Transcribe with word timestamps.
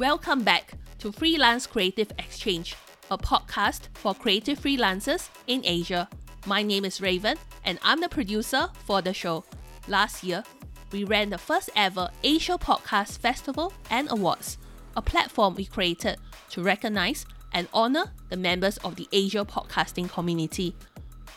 Welcome 0.00 0.44
back 0.44 0.72
to 1.00 1.12
Freelance 1.12 1.66
Creative 1.66 2.10
Exchange, 2.18 2.74
a 3.10 3.18
podcast 3.18 3.88
for 3.92 4.14
creative 4.14 4.58
freelancers 4.58 5.28
in 5.46 5.60
Asia. 5.62 6.08
My 6.46 6.62
name 6.62 6.86
is 6.86 7.02
Raven, 7.02 7.36
and 7.66 7.78
I'm 7.82 8.00
the 8.00 8.08
producer 8.08 8.70
for 8.86 9.02
the 9.02 9.12
show. 9.12 9.44
Last 9.88 10.24
year, 10.24 10.42
we 10.90 11.04
ran 11.04 11.28
the 11.28 11.36
first 11.36 11.68
ever 11.76 12.08
Asia 12.22 12.56
Podcast 12.56 13.18
Festival 13.18 13.74
and 13.90 14.10
Awards, 14.10 14.56
a 14.96 15.02
platform 15.02 15.54
we 15.54 15.66
created 15.66 16.16
to 16.48 16.62
recognize 16.62 17.26
and 17.52 17.68
honor 17.74 18.10
the 18.30 18.38
members 18.38 18.78
of 18.78 18.96
the 18.96 19.06
Asia 19.12 19.44
podcasting 19.44 20.08
community. 20.08 20.74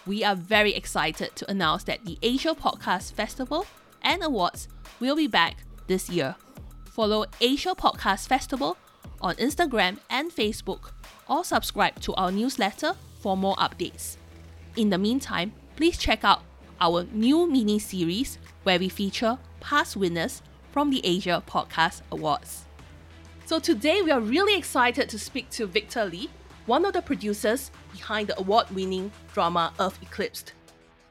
We 0.06 0.24
are 0.24 0.38
very 0.38 0.74
excited 0.74 1.36
to 1.36 1.52
announce 1.52 1.84
that 1.84 2.06
the 2.06 2.18
Asia 2.22 2.56
Podcast 2.56 3.12
Festival 3.12 3.66
and 4.02 4.24
Awards 4.24 4.70
will 5.02 5.18
be 5.18 5.28
back 5.28 5.58
this 5.88 6.10
year. 6.10 6.38
Follow 6.94 7.26
Asia 7.42 7.74
Podcast 7.76 8.28
Festival 8.28 8.78
on 9.20 9.34
Instagram 9.38 9.98
and 10.12 10.30
Facebook, 10.30 10.92
or 11.28 11.44
subscribe 11.44 12.00
to 12.02 12.14
our 12.14 12.32
newsletter 12.32 12.94
for 13.20 13.36
more 13.36 13.56
updates. 13.56 14.18
In 14.76 14.92
the 14.92 15.00
meantime, 15.00 15.54
please 15.76 15.98
check 15.98 16.24
out 16.24 16.44
our 16.80 17.08
new 17.12 17.50
mini 17.50 17.80
series 17.80 18.38
where 18.62 18.78
we 18.78 18.90
feature 18.90 19.40
past 19.60 19.98
winners 19.98 20.44
from 20.72 20.92
the 20.92 21.02
Asia 21.04 21.42
Podcast 21.48 22.02
Awards. 22.12 22.66
So 23.48 23.58
today 23.58 24.04
we 24.04 24.12
are 24.12 24.22
really 24.22 24.56
excited 24.56 25.10
to 25.10 25.18
speak 25.18 25.50
to 25.50 25.66
Victor 25.66 26.06
Lee, 26.06 26.30
one 26.68 26.86
of 26.86 26.94
the 26.94 27.02
producers 27.02 27.72
behind 27.92 28.28
the 28.28 28.40
award 28.40 28.70
winning 28.70 29.12
drama 29.34 29.74
Earth 29.80 29.98
Eclipsed. 30.04 30.54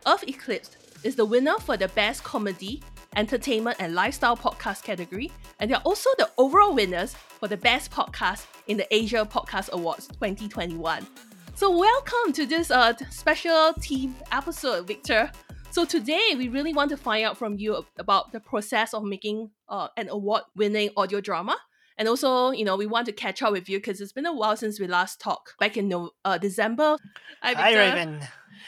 Earth 0.06 0.22
Eclipsed 0.28 0.76
is 1.02 1.16
the 1.16 1.24
winner 1.24 1.58
for 1.58 1.76
the 1.76 1.88
Best 1.88 2.22
Comedy 2.22 2.80
entertainment 3.16 3.76
and 3.78 3.94
lifestyle 3.94 4.36
podcast 4.36 4.82
category, 4.82 5.30
and 5.60 5.70
they're 5.70 5.78
also 5.78 6.10
the 6.18 6.30
overall 6.38 6.74
winners 6.74 7.14
for 7.14 7.48
the 7.48 7.56
best 7.56 7.90
podcast 7.90 8.46
in 8.66 8.76
the 8.76 8.94
Asia 8.94 9.28
Podcast 9.30 9.70
Awards 9.70 10.06
2021. 10.08 11.06
So, 11.54 11.76
welcome 11.76 12.32
to 12.32 12.46
this 12.46 12.70
uh, 12.70 12.94
special 13.10 13.74
team 13.74 14.14
episode, 14.30 14.86
Victor. 14.86 15.30
So, 15.70 15.84
today 15.84 16.34
we 16.36 16.48
really 16.48 16.72
want 16.72 16.90
to 16.90 16.96
find 16.96 17.24
out 17.24 17.36
from 17.36 17.58
you 17.58 17.84
about 17.98 18.32
the 18.32 18.40
process 18.40 18.94
of 18.94 19.04
making 19.04 19.50
uh, 19.68 19.88
an 19.96 20.08
award 20.08 20.42
winning 20.56 20.90
audio 20.96 21.20
drama. 21.20 21.56
And 21.98 22.08
also, 22.08 22.50
you 22.50 22.64
know, 22.64 22.76
we 22.76 22.86
want 22.86 23.06
to 23.06 23.12
catch 23.12 23.42
up 23.42 23.52
with 23.52 23.68
you 23.68 23.78
because 23.78 24.00
it's 24.00 24.12
been 24.12 24.26
a 24.26 24.34
while 24.34 24.56
since 24.56 24.80
we 24.80 24.86
last 24.86 25.20
talked 25.20 25.58
back 25.58 25.76
in 25.76 26.08
uh, 26.24 26.38
December. 26.38 26.96
Hi, 27.42 27.52
Hi 27.52 27.74
Raven. 27.74 28.20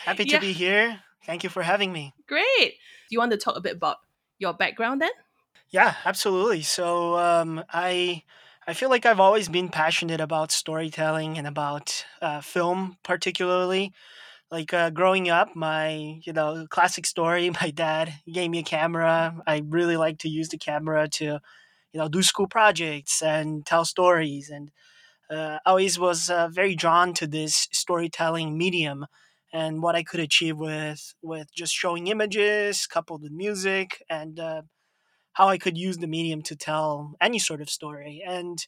Happy 0.05 0.25
yeah. 0.25 0.39
to 0.39 0.41
be 0.41 0.53
here. 0.53 1.01
Thank 1.25 1.43
you 1.43 1.49
for 1.49 1.63
having 1.63 1.93
me. 1.93 2.13
Great. 2.29 2.45
Do 2.45 3.11
you 3.11 3.19
want 3.19 3.33
to 3.33 3.39
talk 3.39 3.57
a 3.57 3.61
bit 3.61 3.77
about 3.77 3.97
your 4.45 4.55
background 4.55 5.01
then? 5.03 5.13
Yeah, 5.71 5.97
absolutely. 6.05 6.63
So 6.63 7.17
um, 7.19 7.65
I 7.73 8.23
I 8.67 8.75
feel 8.75 8.89
like 8.91 9.05
I've 9.07 9.21
always 9.21 9.49
been 9.49 9.69
passionate 9.69 10.21
about 10.21 10.51
storytelling 10.53 11.37
and 11.39 11.47
about 11.47 12.05
uh, 12.23 12.41
film, 12.41 12.99
particularly. 13.03 13.93
Like 14.51 14.75
uh, 14.75 14.91
growing 14.91 15.31
up, 15.31 15.57
my 15.57 16.21
you 16.25 16.33
know 16.33 16.67
classic 16.71 17.07
story. 17.07 17.51
My 17.63 17.71
dad 17.73 18.15
gave 18.33 18.51
me 18.51 18.61
a 18.61 18.65
camera. 18.65 19.43
I 19.47 19.63
really 19.67 19.97
like 19.99 20.19
to 20.21 20.29
use 20.31 20.51
the 20.51 20.59
camera 20.59 21.09
to, 21.11 21.25
you 21.25 22.01
know, 22.01 22.09
do 22.09 22.23
school 22.23 22.49
projects 22.49 23.23
and 23.23 23.67
tell 23.67 23.85
stories. 23.87 24.51
And 24.51 24.71
uh, 25.31 25.59
always 25.67 25.99
was 25.99 26.31
uh, 26.31 26.49
very 26.49 26.75
drawn 26.77 27.15
to 27.15 27.27
this 27.27 27.69
storytelling 27.73 28.57
medium 28.59 29.07
and 29.55 29.83
what 29.83 29.95
I 29.97 30.03
could 30.03 30.21
achieve 30.21 30.59
with 30.59 31.15
with 31.23 31.49
just 31.55 31.73
showing 31.73 32.09
images 32.09 32.87
coupled 32.87 33.23
with 33.23 33.33
music 33.33 34.03
and 34.11 34.39
uh, 34.41 34.63
how 35.35 35.49
I 35.49 35.59
could 35.59 35.79
use 35.79 35.99
the 35.99 36.09
medium 36.09 36.43
to 36.43 36.57
tell 36.57 37.15
any 37.21 37.39
sort 37.39 37.61
of 37.63 37.71
story. 37.71 38.23
And 38.27 38.67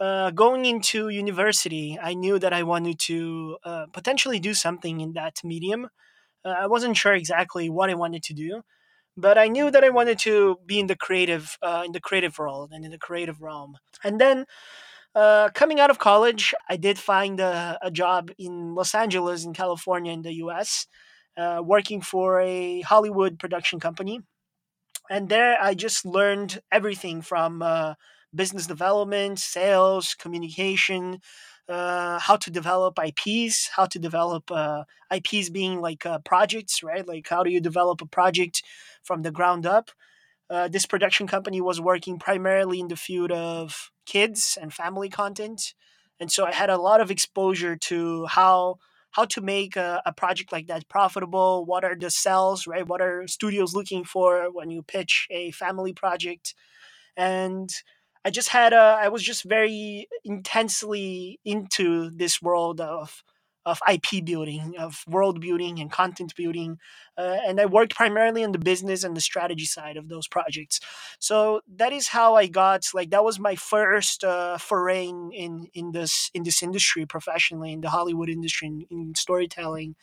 uh, 0.00 0.30
going 0.30 0.66
into 0.66 1.08
university, 1.08 1.98
I 2.00 2.14
knew 2.14 2.38
that 2.38 2.52
I 2.52 2.62
wanted 2.62 2.98
to 3.00 3.58
uh, 3.64 3.86
potentially 3.92 4.40
do 4.40 4.54
something 4.54 5.00
in 5.00 5.12
that 5.14 5.36
medium. 5.44 5.88
Uh, 6.44 6.50
I 6.50 6.66
wasn't 6.66 6.96
sure 6.96 7.14
exactly 7.14 7.68
what 7.70 7.90
I 7.90 7.94
wanted 7.94 8.22
to 8.24 8.34
do, 8.34 8.62
but 9.16 9.38
I 9.38 9.48
knew 9.48 9.70
that 9.70 9.84
I 9.84 9.90
wanted 9.90 10.18
to 10.20 10.58
be 10.66 10.78
in 10.80 10.88
the 10.88 10.96
creative 10.96 11.58
uh, 11.62 11.82
in 11.86 11.92
the 11.92 12.00
creative 12.00 12.38
world 12.38 12.70
and 12.72 12.84
in 12.84 12.90
the 12.92 12.98
creative 12.98 13.40
realm. 13.42 13.76
And 14.04 14.20
then 14.20 14.46
uh, 15.14 15.48
coming 15.54 15.80
out 15.80 15.90
of 15.90 15.98
college, 15.98 16.54
I 16.68 16.76
did 16.76 16.98
find 16.98 17.38
a, 17.40 17.78
a, 17.82 17.90
job 17.90 18.30
in 18.38 18.74
Los 18.74 18.94
Angeles, 18.94 19.44
in 19.44 19.52
California, 19.52 20.12
in 20.12 20.22
the 20.22 20.34
US, 20.44 20.86
uh, 21.36 21.62
working 21.64 22.00
for 22.00 22.40
a 22.40 22.80
Hollywood 22.80 23.38
production 23.38 23.78
company. 23.78 24.20
And 25.08 25.28
there 25.28 25.56
I 25.60 25.74
just 25.74 26.04
learned 26.04 26.60
everything 26.72 27.22
from 27.22 27.62
uh, 27.62 27.94
business 28.34 28.66
development, 28.66 29.38
sales, 29.38 30.14
communication, 30.14 31.20
uh, 31.68 32.18
how 32.18 32.36
to 32.36 32.50
develop 32.50 32.98
IPs, 32.98 33.70
how 33.74 33.86
to 33.86 33.98
develop 33.98 34.50
uh, 34.50 34.84
IPs 35.14 35.48
being 35.50 35.80
like 35.80 36.04
projects, 36.24 36.82
right? 36.82 37.06
Like, 37.06 37.28
how 37.28 37.42
do 37.42 37.50
you 37.50 37.60
develop 37.60 38.02
a 38.02 38.06
project 38.06 38.62
from 39.02 39.22
the 39.22 39.30
ground 39.30 39.64
up? 39.64 39.90
Uh, 40.50 40.68
this 40.68 40.86
production 40.86 41.26
company 41.26 41.60
was 41.60 41.80
working 41.80 42.18
primarily 42.18 42.80
in 42.80 42.88
the 42.88 42.96
field 42.96 43.32
of 43.32 43.90
kids 44.06 44.58
and 44.60 44.72
family 44.72 45.08
content, 45.08 45.74
and 46.20 46.30
so 46.30 46.44
I 46.46 46.52
had 46.52 46.70
a 46.70 46.78
lot 46.78 47.00
of 47.00 47.10
exposure 47.10 47.76
to 47.76 48.26
how 48.26 48.76
how 49.12 49.24
to 49.24 49.40
make 49.40 49.76
a, 49.76 50.02
a 50.04 50.12
project 50.12 50.50
like 50.52 50.66
that 50.66 50.88
profitable. 50.88 51.64
What 51.64 51.84
are 51.84 51.94
the 51.94 52.10
sales, 52.10 52.66
right? 52.66 52.86
What 52.86 53.00
are 53.00 53.28
studios 53.28 53.74
looking 53.74 54.04
for 54.04 54.50
when 54.52 54.70
you 54.70 54.82
pitch 54.82 55.28
a 55.30 55.52
family 55.52 55.92
project? 55.92 56.54
And 57.16 57.70
I 58.24 58.30
just 58.30 58.48
had 58.48 58.72
a 58.72 58.98
I 59.00 59.08
was 59.08 59.22
just 59.22 59.44
very 59.44 60.08
intensely 60.24 61.38
into 61.44 62.10
this 62.10 62.42
world 62.42 62.80
of 62.80 63.22
of 63.66 63.80
IP 63.90 64.24
building, 64.24 64.74
of 64.78 65.04
world 65.08 65.40
building, 65.40 65.78
and 65.80 65.90
content 65.90 66.34
building. 66.36 66.78
Uh, 67.16 67.38
and 67.46 67.60
I 67.60 67.66
worked 67.66 67.94
primarily 67.94 68.44
on 68.44 68.52
the 68.52 68.58
business 68.58 69.04
and 69.04 69.16
the 69.16 69.20
strategy 69.20 69.64
side 69.64 69.96
of 69.96 70.08
those 70.08 70.28
projects. 70.28 70.80
So 71.18 71.60
that 71.76 71.92
is 71.92 72.08
how 72.08 72.34
I 72.34 72.46
got 72.46 72.84
like 72.92 73.10
that 73.10 73.24
was 73.24 73.38
my 73.38 73.56
first 73.56 74.24
uh, 74.24 74.58
foray 74.58 75.06
in, 75.06 75.68
in, 75.72 75.92
this 75.92 76.30
in 76.34 76.42
this 76.42 76.62
industry 76.62 77.06
professionally 77.06 77.72
in 77.72 77.80
the 77.80 77.90
Hollywood 77.90 78.28
industry 78.28 78.68
in, 78.68 78.86
in 78.90 79.14
storytelling, 79.14 79.94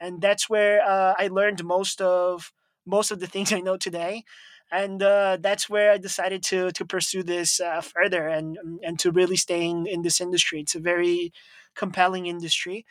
and 0.00 0.20
that's 0.20 0.48
where 0.48 0.82
uh, 0.82 1.14
I 1.18 1.28
learned 1.28 1.64
most 1.64 2.00
of 2.00 2.52
most 2.84 3.10
of 3.10 3.20
the 3.20 3.26
things 3.26 3.52
I 3.52 3.60
know 3.60 3.76
today. 3.76 4.24
And 4.72 5.00
uh, 5.00 5.38
that's 5.40 5.70
where 5.70 5.92
I 5.92 5.98
decided 5.98 6.42
to 6.44 6.72
to 6.72 6.84
pursue 6.84 7.22
this 7.22 7.60
uh, 7.60 7.80
further 7.80 8.26
and 8.26 8.58
and 8.82 8.98
to 8.98 9.12
really 9.12 9.36
stay 9.36 9.64
in, 9.64 9.86
in 9.86 10.02
this 10.02 10.20
industry. 10.20 10.60
It's 10.60 10.74
a 10.74 10.80
very 10.80 11.32
compelling 11.76 12.26
industry 12.26 12.84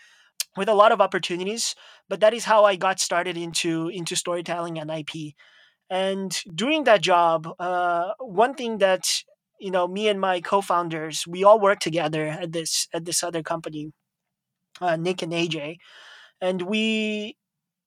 with 0.57 0.69
a 0.69 0.73
lot 0.73 0.91
of 0.91 1.01
opportunities 1.01 1.75
but 2.09 2.19
that 2.19 2.33
is 2.33 2.45
how 2.45 2.65
i 2.65 2.75
got 2.75 2.99
started 2.99 3.37
into 3.37 3.89
into 3.89 4.15
storytelling 4.15 4.79
and 4.79 4.91
ip 4.91 5.35
and 5.89 6.41
doing 6.55 6.83
that 6.85 7.01
job 7.01 7.47
uh, 7.59 8.11
one 8.19 8.53
thing 8.55 8.79
that 8.79 9.21
you 9.59 9.71
know 9.71 9.87
me 9.87 10.07
and 10.07 10.19
my 10.19 10.41
co-founders 10.41 11.27
we 11.27 11.43
all 11.43 11.59
work 11.59 11.79
together 11.79 12.27
at 12.27 12.51
this 12.53 12.87
at 12.93 13.05
this 13.05 13.23
other 13.23 13.43
company 13.43 13.91
uh, 14.81 14.95
nick 14.95 15.21
and 15.21 15.33
aj 15.33 15.77
and 16.41 16.63
we 16.63 17.37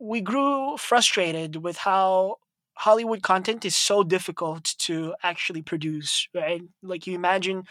we 0.00 0.20
grew 0.20 0.76
frustrated 0.78 1.56
with 1.56 1.78
how 1.78 2.37
hollywood 2.76 3.22
content 3.22 3.64
is 3.64 3.76
so 3.76 4.03
difficult 4.04 4.75
to 4.78 5.14
actually 5.22 5.62
produce 5.62 6.28
right? 6.34 6.62
Like 6.82 7.06
you 7.06 7.14
imagine 7.14 7.64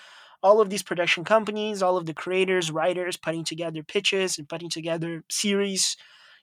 all 0.48 0.62
of 0.62 0.70
these 0.70 0.84
production 0.84 1.24
companies, 1.26 1.82
all 1.84 1.98
of 1.98 2.06
the 2.06 2.14
creators, 2.14 2.72
writers 2.72 3.18
putting 3.18 3.44
together 3.44 3.84
pitches 3.84 4.38
and 4.38 4.48
putting 4.48 4.70
together 4.70 5.24
series, 5.30 5.98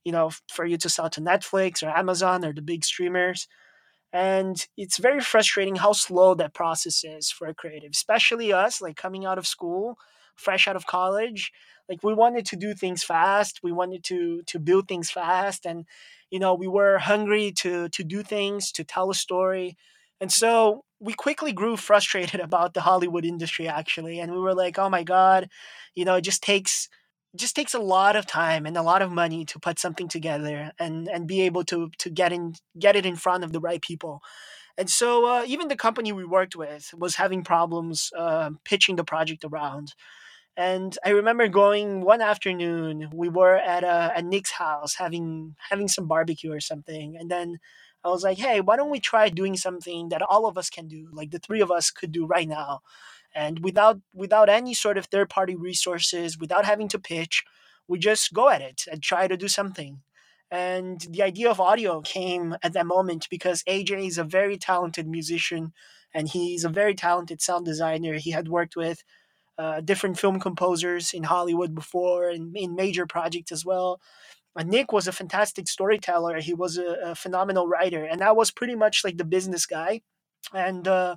you 0.04 0.12
know, 0.12 0.30
for 0.52 0.66
you 0.66 0.76
to 0.76 0.90
sell 0.90 1.08
to 1.08 1.22
Netflix 1.22 1.82
or 1.82 1.88
Amazon 1.88 2.44
or 2.44 2.52
the 2.52 2.60
big 2.60 2.84
streamers. 2.84 3.48
And 4.12 4.56
it's 4.76 4.98
very 4.98 5.20
frustrating 5.20 5.76
how 5.76 5.92
slow 5.92 6.34
that 6.34 6.54
process 6.54 7.02
is 7.02 7.30
for 7.30 7.48
a 7.48 7.54
creative, 7.54 7.92
especially 7.94 8.52
us, 8.52 8.82
like 8.82 8.96
coming 8.96 9.24
out 9.24 9.38
of 9.38 9.46
school, 9.46 9.96
fresh 10.36 10.68
out 10.68 10.76
of 10.76 10.86
college. 10.86 11.50
Like 11.88 12.02
we 12.02 12.14
wanted 12.14 12.46
to 12.46 12.56
do 12.56 12.74
things 12.74 13.02
fast. 13.02 13.60
We 13.62 13.72
wanted 13.72 14.04
to 14.04 14.42
to 14.46 14.58
build 14.58 14.86
things 14.88 15.10
fast, 15.10 15.66
and 15.66 15.84
you 16.30 16.38
know 16.38 16.54
we 16.54 16.68
were 16.68 16.98
hungry 16.98 17.52
to 17.62 17.88
to 17.90 18.04
do 18.04 18.22
things, 18.22 18.72
to 18.72 18.84
tell 18.84 19.10
a 19.10 19.14
story. 19.14 19.76
And 20.20 20.30
so 20.32 20.84
we 21.04 21.12
quickly 21.12 21.52
grew 21.52 21.76
frustrated 21.76 22.40
about 22.48 22.74
the 22.74 22.80
Hollywood 22.80 23.24
industry 23.24 23.68
actually 23.68 24.18
and 24.18 24.32
we 24.32 24.38
were 24.38 24.54
like 24.54 24.78
oh 24.78 24.88
my 24.88 25.02
god 25.02 25.48
you 25.94 26.04
know 26.04 26.16
it 26.16 26.22
just 26.22 26.42
takes 26.42 26.88
just 27.36 27.56
takes 27.56 27.74
a 27.74 27.80
lot 27.80 28.14
of 28.16 28.26
time 28.26 28.64
and 28.64 28.76
a 28.76 28.82
lot 28.82 29.02
of 29.02 29.10
money 29.10 29.44
to 29.44 29.58
put 29.58 29.78
something 29.78 30.08
together 30.08 30.72
and 30.78 31.08
and 31.08 31.26
be 31.26 31.42
able 31.42 31.64
to 31.64 31.90
to 31.98 32.10
get 32.10 32.32
in 32.32 32.54
get 32.78 32.96
it 32.96 33.06
in 33.06 33.16
front 33.16 33.44
of 33.44 33.52
the 33.52 33.60
right 33.60 33.82
people 33.82 34.20
and 34.76 34.90
so 34.90 35.26
uh, 35.26 35.44
even 35.46 35.68
the 35.68 35.76
company 35.76 36.10
we 36.12 36.24
worked 36.24 36.56
with 36.56 36.92
was 36.96 37.14
having 37.14 37.44
problems 37.44 38.10
uh, 38.18 38.50
pitching 38.64 38.96
the 38.96 39.04
project 39.04 39.44
around 39.44 39.94
and 40.56 40.96
I 41.04 41.10
remember 41.10 41.48
going 41.48 42.02
one 42.02 42.20
afternoon. 42.20 43.08
We 43.12 43.28
were 43.28 43.56
at 43.56 43.82
a 43.82 44.12
at 44.16 44.24
Nick's 44.24 44.52
house 44.52 44.94
having 44.94 45.56
having 45.70 45.88
some 45.88 46.06
barbecue 46.06 46.52
or 46.52 46.60
something, 46.60 47.16
and 47.18 47.30
then 47.30 47.58
I 48.04 48.08
was 48.08 48.22
like, 48.22 48.38
hey, 48.38 48.60
why 48.60 48.76
don't 48.76 48.90
we 48.90 49.00
try 49.00 49.28
doing 49.30 49.56
something 49.56 50.10
that 50.10 50.22
all 50.22 50.46
of 50.46 50.58
us 50.58 50.68
can 50.68 50.88
do, 50.88 51.08
like 51.12 51.30
the 51.30 51.38
three 51.38 51.60
of 51.62 51.70
us 51.70 51.90
could 51.90 52.12
do 52.12 52.26
right 52.26 52.48
now? 52.48 52.80
and 53.34 53.64
without 53.64 54.00
without 54.14 54.48
any 54.48 54.74
sort 54.74 54.96
of 54.96 55.06
third 55.06 55.28
party 55.28 55.56
resources, 55.56 56.38
without 56.38 56.64
having 56.64 56.88
to 56.88 56.98
pitch, 56.98 57.44
we 57.88 57.98
just 57.98 58.32
go 58.32 58.48
at 58.48 58.62
it 58.62 58.84
and 58.90 59.02
try 59.02 59.26
to 59.26 59.36
do 59.36 59.48
something. 59.48 60.00
And 60.50 61.00
the 61.10 61.22
idea 61.22 61.50
of 61.50 61.60
audio 61.60 62.00
came 62.00 62.56
at 62.62 62.74
that 62.74 62.86
moment 62.86 63.26
because 63.28 63.64
AJ 63.64 64.06
is 64.06 64.18
a 64.18 64.24
very 64.24 64.56
talented 64.56 65.08
musician 65.08 65.72
and 66.12 66.28
he's 66.28 66.64
a 66.64 66.68
very 66.68 66.94
talented 66.94 67.42
sound 67.42 67.64
designer. 67.64 68.14
He 68.14 68.30
had 68.30 68.48
worked 68.48 68.76
with 68.76 69.02
uh, 69.58 69.80
different 69.80 70.18
film 70.18 70.38
composers 70.38 71.12
in 71.12 71.24
Hollywood 71.24 71.74
before 71.74 72.30
and 72.30 72.56
in 72.56 72.76
major 72.76 73.06
projects 73.06 73.50
as 73.50 73.64
well. 73.64 74.00
And 74.56 74.70
Nick 74.70 74.92
was 74.92 75.08
a 75.08 75.12
fantastic 75.12 75.68
storyteller. 75.68 76.40
He 76.40 76.54
was 76.54 76.78
a, 76.78 76.96
a 77.04 77.14
phenomenal 77.14 77.66
writer, 77.66 78.04
and 78.04 78.22
I 78.22 78.32
was 78.32 78.50
pretty 78.50 78.76
much 78.76 79.02
like 79.04 79.16
the 79.16 79.24
business 79.24 79.66
guy. 79.66 80.02
And 80.52 80.86
uh, 80.86 81.16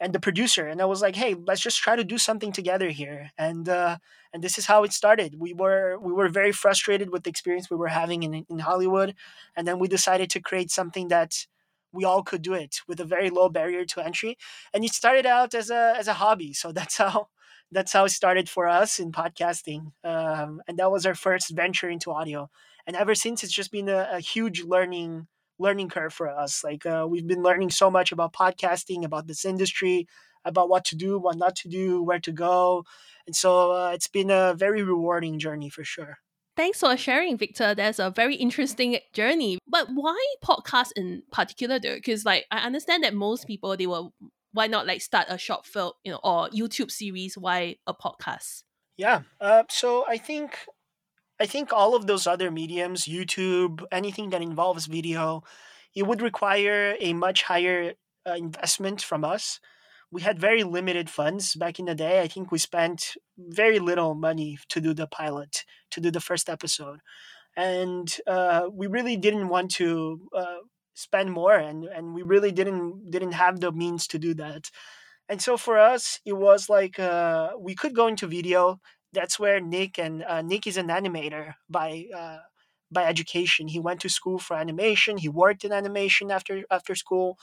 and 0.00 0.12
the 0.12 0.20
producer 0.20 0.66
and 0.66 0.80
i 0.82 0.84
was 0.84 1.00
like 1.00 1.16
hey 1.16 1.34
let's 1.46 1.60
just 1.60 1.78
try 1.78 1.96
to 1.96 2.04
do 2.04 2.18
something 2.18 2.52
together 2.52 2.90
here 2.90 3.30
and 3.38 3.68
uh, 3.68 3.96
and 4.32 4.42
this 4.42 4.58
is 4.58 4.66
how 4.66 4.84
it 4.84 4.92
started 4.92 5.36
we 5.38 5.52
were 5.54 5.98
we 5.98 6.12
were 6.12 6.28
very 6.28 6.52
frustrated 6.52 7.10
with 7.10 7.24
the 7.24 7.30
experience 7.30 7.70
we 7.70 7.76
were 7.76 7.88
having 7.88 8.22
in, 8.22 8.44
in 8.48 8.58
hollywood 8.58 9.14
and 9.56 9.66
then 9.66 9.78
we 9.78 9.88
decided 9.88 10.30
to 10.30 10.40
create 10.40 10.70
something 10.70 11.08
that 11.08 11.46
we 11.92 12.04
all 12.04 12.22
could 12.22 12.42
do 12.42 12.52
it 12.52 12.80
with 12.86 13.00
a 13.00 13.04
very 13.04 13.30
low 13.30 13.48
barrier 13.48 13.84
to 13.84 14.04
entry 14.04 14.36
and 14.74 14.84
it 14.84 14.92
started 14.92 15.24
out 15.24 15.54
as 15.54 15.70
a 15.70 15.94
as 15.96 16.08
a 16.08 16.14
hobby 16.14 16.52
so 16.52 16.72
that's 16.72 16.96
how 17.04 17.28
that's 17.72 17.92
how 17.92 18.04
it 18.04 18.10
started 18.10 18.48
for 18.48 18.66
us 18.66 18.98
in 18.98 19.12
podcasting 19.12 19.92
um, 20.04 20.60
and 20.68 20.78
that 20.78 20.90
was 20.90 21.04
our 21.06 21.14
first 21.14 21.50
venture 21.50 21.88
into 21.88 22.10
audio 22.10 22.48
and 22.86 22.96
ever 22.96 23.14
since 23.14 23.42
it's 23.42 23.52
just 23.52 23.72
been 23.72 23.88
a, 23.88 24.08
a 24.12 24.20
huge 24.20 24.62
learning 24.62 25.26
learning 25.58 25.88
curve 25.88 26.12
for 26.12 26.28
us. 26.28 26.62
Like 26.62 26.86
uh, 26.86 27.06
we've 27.08 27.26
been 27.26 27.42
learning 27.42 27.70
so 27.70 27.90
much 27.90 28.12
about 28.12 28.32
podcasting, 28.32 29.04
about 29.04 29.26
this 29.26 29.44
industry, 29.44 30.06
about 30.44 30.68
what 30.68 30.84
to 30.86 30.96
do, 30.96 31.18
what 31.18 31.36
not 31.36 31.56
to 31.56 31.68
do, 31.68 32.02
where 32.02 32.20
to 32.20 32.32
go, 32.32 32.84
and 33.26 33.34
so 33.34 33.72
uh, 33.72 33.90
it's 33.90 34.08
been 34.08 34.30
a 34.30 34.54
very 34.54 34.82
rewarding 34.82 35.38
journey 35.38 35.68
for 35.68 35.84
sure. 35.84 36.18
Thanks 36.56 36.80
for 36.80 36.96
sharing, 36.96 37.36
Victor. 37.36 37.74
That's 37.74 37.98
a 37.98 38.10
very 38.10 38.36
interesting 38.36 38.98
journey. 39.12 39.58
But 39.68 39.88
why 39.92 40.18
podcast 40.42 40.92
in 40.96 41.22
particular, 41.30 41.78
though? 41.78 41.96
Because 41.96 42.24
like 42.24 42.46
I 42.50 42.58
understand 42.58 43.04
that 43.04 43.12
most 43.12 43.46
people 43.46 43.76
they 43.76 43.86
will 43.86 44.14
why 44.56 44.66
not 44.66 44.86
like 44.86 45.02
start 45.02 45.26
a 45.28 45.36
short 45.36 45.66
film, 45.66 45.92
you 46.02 46.12
know, 46.12 46.20
or 46.24 46.48
YouTube 46.48 46.90
series? 46.90 47.36
Why 47.36 47.76
a 47.86 47.92
podcast? 47.92 48.62
Yeah. 48.96 49.22
Uh, 49.38 49.64
so 49.68 50.06
I 50.08 50.16
think 50.16 50.66
I 51.38 51.44
think 51.44 51.74
all 51.74 51.94
of 51.94 52.06
those 52.06 52.26
other 52.26 52.50
mediums, 52.50 53.04
YouTube, 53.04 53.84
anything 53.92 54.30
that 54.30 54.40
involves 54.40 54.86
video, 54.86 55.42
it 55.94 56.06
would 56.06 56.22
require 56.22 56.96
a 56.98 57.12
much 57.12 57.42
higher 57.42 57.92
uh, 58.26 58.32
investment 58.32 59.02
from 59.02 59.24
us. 59.24 59.60
We 60.10 60.22
had 60.22 60.38
very 60.38 60.62
limited 60.62 61.10
funds 61.10 61.54
back 61.54 61.78
in 61.78 61.84
the 61.84 61.94
day. 61.94 62.22
I 62.22 62.28
think 62.28 62.50
we 62.50 62.58
spent 62.58 63.14
very 63.36 63.78
little 63.78 64.14
money 64.14 64.56
to 64.70 64.80
do 64.80 64.94
the 64.94 65.06
pilot, 65.06 65.64
to 65.90 66.00
do 66.00 66.10
the 66.10 66.20
first 66.20 66.48
episode. 66.48 67.00
And 67.56 68.08
uh, 68.26 68.68
we 68.72 68.86
really 68.86 69.18
didn't 69.18 69.48
want 69.48 69.72
to 69.72 70.28
uh, 70.34 70.62
spend 70.96 71.30
more 71.30 71.54
and, 71.54 71.84
and 71.84 72.14
we 72.14 72.22
really 72.22 72.52
didn't 72.52 73.10
didn't 73.10 73.32
have 73.32 73.60
the 73.60 73.72
means 73.72 74.06
to 74.08 74.18
do 74.18 74.34
that. 74.34 74.70
And 75.28 75.42
so 75.42 75.56
for 75.56 75.78
us, 75.78 76.20
it 76.24 76.34
was 76.34 76.68
like 76.68 76.98
uh, 76.98 77.50
we 77.58 77.74
could 77.74 77.94
go 77.94 78.06
into 78.08 78.26
video 78.26 78.80
that's 79.16 79.38
where 79.38 79.60
Nick 79.60 79.98
and 79.98 80.22
uh, 80.24 80.42
Nick 80.42 80.66
is 80.66 80.76
an 80.76 80.88
animator 80.88 81.54
by 81.68 82.06
uh, 82.14 82.38
by 82.92 83.04
education. 83.04 83.68
He 83.68 83.80
went 83.80 84.00
to 84.00 84.08
school 84.08 84.38
for 84.38 84.56
animation. 84.56 85.16
He 85.16 85.28
worked 85.28 85.64
in 85.64 85.72
animation 85.72 86.30
after 86.30 86.64
after 86.70 86.94
school, 86.94 87.38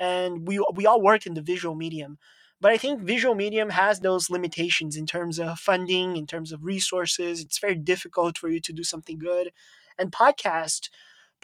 and 0.00 0.48
we 0.48 0.64
we 0.74 0.86
all 0.86 1.02
worked 1.02 1.26
in 1.26 1.34
the 1.34 1.42
visual 1.42 1.74
medium. 1.74 2.18
But 2.60 2.72
I 2.72 2.78
think 2.78 3.02
visual 3.02 3.36
medium 3.36 3.70
has 3.70 4.00
those 4.00 4.30
limitations 4.30 4.96
in 4.96 5.06
terms 5.06 5.38
of 5.38 5.60
funding, 5.60 6.16
in 6.16 6.26
terms 6.26 6.50
of 6.50 6.64
resources. 6.64 7.40
It's 7.40 7.60
very 7.60 7.76
difficult 7.76 8.36
for 8.38 8.48
you 8.48 8.60
to 8.60 8.72
do 8.72 8.82
something 8.82 9.18
good. 9.18 9.52
And 9.98 10.10
podcast, 10.10 10.88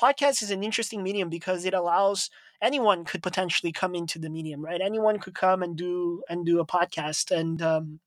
podcast 0.01 0.43
is 0.43 0.51
an 0.51 0.65
interesting 0.65 1.03
medium 1.03 1.29
because 1.29 1.65
it 1.65 1.75
allows 1.75 2.31
anyone 2.63 3.05
could 3.05 3.23
potentially 3.23 3.73
come 3.73 3.95
into 3.95 4.19
the 4.19 4.31
medium, 4.31 4.65
right? 4.65 4.81
Anyone 4.81 5.19
could 5.19 5.35
come 5.35 5.63
and 5.63 5.77
do 5.77 6.23
and 6.29 6.45
do 6.47 6.61
a 6.61 6.67
podcast, 6.67 7.31
and 7.31 7.61
um, 7.63 8.01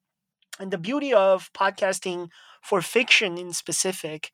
and 0.59 0.71
the 0.71 0.77
beauty 0.77 1.13
of 1.13 1.51
podcasting 1.53 2.29
for 2.61 2.81
fiction 2.81 3.37
in 3.37 3.53
specific 3.53 4.31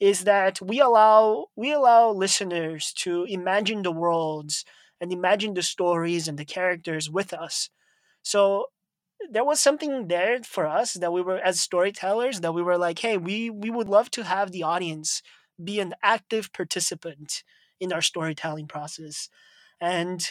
is 0.00 0.24
that 0.24 0.60
we 0.60 0.80
allow 0.80 1.46
we 1.56 1.72
allow 1.72 2.10
listeners 2.10 2.92
to 2.94 3.24
imagine 3.24 3.82
the 3.82 3.92
worlds 3.92 4.64
and 5.00 5.12
imagine 5.12 5.54
the 5.54 5.62
stories 5.62 6.28
and 6.28 6.38
the 6.38 6.44
characters 6.44 7.10
with 7.10 7.32
us. 7.32 7.70
So 8.22 8.66
there 9.30 9.44
was 9.44 9.60
something 9.60 10.08
there 10.08 10.42
for 10.42 10.66
us 10.66 10.94
that 10.94 11.12
we 11.12 11.22
were 11.22 11.38
as 11.38 11.60
storytellers 11.60 12.40
that 12.40 12.54
we 12.54 12.62
were 12.62 12.78
like, 12.78 12.98
hey, 13.00 13.16
we 13.16 13.50
we 13.50 13.70
would 13.70 13.88
love 13.88 14.10
to 14.12 14.24
have 14.24 14.52
the 14.52 14.62
audience 14.64 15.22
be 15.64 15.80
an 15.80 15.94
active 16.02 16.52
participant 16.52 17.42
in 17.80 17.92
our 17.92 18.02
storytelling 18.02 18.66
process. 18.68 19.28
And 19.80 20.22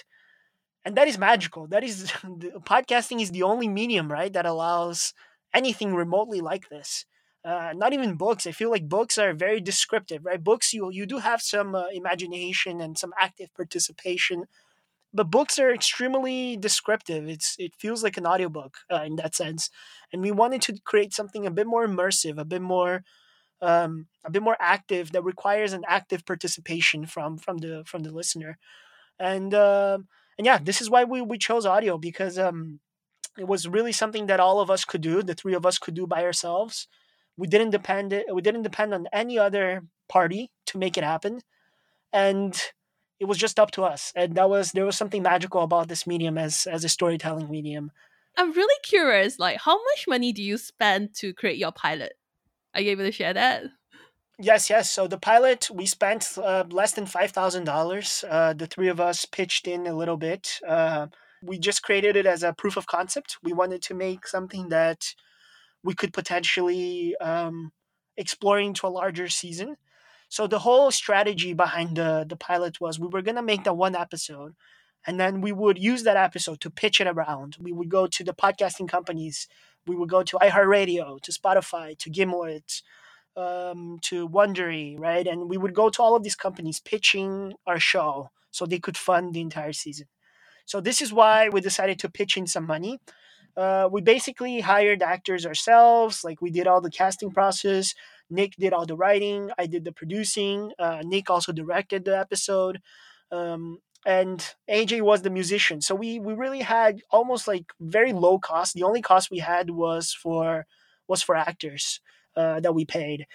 and 0.83 0.95
that 0.97 1.07
is 1.07 1.17
magical. 1.17 1.67
That 1.67 1.83
is 1.83 2.11
podcasting 2.65 3.21
is 3.21 3.31
the 3.31 3.43
only 3.43 3.67
medium, 3.67 4.11
right, 4.11 4.33
that 4.33 4.45
allows 4.45 5.13
anything 5.53 5.93
remotely 5.93 6.41
like 6.41 6.69
this. 6.69 7.05
Uh, 7.43 7.73
not 7.75 7.93
even 7.93 8.15
books. 8.15 8.45
I 8.45 8.51
feel 8.51 8.69
like 8.69 8.87
books 8.87 9.17
are 9.17 9.33
very 9.33 9.59
descriptive, 9.59 10.25
right? 10.25 10.43
Books 10.43 10.73
you 10.73 10.91
you 10.91 11.05
do 11.07 11.17
have 11.17 11.41
some 11.41 11.73
uh, 11.75 11.87
imagination 11.91 12.79
and 12.81 12.97
some 12.97 13.13
active 13.19 13.49
participation, 13.55 14.45
but 15.13 15.31
books 15.31 15.59
are 15.59 15.73
extremely 15.73 16.57
descriptive. 16.57 17.27
It's 17.27 17.55
it 17.59 17.73
feels 17.79 18.03
like 18.03 18.17
an 18.17 18.27
audiobook 18.27 18.77
uh, 18.91 19.03
in 19.05 19.15
that 19.17 19.35
sense, 19.35 19.69
and 20.13 20.21
we 20.21 20.31
wanted 20.31 20.61
to 20.63 20.79
create 20.85 21.13
something 21.13 21.45
a 21.45 21.51
bit 21.51 21.67
more 21.67 21.87
immersive, 21.87 22.37
a 22.39 22.45
bit 22.45 22.61
more 22.61 23.03
um, 23.61 24.07
a 24.25 24.31
bit 24.31 24.41
more 24.41 24.57
active 24.59 25.11
that 25.11 25.23
requires 25.23 25.73
an 25.73 25.83
active 25.87 26.25
participation 26.25 27.05
from 27.05 27.37
from 27.37 27.57
the 27.57 27.83
from 27.85 28.03
the 28.03 28.11
listener, 28.11 28.57
and 29.19 29.53
um, 29.53 30.07
and 30.37 30.45
yeah, 30.45 30.59
this 30.61 30.81
is 30.81 30.89
why 30.89 31.03
we, 31.03 31.21
we 31.21 31.37
chose 31.37 31.65
audio 31.65 31.97
because 31.97 32.39
um, 32.39 32.79
it 33.37 33.47
was 33.47 33.67
really 33.67 33.91
something 33.91 34.27
that 34.27 34.39
all 34.39 34.59
of 34.59 34.71
us 34.71 34.85
could 34.85 35.01
do. 35.01 35.21
The 35.21 35.35
three 35.35 35.53
of 35.53 35.65
us 35.65 35.77
could 35.77 35.93
do 35.93 36.07
by 36.07 36.23
ourselves. 36.23 36.87
We 37.37 37.47
didn't 37.47 37.71
depend 37.71 38.13
we 38.31 38.41
didn't 38.41 38.63
depend 38.63 38.93
on 38.93 39.07
any 39.13 39.37
other 39.39 39.83
party 40.09 40.51
to 40.67 40.77
make 40.77 40.97
it 40.97 41.03
happen, 41.03 41.41
and 42.11 42.59
it 43.19 43.25
was 43.25 43.37
just 43.37 43.59
up 43.59 43.71
to 43.71 43.83
us. 43.83 44.11
And 44.15 44.35
that 44.35 44.49
was 44.49 44.71
there 44.71 44.85
was 44.85 44.97
something 44.97 45.23
magical 45.23 45.61
about 45.61 45.87
this 45.87 46.07
medium 46.07 46.37
as 46.37 46.67
as 46.67 46.83
a 46.83 46.89
storytelling 46.89 47.49
medium. 47.49 47.91
I'm 48.37 48.53
really 48.53 48.79
curious. 48.83 49.39
Like, 49.39 49.59
how 49.59 49.75
much 49.75 50.05
money 50.07 50.31
do 50.31 50.41
you 50.41 50.57
spend 50.57 51.13
to 51.15 51.33
create 51.33 51.57
your 51.57 51.71
pilot? 51.71 52.13
Are 52.73 52.81
you 52.81 52.91
able 52.91 53.05
to 53.05 53.11
share 53.11 53.33
that? 53.33 53.63
Yes, 54.39 54.69
yes. 54.69 54.89
So 54.89 55.07
the 55.07 55.19
pilot, 55.19 55.69
we 55.71 55.85
spent 55.85 56.37
uh, 56.37 56.63
less 56.69 56.93
than 56.93 57.05
five 57.05 57.31
thousand 57.31 57.69
uh, 57.69 57.73
dollars. 57.73 58.21
The 58.21 58.67
three 58.69 58.87
of 58.87 58.99
us 58.99 59.25
pitched 59.25 59.67
in 59.67 59.85
a 59.87 59.93
little 59.95 60.17
bit. 60.17 60.59
Uh, 60.67 61.07
we 61.43 61.59
just 61.59 61.83
created 61.83 62.15
it 62.15 62.25
as 62.25 62.43
a 62.43 62.53
proof 62.53 62.77
of 62.77 62.87
concept. 62.87 63.37
We 63.43 63.53
wanted 63.53 63.81
to 63.83 63.93
make 63.93 64.27
something 64.27 64.69
that 64.69 65.13
we 65.83 65.93
could 65.93 66.13
potentially 66.13 67.15
um, 67.17 67.71
explore 68.17 68.59
into 68.59 68.87
a 68.87 68.89
larger 68.89 69.27
season. 69.27 69.77
So 70.29 70.47
the 70.47 70.59
whole 70.59 70.91
strategy 70.91 71.53
behind 71.53 71.97
the 71.97 72.25
the 72.27 72.37
pilot 72.37 72.79
was 72.81 72.99
we 72.99 73.07
were 73.07 73.21
gonna 73.21 73.43
make 73.43 73.63
the 73.63 73.73
one 73.73 73.95
episode, 73.95 74.53
and 75.05 75.19
then 75.19 75.41
we 75.41 75.51
would 75.51 75.77
use 75.77 76.03
that 76.03 76.17
episode 76.17 76.61
to 76.61 76.69
pitch 76.69 77.01
it 77.01 77.07
around. 77.07 77.57
We 77.59 77.71
would 77.71 77.89
go 77.89 78.07
to 78.07 78.23
the 78.23 78.33
podcasting 78.33 78.87
companies. 78.87 79.47
We 79.87 79.95
would 79.95 80.09
go 80.09 80.23
to 80.23 80.37
iHeartRadio, 80.37 81.21
to 81.21 81.31
Spotify, 81.31 81.97
to 81.97 82.09
Gimlet 82.09 82.81
um, 83.35 83.99
to 84.03 84.27
Wondery, 84.27 84.99
right? 84.99 85.25
And 85.25 85.49
we 85.49 85.57
would 85.57 85.73
go 85.73 85.89
to 85.89 86.01
all 86.01 86.15
of 86.15 86.23
these 86.23 86.35
companies 86.35 86.79
pitching 86.79 87.53
our 87.65 87.79
show 87.79 88.29
so 88.51 88.65
they 88.65 88.79
could 88.79 88.97
fund 88.97 89.33
the 89.33 89.41
entire 89.41 89.73
season. 89.73 90.07
So 90.65 90.81
this 90.81 91.01
is 91.01 91.13
why 91.13 91.49
we 91.49 91.61
decided 91.61 91.99
to 91.99 92.09
pitch 92.09 92.37
in 92.37 92.47
some 92.47 92.65
money. 92.65 92.99
Uh, 93.55 93.89
we 93.91 94.01
basically 94.01 94.61
hired 94.61 95.01
actors 95.01 95.45
ourselves. 95.45 96.23
Like 96.23 96.41
we 96.41 96.51
did 96.51 96.67
all 96.67 96.81
the 96.81 96.91
casting 96.91 97.31
process. 97.31 97.93
Nick 98.29 98.55
did 98.55 98.71
all 98.71 98.85
the 98.85 98.95
writing. 98.95 99.51
I 99.57 99.65
did 99.65 99.83
the 99.83 99.91
producing. 99.91 100.71
Uh, 100.79 101.01
Nick 101.03 101.29
also 101.29 101.51
directed 101.51 102.05
the 102.05 102.17
episode. 102.17 102.79
Um, 103.31 103.79
and 104.05 104.55
AJ 104.69 105.01
was 105.01 105.21
the 105.21 105.29
musician. 105.29 105.81
So 105.81 105.95
we 105.95 106.19
we 106.19 106.33
really 106.33 106.61
had 106.61 107.01
almost 107.11 107.47
like 107.47 107.65
very 107.79 108.13
low 108.13 108.39
cost. 108.39 108.73
The 108.73 108.83
only 108.83 109.01
cost 109.01 109.31
we 109.31 109.39
had 109.39 109.69
was 109.69 110.13
for 110.13 110.65
was 111.07 111.21
for 111.21 111.35
actors 111.35 111.99
uh, 112.35 112.59
that 112.61 112.73
we 112.73 112.85
paid, 112.85 113.27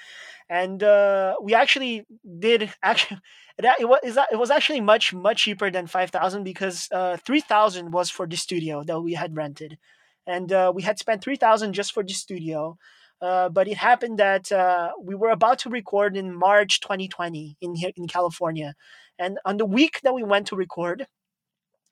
and 0.49 0.83
uh, 0.83 1.37
we 1.43 1.55
actually 1.55 2.07
did 2.39 2.73
actually. 2.83 3.21
It, 3.59 3.89
was 3.89 4.19
it 4.31 4.37
was 4.37 4.51
actually 4.51 4.83
much 4.83 5.15
much 5.15 5.45
cheaper 5.45 5.71
than 5.71 5.87
five 5.87 6.11
thousand 6.11 6.45
because 6.45 6.89
uh, 6.93 7.17
three 7.25 7.41
thousand 7.41 7.91
was 7.91 8.11
for 8.11 8.27
the 8.27 8.37
studio 8.37 8.83
that 8.85 9.01
we 9.01 9.15
had 9.15 9.35
rented, 9.35 9.79
and 10.27 10.53
uh, 10.53 10.73
we 10.75 10.83
had 10.83 10.99
spent 10.99 11.23
three 11.23 11.37
thousand 11.37 11.73
just 11.73 11.93
for 11.93 12.03
the 12.03 12.13
studio. 12.13 12.77
Uh, 13.21 13.49
but 13.49 13.67
it 13.67 13.79
happened 13.79 14.19
that 14.19 14.53
uh, 14.53 14.91
we 15.03 15.15
were 15.15 15.31
about 15.31 15.59
to 15.61 15.71
record 15.71 16.19
in 16.19 16.35
March 16.37 16.81
2020 16.81 17.57
in 17.63 17.75
here 17.75 17.91
in 17.97 18.07
California, 18.07 18.75
and 19.19 19.39
on 19.45 19.57
the 19.57 19.67
week 19.67 20.01
that 20.03 20.15
we 20.15 20.23
went 20.23 20.47
to 20.49 20.57
record, 20.57 21.07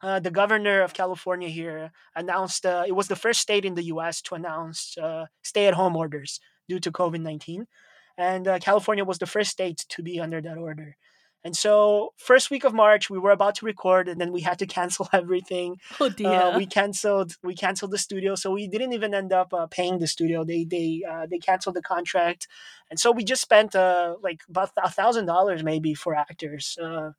uh, 0.02 0.20
the 0.20 0.30
governor 0.30 0.82
of 0.82 0.92
California 0.94 1.48
here 1.48 1.92
announced 2.14 2.66
uh, 2.66 2.84
it 2.86 2.92
was 2.92 3.08
the 3.08 3.16
first 3.16 3.40
state 3.40 3.64
in 3.64 3.74
the 3.74 3.84
U.S. 3.84 4.20
to 4.22 4.34
announce 4.34 4.96
uh, 4.98 5.26
stay-at-home 5.42 5.96
orders 5.96 6.40
due 6.68 6.80
to 6.80 6.92
COVID 6.92 7.20
nineteen, 7.20 7.66
and 8.18 8.46
uh, 8.46 8.58
California 8.58 9.04
was 9.04 9.18
the 9.18 9.26
first 9.26 9.50
state 9.50 9.84
to 9.88 10.02
be 10.02 10.20
under 10.20 10.40
that 10.40 10.58
order. 10.58 10.96
And 11.44 11.54
so, 11.54 12.14
first 12.16 12.50
week 12.50 12.64
of 12.64 12.72
March, 12.72 13.10
we 13.10 13.18
were 13.18 13.30
about 13.30 13.56
to 13.56 13.66
record, 13.66 14.08
and 14.08 14.18
then 14.18 14.32
we 14.32 14.40
had 14.40 14.58
to 14.60 14.66
cancel 14.78 15.08
everything. 15.12 15.76
Oh 16.00 16.08
dear. 16.08 16.56
we 16.56 16.64
canceled 16.66 17.36
we 17.42 17.54
canceled 17.54 17.90
the 17.90 17.98
studio, 17.98 18.34
so 18.34 18.50
we 18.50 18.66
didn't 18.66 18.94
even 18.94 19.12
end 19.14 19.32
up 19.32 19.52
uh, 19.52 19.66
paying 19.66 19.98
the 19.98 20.06
studio. 20.06 20.42
They 20.44 20.64
they 20.64 21.02
uh, 21.08 21.26
they 21.30 21.38
canceled 21.38 21.76
the 21.76 21.82
contract, 21.82 22.48
and 22.90 22.98
so 22.98 23.12
we 23.12 23.24
just 23.24 23.42
spent 23.42 23.74
uh, 23.76 24.16
like 24.22 24.40
about 24.48 24.70
a 24.82 24.90
thousand 24.90 25.26
dollars 25.26 25.62
maybe 25.62 25.92
for 25.94 26.14
actors, 26.14 26.78
uh, 26.82 27.10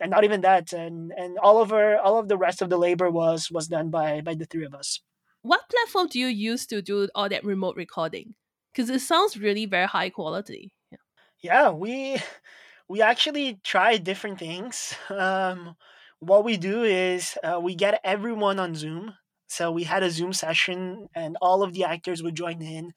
and 0.00 0.10
not 0.10 0.24
even 0.24 0.42
that. 0.42 0.72
And 0.74 1.12
and 1.16 1.38
all 1.38 1.62
of 1.62 1.72
our 1.72 1.96
all 1.98 2.18
of 2.18 2.28
the 2.28 2.36
rest 2.36 2.60
of 2.62 2.68
the 2.68 2.78
labor 2.78 3.10
was 3.10 3.50
was 3.50 3.66
done 3.68 3.88
by 3.90 4.20
by 4.20 4.34
the 4.34 4.44
three 4.46 4.66
of 4.66 4.74
us. 4.74 5.00
what 5.42 5.68
platform 5.70 6.08
do 6.08 6.18
you 6.18 6.26
use 6.26 6.66
to 6.66 6.82
do 6.82 7.08
all 7.14 7.28
that 7.28 7.44
remote 7.44 7.76
recording? 7.76 8.34
Because 8.72 8.90
it 8.90 9.00
sounds 9.00 9.36
really 9.38 9.66
very 9.66 9.86
high 9.86 10.10
quality. 10.10 10.72
Yeah. 10.92 10.98
Yeah, 11.40 11.70
we 11.70 12.18
we 12.88 13.02
actually 13.02 13.60
try 13.64 13.96
different 13.98 14.38
things. 14.38 14.94
Um, 15.10 15.76
what 16.20 16.44
we 16.44 16.56
do 16.56 16.82
is 16.82 17.38
uh, 17.44 17.60
we 17.60 17.76
get 17.76 18.00
everyone 18.02 18.58
on 18.58 18.74
Zoom. 18.74 19.14
So 19.46 19.70
we 19.70 19.84
had 19.84 20.02
a 20.02 20.10
Zoom 20.10 20.32
session, 20.32 21.06
and 21.14 21.36
all 21.40 21.62
of 21.62 21.72
the 21.72 21.84
actors 21.84 22.22
would 22.24 22.34
join 22.34 22.60
in, 22.60 22.92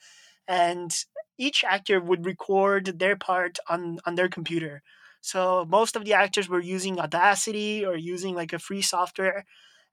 and 0.48 0.91
each 1.38 1.63
actor 1.63 2.00
would 2.01 2.25
record 2.25 2.98
their 3.00 3.15
part 3.15 3.60
on 3.69 4.00
on 4.05 4.15
their 4.15 4.27
computer. 4.29 4.81
So 5.21 5.65
most 5.69 5.95
of 5.95 6.03
the 6.03 6.13
actors 6.13 6.50
were 6.50 6.60
using 6.62 7.00
Audacity 7.00 7.86
or 7.86 7.95
using 7.95 8.33
like 8.36 8.53
a 8.53 8.60
free 8.60 8.81
software, 8.81 9.45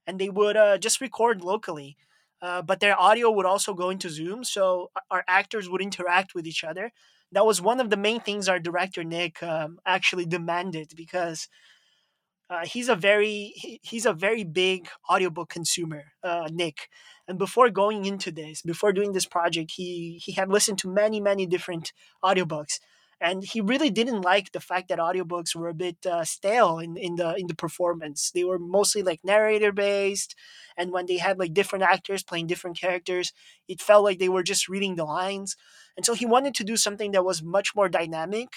and 0.07 0.19
they 0.19 0.29
would 0.29 0.57
uh, 0.57 0.77
just 0.79 1.01
record 1.01 1.43
locally. 1.43 1.97
Uh, 2.41 2.61
but 2.61 2.79
their 2.79 2.99
audio 2.99 3.29
would 3.31 3.45
also 3.45 3.73
go 3.73 3.89
into 3.89 4.09
Zoom, 4.09 4.43
so 4.43 4.91
our 5.11 5.23
actors 5.27 5.69
would 5.69 5.81
interact 5.81 6.33
with 6.33 6.47
each 6.47 6.63
other 6.63 6.91
that 7.31 7.45
was 7.45 7.61
one 7.61 7.79
of 7.79 7.89
the 7.89 7.97
main 7.97 8.19
things 8.19 8.49
our 8.49 8.59
director 8.59 9.03
Nick 9.03 9.41
um, 9.43 9.79
actually 9.85 10.25
demanded 10.25 10.93
because 10.95 11.47
uh, 12.49 12.65
he's 12.65 12.89
a 12.89 12.95
very 12.95 13.53
he- 13.55 13.79
he's 13.83 14.05
a 14.05 14.13
very 14.13 14.43
big 14.43 14.89
audiobook 15.09 15.49
consumer, 15.49 16.05
uh, 16.23 16.49
Nick. 16.51 16.89
And 17.27 17.37
before 17.37 17.69
going 17.69 18.05
into 18.05 18.31
this, 18.31 18.63
before 18.63 18.91
doing 18.91 19.11
this 19.13 19.27
project, 19.27 19.71
he 19.75 20.19
he 20.23 20.31
had 20.31 20.49
listened 20.49 20.79
to 20.79 20.89
many 20.91 21.19
many 21.21 21.45
different 21.45 21.93
audiobooks, 22.23 22.79
and 23.21 23.43
he 23.43 23.61
really 23.61 23.89
didn't 23.89 24.21
like 24.21 24.51
the 24.51 24.59
fact 24.61 24.87
that 24.89 24.99
audiobooks 24.99 25.55
were 25.55 25.67
a 25.69 25.73
bit 25.73 25.97
uh, 26.05 26.23
stale 26.23 26.79
in, 26.79 26.95
in 26.97 27.15
the 27.15 27.35
in 27.35 27.47
the 27.47 27.55
performance. 27.55 28.31
They 28.31 28.43
were 28.43 28.59
mostly 28.59 29.03
like 29.03 29.19
narrator 29.23 29.71
based, 29.71 30.35
and 30.77 30.91
when 30.91 31.05
they 31.05 31.17
had 31.17 31.39
like 31.39 31.53
different 31.53 31.83
actors 31.83 32.23
playing 32.23 32.47
different 32.47 32.79
characters, 32.79 33.33
it 33.67 33.81
felt 33.81 34.03
like 34.03 34.19
they 34.19 34.29
were 34.29 34.43
just 34.43 34.69
reading 34.69 34.95
the 34.95 35.05
lines. 35.05 35.55
And 35.97 36.05
so 36.05 36.13
he 36.13 36.25
wanted 36.25 36.55
to 36.55 36.63
do 36.63 36.77
something 36.77 37.11
that 37.11 37.25
was 37.25 37.43
much 37.43 37.75
more 37.75 37.89
dynamic, 37.89 38.49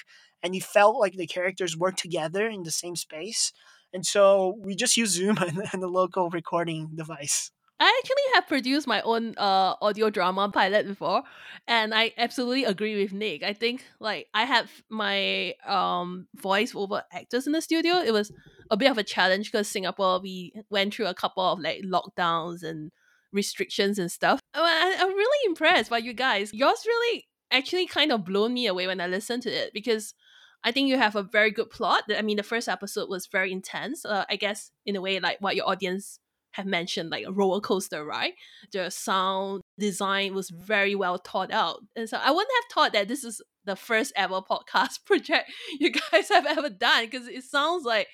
and 0.42 0.54
he 0.54 0.60
felt 0.60 0.98
like 0.98 1.14
the 1.14 1.26
characters 1.26 1.76
worked 1.76 1.98
together 1.98 2.46
in 2.48 2.62
the 2.62 2.70
same 2.70 2.96
space. 2.96 3.52
And 3.92 4.06
so 4.06 4.56
we 4.60 4.74
just 4.74 4.96
use 4.96 5.10
Zoom 5.10 5.36
and, 5.40 5.62
and 5.72 5.82
the 5.82 5.88
local 5.88 6.30
recording 6.30 6.90
device. 6.94 7.50
I 7.82 8.00
actually 8.00 8.34
have 8.34 8.46
produced 8.46 8.86
my 8.86 9.02
own 9.02 9.34
uh 9.36 9.74
audio 9.82 10.08
drama 10.08 10.48
pilot 10.48 10.86
before, 10.86 11.24
and 11.66 11.92
I 11.92 12.12
absolutely 12.16 12.62
agree 12.62 13.02
with 13.02 13.12
Nick. 13.12 13.42
I 13.42 13.54
think 13.54 13.84
like 13.98 14.28
I 14.32 14.44
have 14.44 14.70
my 14.88 15.54
um 15.66 16.28
voice 16.36 16.76
over 16.76 17.02
actors 17.12 17.48
in 17.48 17.52
the 17.52 17.60
studio. 17.60 17.96
It 17.96 18.12
was 18.12 18.30
a 18.70 18.76
bit 18.76 18.88
of 18.88 18.98
a 18.98 19.02
challenge 19.02 19.50
because 19.50 19.66
Singapore 19.66 20.20
we 20.20 20.52
went 20.70 20.94
through 20.94 21.06
a 21.06 21.14
couple 21.14 21.42
of 21.42 21.58
like 21.58 21.82
lockdowns 21.82 22.62
and 22.62 22.92
restrictions 23.32 23.98
and 23.98 24.12
stuff. 24.12 24.38
I, 24.54 24.96
I'm 25.00 25.08
really 25.08 25.46
impressed 25.46 25.90
by 25.90 25.98
you 25.98 26.12
guys. 26.12 26.54
Yours 26.54 26.84
really 26.86 27.26
actually 27.50 27.86
kind 27.86 28.12
of 28.12 28.24
blown 28.24 28.54
me 28.54 28.68
away 28.68 28.86
when 28.86 29.00
I 29.00 29.08
listened 29.08 29.42
to 29.42 29.50
it 29.50 29.72
because 29.74 30.14
I 30.62 30.70
think 30.70 30.88
you 30.88 30.98
have 30.98 31.16
a 31.16 31.24
very 31.24 31.50
good 31.50 31.70
plot. 31.70 32.04
I 32.16 32.22
mean, 32.22 32.36
the 32.36 32.44
first 32.44 32.68
episode 32.68 33.08
was 33.08 33.26
very 33.26 33.50
intense. 33.50 34.04
Uh, 34.04 34.24
I 34.30 34.36
guess 34.36 34.70
in 34.86 34.94
a 34.94 35.00
way 35.00 35.18
like 35.18 35.38
what 35.40 35.56
your 35.56 35.68
audience 35.68 36.20
have 36.52 36.66
mentioned, 36.66 37.10
like 37.10 37.26
a 37.26 37.32
roller 37.32 37.60
coaster, 37.60 38.04
right? 38.04 38.34
The 38.72 38.90
sound 38.90 39.62
design 39.78 40.34
was 40.34 40.50
very 40.50 40.94
well 40.94 41.18
thought 41.18 41.50
out, 41.50 41.80
and 41.96 42.08
so 42.08 42.18
I 42.18 42.30
wouldn't 42.30 42.52
have 42.62 42.72
thought 42.72 42.92
that 42.92 43.08
this 43.08 43.24
is 43.24 43.40
the 43.64 43.76
first 43.76 44.12
ever 44.16 44.40
podcast 44.40 45.04
project 45.06 45.50
you 45.78 45.90
guys 45.90 46.28
have 46.28 46.46
ever 46.46 46.68
done 46.70 47.06
because 47.06 47.28
it 47.28 47.44
sounds 47.44 47.84
like 47.84 48.08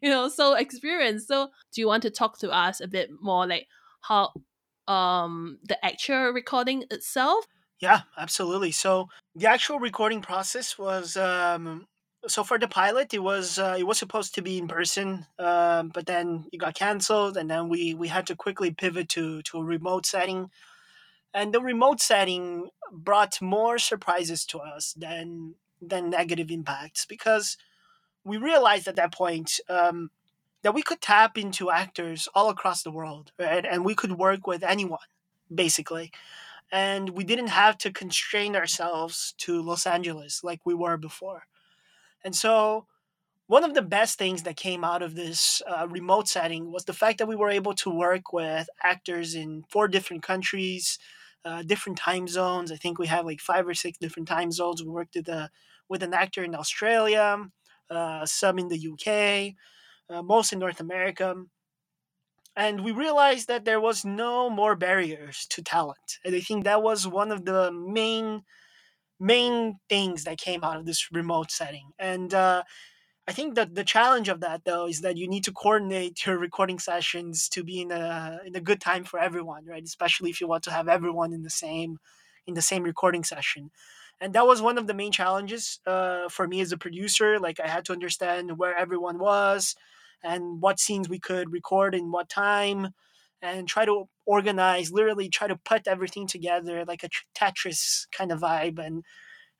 you 0.00 0.10
know 0.10 0.28
so 0.28 0.54
experienced. 0.54 1.28
So, 1.28 1.48
do 1.74 1.80
you 1.80 1.86
want 1.86 2.02
to 2.04 2.10
talk 2.10 2.38
to 2.38 2.50
us 2.50 2.80
a 2.80 2.88
bit 2.88 3.10
more, 3.20 3.46
like 3.46 3.66
how 4.02 4.32
um 4.88 5.58
the 5.62 5.82
actual 5.84 6.30
recording 6.30 6.84
itself 6.90 7.44
Yeah, 7.80 8.02
absolutely. 8.18 8.72
So 8.72 9.08
the 9.34 9.48
actual 9.48 9.78
recording 9.78 10.22
process 10.22 10.78
was 10.78 11.16
um, 11.16 11.86
so 12.26 12.44
for 12.44 12.58
the 12.58 12.68
pilot, 12.68 13.12
it 13.14 13.22
was 13.22 13.58
uh, 13.58 13.76
it 13.78 13.84
was 13.84 13.98
supposed 13.98 14.34
to 14.34 14.42
be 14.42 14.58
in 14.58 14.68
person, 14.68 15.26
um, 15.38 15.88
but 15.88 16.06
then 16.06 16.46
it 16.52 16.58
got 16.58 16.74
canceled, 16.74 17.36
and 17.36 17.50
then 17.50 17.68
we 17.68 17.94
we 17.94 18.08
had 18.08 18.26
to 18.28 18.36
quickly 18.36 18.70
pivot 18.70 19.08
to 19.10 19.42
to 19.42 19.58
a 19.58 19.64
remote 19.64 20.06
setting. 20.06 20.50
And 21.34 21.52
the 21.52 21.60
remote 21.60 22.00
setting 22.00 22.70
brought 22.92 23.40
more 23.40 23.78
surprises 23.78 24.44
to 24.46 24.58
us 24.58 24.92
than 24.92 25.54
than 25.80 26.10
negative 26.10 26.50
impacts 26.50 27.06
because 27.06 27.56
we 28.24 28.36
realized 28.36 28.86
at 28.86 28.96
that 28.96 29.12
point 29.12 29.60
um, 29.68 30.10
that 30.62 30.74
we 30.74 30.82
could 30.82 31.00
tap 31.00 31.36
into 31.36 31.70
actors 31.70 32.28
all 32.34 32.48
across 32.50 32.82
the 32.82 32.90
world, 32.90 33.32
right? 33.38 33.64
And 33.66 33.84
we 33.84 33.94
could 33.94 34.12
work 34.12 34.46
with 34.46 34.62
anyone, 34.62 35.00
basically. 35.52 36.12
And 36.70 37.10
we 37.10 37.24
didn't 37.24 37.48
have 37.48 37.76
to 37.78 37.92
constrain 37.92 38.54
ourselves 38.54 39.34
to 39.38 39.60
Los 39.60 39.86
Angeles 39.86 40.44
like 40.44 40.60
we 40.64 40.74
were 40.74 40.96
before. 40.96 41.46
And 42.24 42.34
so, 42.34 42.86
one 43.46 43.64
of 43.64 43.74
the 43.74 43.82
best 43.82 44.18
things 44.18 44.44
that 44.44 44.56
came 44.56 44.84
out 44.84 45.02
of 45.02 45.14
this 45.14 45.60
uh, 45.66 45.86
remote 45.88 46.28
setting 46.28 46.72
was 46.72 46.84
the 46.84 46.92
fact 46.92 47.18
that 47.18 47.28
we 47.28 47.36
were 47.36 47.50
able 47.50 47.74
to 47.74 47.90
work 47.90 48.32
with 48.32 48.68
actors 48.82 49.34
in 49.34 49.64
four 49.68 49.88
different 49.88 50.22
countries, 50.22 50.98
uh, 51.44 51.62
different 51.62 51.98
time 51.98 52.28
zones. 52.28 52.72
I 52.72 52.76
think 52.76 52.98
we 52.98 53.08
have 53.08 53.26
like 53.26 53.40
five 53.40 53.66
or 53.66 53.74
six 53.74 53.98
different 53.98 54.28
time 54.28 54.52
zones. 54.52 54.82
We 54.82 54.90
worked 54.90 55.16
with 55.16 55.28
a 55.28 55.50
with 55.88 56.02
an 56.02 56.14
actor 56.14 56.42
in 56.42 56.54
Australia, 56.54 57.44
uh, 57.90 58.24
some 58.24 58.58
in 58.58 58.68
the 58.68 58.88
UK, 58.92 59.54
uh, 60.08 60.22
most 60.22 60.52
in 60.52 60.58
North 60.58 60.80
America. 60.80 61.34
And 62.56 62.84
we 62.84 62.92
realized 62.92 63.48
that 63.48 63.64
there 63.64 63.80
was 63.80 64.04
no 64.04 64.50
more 64.50 64.76
barriers 64.76 65.46
to 65.50 65.62
talent. 65.62 66.18
And 66.24 66.34
I 66.34 66.40
think 66.40 66.64
that 66.64 66.82
was 66.82 67.06
one 67.06 67.32
of 67.32 67.44
the 67.44 67.72
main 67.72 68.42
main 69.22 69.78
things 69.88 70.24
that 70.24 70.38
came 70.38 70.64
out 70.64 70.76
of 70.76 70.84
this 70.84 71.12
remote 71.12 71.50
setting. 71.50 71.92
And 71.98 72.34
uh, 72.34 72.64
I 73.28 73.32
think 73.32 73.54
that 73.54 73.74
the 73.76 73.84
challenge 73.84 74.28
of 74.28 74.40
that 74.40 74.62
though 74.64 74.86
is 74.88 75.00
that 75.02 75.16
you 75.16 75.28
need 75.28 75.44
to 75.44 75.52
coordinate 75.52 76.26
your 76.26 76.38
recording 76.38 76.80
sessions 76.80 77.48
to 77.50 77.62
be 77.62 77.80
in 77.80 77.92
a 77.92 78.40
in 78.44 78.56
a 78.56 78.60
good 78.60 78.80
time 78.80 79.04
for 79.04 79.20
everyone, 79.20 79.64
right? 79.64 79.82
Especially 79.84 80.30
if 80.30 80.40
you 80.40 80.48
want 80.48 80.64
to 80.64 80.72
have 80.72 80.88
everyone 80.88 81.32
in 81.32 81.42
the 81.42 81.50
same 81.50 81.98
in 82.46 82.54
the 82.54 82.62
same 82.62 82.82
recording 82.82 83.22
session. 83.22 83.70
And 84.20 84.34
that 84.34 84.46
was 84.46 84.60
one 84.60 84.78
of 84.78 84.86
the 84.86 84.94
main 84.94 85.12
challenges 85.12 85.80
uh, 85.86 86.28
for 86.28 86.48
me 86.48 86.60
as 86.60 86.72
a 86.72 86.78
producer. 86.78 87.38
Like 87.38 87.60
I 87.60 87.68
had 87.68 87.84
to 87.86 87.92
understand 87.92 88.58
where 88.58 88.76
everyone 88.76 89.18
was 89.18 89.76
and 90.22 90.60
what 90.60 90.80
scenes 90.80 91.08
we 91.08 91.18
could 91.18 91.52
record 91.52 91.94
in 91.94 92.12
what 92.12 92.28
time 92.28 92.88
and 93.42 93.68
try 93.68 93.84
to 93.84 94.08
organize, 94.24 94.92
literally 94.92 95.28
try 95.28 95.48
to 95.48 95.56
put 95.56 95.88
everything 95.88 96.26
together 96.26 96.84
like 96.86 97.02
a 97.02 97.10
Tetris 97.36 98.06
kind 98.16 98.32
of 98.32 98.40
vibe 98.40 98.78
and 98.78 99.04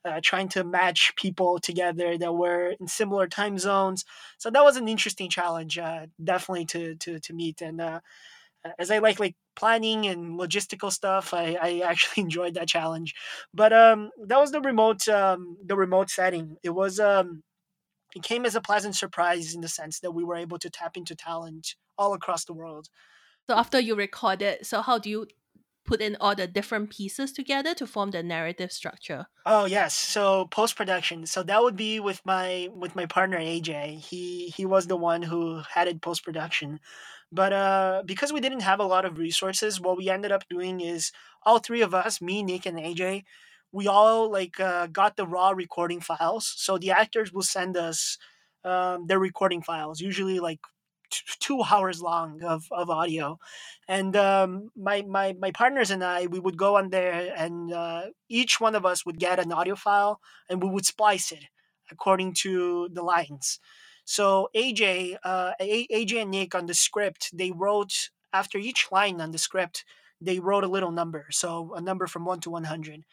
uh, 0.04 0.20
trying 0.22 0.48
to 0.48 0.64
match 0.64 1.12
people 1.16 1.58
together 1.58 2.16
that 2.18 2.32
were 2.32 2.74
in 2.80 2.88
similar 2.88 3.26
time 3.26 3.58
zones. 3.58 4.04
So 4.38 4.50
that 4.50 4.64
was 4.64 4.76
an 4.76 4.88
interesting 4.88 5.28
challenge, 5.28 5.78
uh, 5.78 6.06
definitely 6.22 6.66
to 6.66 6.94
to 6.96 7.20
to 7.20 7.32
meet. 7.34 7.60
And 7.60 7.80
uh, 7.80 8.00
as 8.78 8.90
I 8.90 8.98
like 8.98 9.20
like 9.20 9.36
planning 9.56 10.06
and 10.06 10.38
logistical 10.38 10.92
stuff, 10.92 11.34
I, 11.34 11.56
I 11.60 11.78
actually 11.84 12.22
enjoyed 12.22 12.54
that 12.54 12.68
challenge. 12.68 13.14
But 13.54 13.72
um, 13.72 14.10
that 14.26 14.40
was 14.40 14.52
the 14.52 14.60
remote 14.60 15.06
um, 15.08 15.56
the 15.64 15.76
remote 15.76 16.10
setting. 16.10 16.56
It 16.62 16.70
was 16.70 16.98
um, 16.98 17.42
it 18.14 18.22
came 18.22 18.44
as 18.44 18.54
a 18.54 18.60
pleasant 18.60 18.96
surprise 18.96 19.54
in 19.54 19.60
the 19.60 19.68
sense 19.68 20.00
that 20.00 20.12
we 20.12 20.24
were 20.24 20.36
able 20.36 20.58
to 20.58 20.70
tap 20.70 20.96
into 20.96 21.14
talent 21.14 21.74
all 21.98 22.14
across 22.14 22.44
the 22.44 22.54
world. 22.54 22.88
So 23.48 23.56
after 23.56 23.78
you 23.80 23.94
record 23.94 24.42
it 24.42 24.66
so 24.66 24.82
how 24.82 24.98
do 24.98 25.10
you 25.10 25.26
put 25.84 26.00
in 26.00 26.16
all 26.20 26.34
the 26.34 26.46
different 26.46 26.90
pieces 26.90 27.32
together 27.32 27.74
to 27.74 27.86
form 27.86 28.10
the 28.10 28.22
narrative 28.22 28.72
structure 28.72 29.26
Oh 29.44 29.64
yes, 29.64 29.94
so 29.94 30.46
post 30.46 30.76
production. 30.76 31.26
So 31.26 31.42
that 31.42 31.60
would 31.60 31.74
be 31.74 31.98
with 31.98 32.20
my 32.24 32.68
with 32.72 32.94
my 32.94 33.06
partner 33.06 33.38
AJ. 33.38 33.98
He 33.98 34.52
he 34.56 34.64
was 34.64 34.86
the 34.86 34.96
one 34.96 35.20
who 35.20 35.62
had 35.68 35.88
it 35.88 36.00
post 36.00 36.24
production. 36.24 36.78
But 37.32 37.52
uh 37.52 38.02
because 38.06 38.32
we 38.32 38.40
didn't 38.40 38.60
have 38.60 38.78
a 38.78 38.84
lot 38.84 39.04
of 39.04 39.18
resources, 39.18 39.80
what 39.80 39.96
we 39.96 40.08
ended 40.08 40.30
up 40.30 40.44
doing 40.48 40.80
is 40.80 41.10
all 41.44 41.58
three 41.58 41.82
of 41.82 41.92
us, 41.92 42.20
me, 42.20 42.44
Nick 42.44 42.66
and 42.66 42.78
AJ, 42.78 43.24
we 43.72 43.88
all 43.88 44.30
like 44.30 44.60
uh, 44.60 44.86
got 44.86 45.16
the 45.16 45.26
raw 45.26 45.50
recording 45.50 46.00
files. 46.00 46.52
So 46.56 46.78
the 46.78 46.92
actors 46.92 47.32
will 47.32 47.42
send 47.42 47.76
us 47.76 48.18
um, 48.64 49.06
their 49.06 49.18
recording 49.18 49.62
files, 49.62 50.00
usually 50.00 50.38
like 50.38 50.60
two 51.40 51.62
hours 51.62 52.00
long 52.00 52.42
of, 52.42 52.66
of 52.70 52.90
audio. 52.90 53.38
And 53.88 54.16
um, 54.16 54.70
my, 54.76 55.02
my 55.02 55.34
my 55.38 55.50
partners 55.50 55.90
and 55.90 56.02
i 56.04 56.26
we 56.26 56.40
would 56.40 56.56
go 56.56 56.76
on 56.76 56.90
there 56.90 57.32
and 57.36 57.72
uh, 57.72 58.02
each 58.28 58.60
one 58.60 58.74
of 58.74 58.86
us 58.86 59.04
would 59.04 59.18
get 59.18 59.38
an 59.38 59.52
audio 59.52 59.74
file 59.74 60.20
and 60.48 60.62
we 60.62 60.68
would 60.68 60.86
splice 60.86 61.32
it 61.32 61.44
according 61.90 62.34
to 62.34 62.88
the 62.92 63.02
lines. 63.02 63.58
So 64.04 64.48
aj 64.54 65.16
uh, 65.24 65.52
aj 65.60 66.22
and 66.22 66.30
nick 66.30 66.54
on 66.54 66.66
the 66.66 66.74
script 66.74 67.30
they 67.32 67.50
wrote 67.50 68.10
after 68.32 68.58
each 68.58 68.88
line 68.90 69.20
on 69.20 69.30
the 69.30 69.38
script 69.38 69.84
they 70.20 70.38
wrote 70.38 70.64
a 70.64 70.68
little 70.68 70.92
number 70.92 71.26
so 71.30 71.74
a 71.74 71.80
number 71.80 72.06
from 72.06 72.24
1 72.24 72.40
to 72.40 72.50
100 72.50 73.04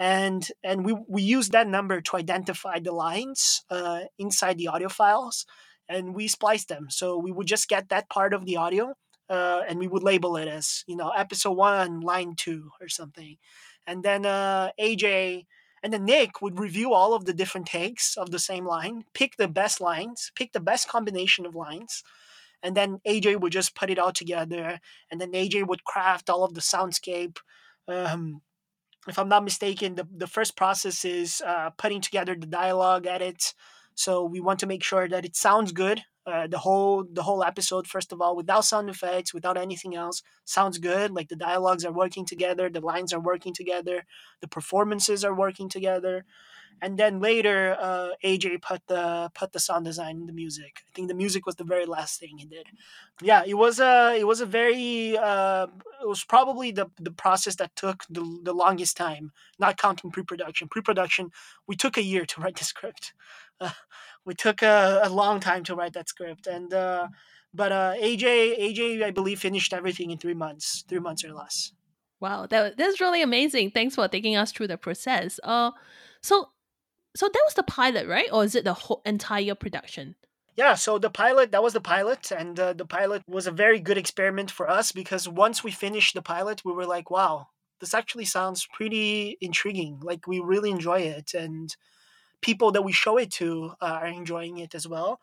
and 0.00 0.48
and 0.64 0.84
we 0.84 0.96
we 1.06 1.22
use 1.22 1.50
that 1.50 1.68
number 1.68 2.00
to 2.00 2.16
identify 2.16 2.80
the 2.80 2.90
lines 2.90 3.62
uh, 3.70 4.00
inside 4.18 4.56
the 4.56 4.66
audio 4.66 4.88
files, 4.88 5.44
and 5.90 6.14
we 6.14 6.28
splice 6.28 6.64
them. 6.64 6.88
So 6.88 7.18
we 7.18 7.32
would 7.32 7.46
just 7.46 7.68
get 7.68 7.90
that 7.90 8.08
part 8.08 8.32
of 8.32 8.46
the 8.46 8.56
audio, 8.56 8.94
uh, 9.28 9.62
and 9.68 9.78
we 9.78 9.88
would 9.88 10.02
label 10.02 10.36
it 10.36 10.48
as 10.48 10.84
you 10.86 10.96
know 10.96 11.10
episode 11.10 11.52
one, 11.52 12.00
line 12.00 12.34
two, 12.36 12.70
or 12.80 12.88
something, 12.88 13.36
and 13.86 14.02
then 14.02 14.24
uh, 14.24 14.70
AJ. 14.80 15.46
And 15.82 15.94
then 15.94 16.04
Nick 16.04 16.42
would 16.42 16.60
review 16.60 16.92
all 16.92 17.14
of 17.14 17.24
the 17.24 17.32
different 17.32 17.66
takes 17.66 18.18
of 18.18 18.30
the 18.30 18.38
same 18.38 18.66
line, 18.66 19.04
pick 19.14 19.36
the 19.36 19.48
best 19.48 19.80
lines, 19.80 20.30
pick 20.36 20.52
the 20.52 20.60
best 20.60 20.88
combination 20.88 21.46
of 21.46 21.54
lines, 21.54 22.02
and 22.62 22.76
then 22.76 23.00
AJ 23.08 23.40
would 23.40 23.52
just 23.52 23.74
put 23.74 23.88
it 23.88 23.98
all 23.98 24.12
together. 24.12 24.78
And 25.10 25.18
then 25.18 25.32
AJ 25.32 25.66
would 25.68 25.84
craft 25.84 26.28
all 26.28 26.44
of 26.44 26.52
the 26.52 26.60
soundscape, 26.60 27.38
um, 27.88 28.42
if 29.08 29.18
I'm 29.18 29.28
not 29.28 29.44
mistaken, 29.44 29.94
the, 29.94 30.06
the 30.14 30.26
first 30.26 30.56
process 30.56 31.04
is 31.04 31.42
uh, 31.46 31.70
putting 31.70 32.00
together 32.00 32.36
the 32.38 32.46
dialogue 32.46 33.06
edits. 33.06 33.54
So 34.04 34.10
we 34.24 34.40
want 34.40 34.58
to 34.60 34.66
make 34.72 34.82
sure 34.82 35.06
that 35.08 35.26
it 35.28 35.36
sounds 35.36 35.72
good. 35.72 35.98
Uh, 36.26 36.46
the 36.46 36.58
whole 36.66 37.04
the 37.18 37.24
whole 37.28 37.42
episode, 37.50 37.86
first 37.86 38.12
of 38.12 38.20
all, 38.22 38.34
without 38.36 38.64
sound 38.64 38.88
effects, 38.94 39.34
without 39.34 39.58
anything 39.66 39.94
else, 40.02 40.22
sounds 40.44 40.78
good. 40.78 41.08
Like 41.10 41.28
the 41.28 41.44
dialogues 41.48 41.84
are 41.84 41.92
working 42.02 42.24
together, 42.32 42.70
the 42.70 42.80
lines 42.92 43.12
are 43.12 43.20
working 43.32 43.54
together, 43.60 43.98
the 44.42 44.48
performances 44.48 45.24
are 45.24 45.34
working 45.44 45.68
together 45.68 46.24
and 46.82 46.98
then 46.98 47.20
later 47.20 47.76
uh, 47.78 48.10
AJ 48.24 48.62
put 48.62 48.86
the 48.86 49.30
put 49.34 49.52
the 49.52 49.60
sound 49.60 49.84
design 49.84 50.16
in 50.16 50.26
the 50.26 50.32
music. 50.32 50.82
I 50.88 50.90
think 50.94 51.08
the 51.08 51.14
music 51.14 51.46
was 51.46 51.56
the 51.56 51.64
very 51.64 51.86
last 51.86 52.20
thing 52.20 52.38
he 52.38 52.46
did. 52.46 52.66
Yeah, 53.20 53.42
it 53.46 53.54
was 53.54 53.80
a 53.80 54.16
it 54.18 54.26
was 54.26 54.40
a 54.40 54.46
very 54.46 55.16
uh, 55.18 55.66
it 56.02 56.08
was 56.08 56.24
probably 56.24 56.72
the 56.72 56.86
the 56.98 57.10
process 57.10 57.56
that 57.56 57.76
took 57.76 58.04
the, 58.08 58.22
the 58.42 58.52
longest 58.52 58.96
time, 58.96 59.32
not 59.58 59.76
counting 59.76 60.10
pre-production. 60.10 60.68
Pre-production, 60.68 61.30
we 61.66 61.76
took 61.76 61.96
a 61.96 62.02
year 62.02 62.24
to 62.26 62.40
write 62.40 62.56
the 62.56 62.64
script. 62.64 63.12
Uh, 63.60 63.70
we 64.24 64.34
took 64.34 64.62
a, 64.62 65.00
a 65.02 65.08
long 65.10 65.40
time 65.40 65.64
to 65.64 65.74
write 65.74 65.92
that 65.94 66.08
script, 66.08 66.46
and 66.46 66.72
uh, 66.72 67.08
but 67.52 67.72
uh, 67.72 67.94
AJ 68.00 68.58
AJ 68.58 69.02
I 69.02 69.10
believe 69.10 69.40
finished 69.40 69.72
everything 69.72 70.10
in 70.10 70.18
three 70.18 70.34
months, 70.34 70.84
three 70.88 71.00
months 71.00 71.24
or 71.24 71.32
less. 71.32 71.72
Wow, 72.20 72.46
that 72.46 72.76
that's 72.76 73.00
really 73.00 73.22
amazing. 73.22 73.70
Thanks 73.70 73.94
for 73.94 74.06
taking 74.08 74.36
us 74.36 74.52
through 74.52 74.68
the 74.68 74.76
process. 74.76 75.40
Uh, 75.42 75.72
so 76.22 76.50
so 77.16 77.26
that 77.26 77.42
was 77.44 77.54
the 77.54 77.62
pilot, 77.62 78.06
right? 78.06 78.28
Or 78.32 78.44
is 78.44 78.54
it 78.54 78.64
the 78.64 78.74
whole 78.74 79.02
entire 79.04 79.54
production? 79.54 80.14
Yeah, 80.56 80.74
so 80.74 80.98
the 80.98 81.10
pilot, 81.10 81.52
that 81.52 81.62
was 81.62 81.72
the 81.72 81.80
pilot. 81.80 82.30
And 82.30 82.58
uh, 82.58 82.72
the 82.72 82.84
pilot 82.86 83.22
was 83.26 83.46
a 83.46 83.52
very 83.52 83.80
good 83.80 83.98
experiment 83.98 84.50
for 84.50 84.68
us 84.68 84.92
because 84.92 85.28
once 85.28 85.64
we 85.64 85.70
finished 85.70 86.14
the 86.14 86.22
pilot, 86.22 86.62
we 86.64 86.72
were 86.72 86.86
like, 86.86 87.10
wow, 87.10 87.48
this 87.80 87.94
actually 87.94 88.26
sounds 88.26 88.68
pretty 88.72 89.38
intriguing. 89.40 90.00
Like, 90.02 90.26
we 90.26 90.40
really 90.40 90.70
enjoy 90.70 91.00
it. 91.00 91.34
And 91.34 91.74
people 92.42 92.72
that 92.72 92.82
we 92.82 92.92
show 92.92 93.16
it 93.16 93.30
to 93.32 93.72
uh, 93.80 93.98
are 94.02 94.06
enjoying 94.06 94.58
it 94.58 94.74
as 94.74 94.86
well. 94.86 95.20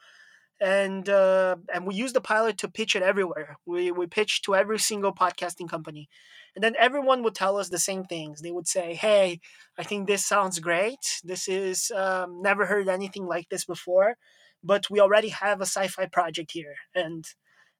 And 0.59 1.07
uh, 1.07 1.57
and 1.71 1.85
we 1.85 1.93
use 1.93 2.13
the 2.13 2.21
pilot 2.21 2.57
to 2.59 2.67
pitch 2.67 2.95
it 2.95 3.03
everywhere. 3.03 3.57
We 3.67 3.91
we 3.91 4.07
pitch 4.07 4.41
to 4.43 4.55
every 4.55 4.79
single 4.79 5.13
podcasting 5.13 5.69
company, 5.69 6.09
and 6.55 6.63
then 6.63 6.75
everyone 6.79 7.21
would 7.23 7.35
tell 7.35 7.57
us 7.57 7.69
the 7.69 7.77
same 7.77 8.05
things. 8.05 8.41
They 8.41 8.51
would 8.51 8.67
say, 8.67 8.95
"Hey, 8.95 9.39
I 9.77 9.83
think 9.83 10.07
this 10.07 10.25
sounds 10.25 10.57
great. 10.59 11.21
This 11.23 11.47
is 11.47 11.91
um, 11.91 12.41
never 12.41 12.65
heard 12.65 12.87
anything 12.89 13.27
like 13.27 13.49
this 13.49 13.65
before, 13.65 14.17
but 14.63 14.89
we 14.89 14.99
already 14.99 15.29
have 15.29 15.61
a 15.61 15.65
sci-fi 15.67 16.07
project 16.07 16.51
here." 16.53 16.75
And 16.95 17.23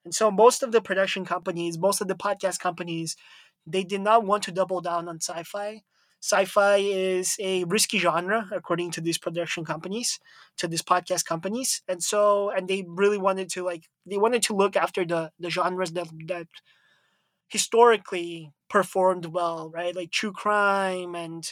and 0.06 0.14
so 0.14 0.30
most 0.30 0.62
of 0.62 0.72
the 0.72 0.82
production 0.82 1.26
companies, 1.26 1.80
most 1.80 2.00
of 2.02 2.08
the 2.08 2.16
podcast 2.16 2.60
companies, 2.60 3.16
they 3.66 3.84
did 3.84 4.02
not 4.02 4.24
want 4.26 4.44
to 4.44 4.52
double 4.52 4.82
down 4.82 5.08
on 5.10 5.20
sci-fi. 5.20 5.82
Sci-fi 6.22 6.78
is 6.78 7.36
a 7.40 7.64
risky 7.66 8.00
genre 8.00 8.48
according 8.52 8.92
to 8.92 9.02
these 9.02 9.18
production 9.18 9.64
companies, 9.66 10.20
to 10.58 10.68
these 10.68 10.82
podcast 10.82 11.26
companies, 11.26 11.82
and 11.88 12.04
so 12.04 12.50
and 12.50 12.68
they 12.68 12.84
really 12.88 13.18
wanted 13.20 13.50
to 13.52 13.64
like 13.64 13.86
they 14.06 14.18
wanted 14.18 14.44
to 14.44 14.56
look 14.56 14.76
after 14.76 15.06
the 15.06 15.32
the 15.40 15.50
genres 15.50 15.94
that 15.94 16.08
that 16.28 16.48
historically 17.50 18.52
performed 18.70 19.26
well, 19.28 19.70
right? 19.74 19.96
Like 19.96 20.12
true 20.12 20.32
crime 20.34 21.16
and 21.16 21.52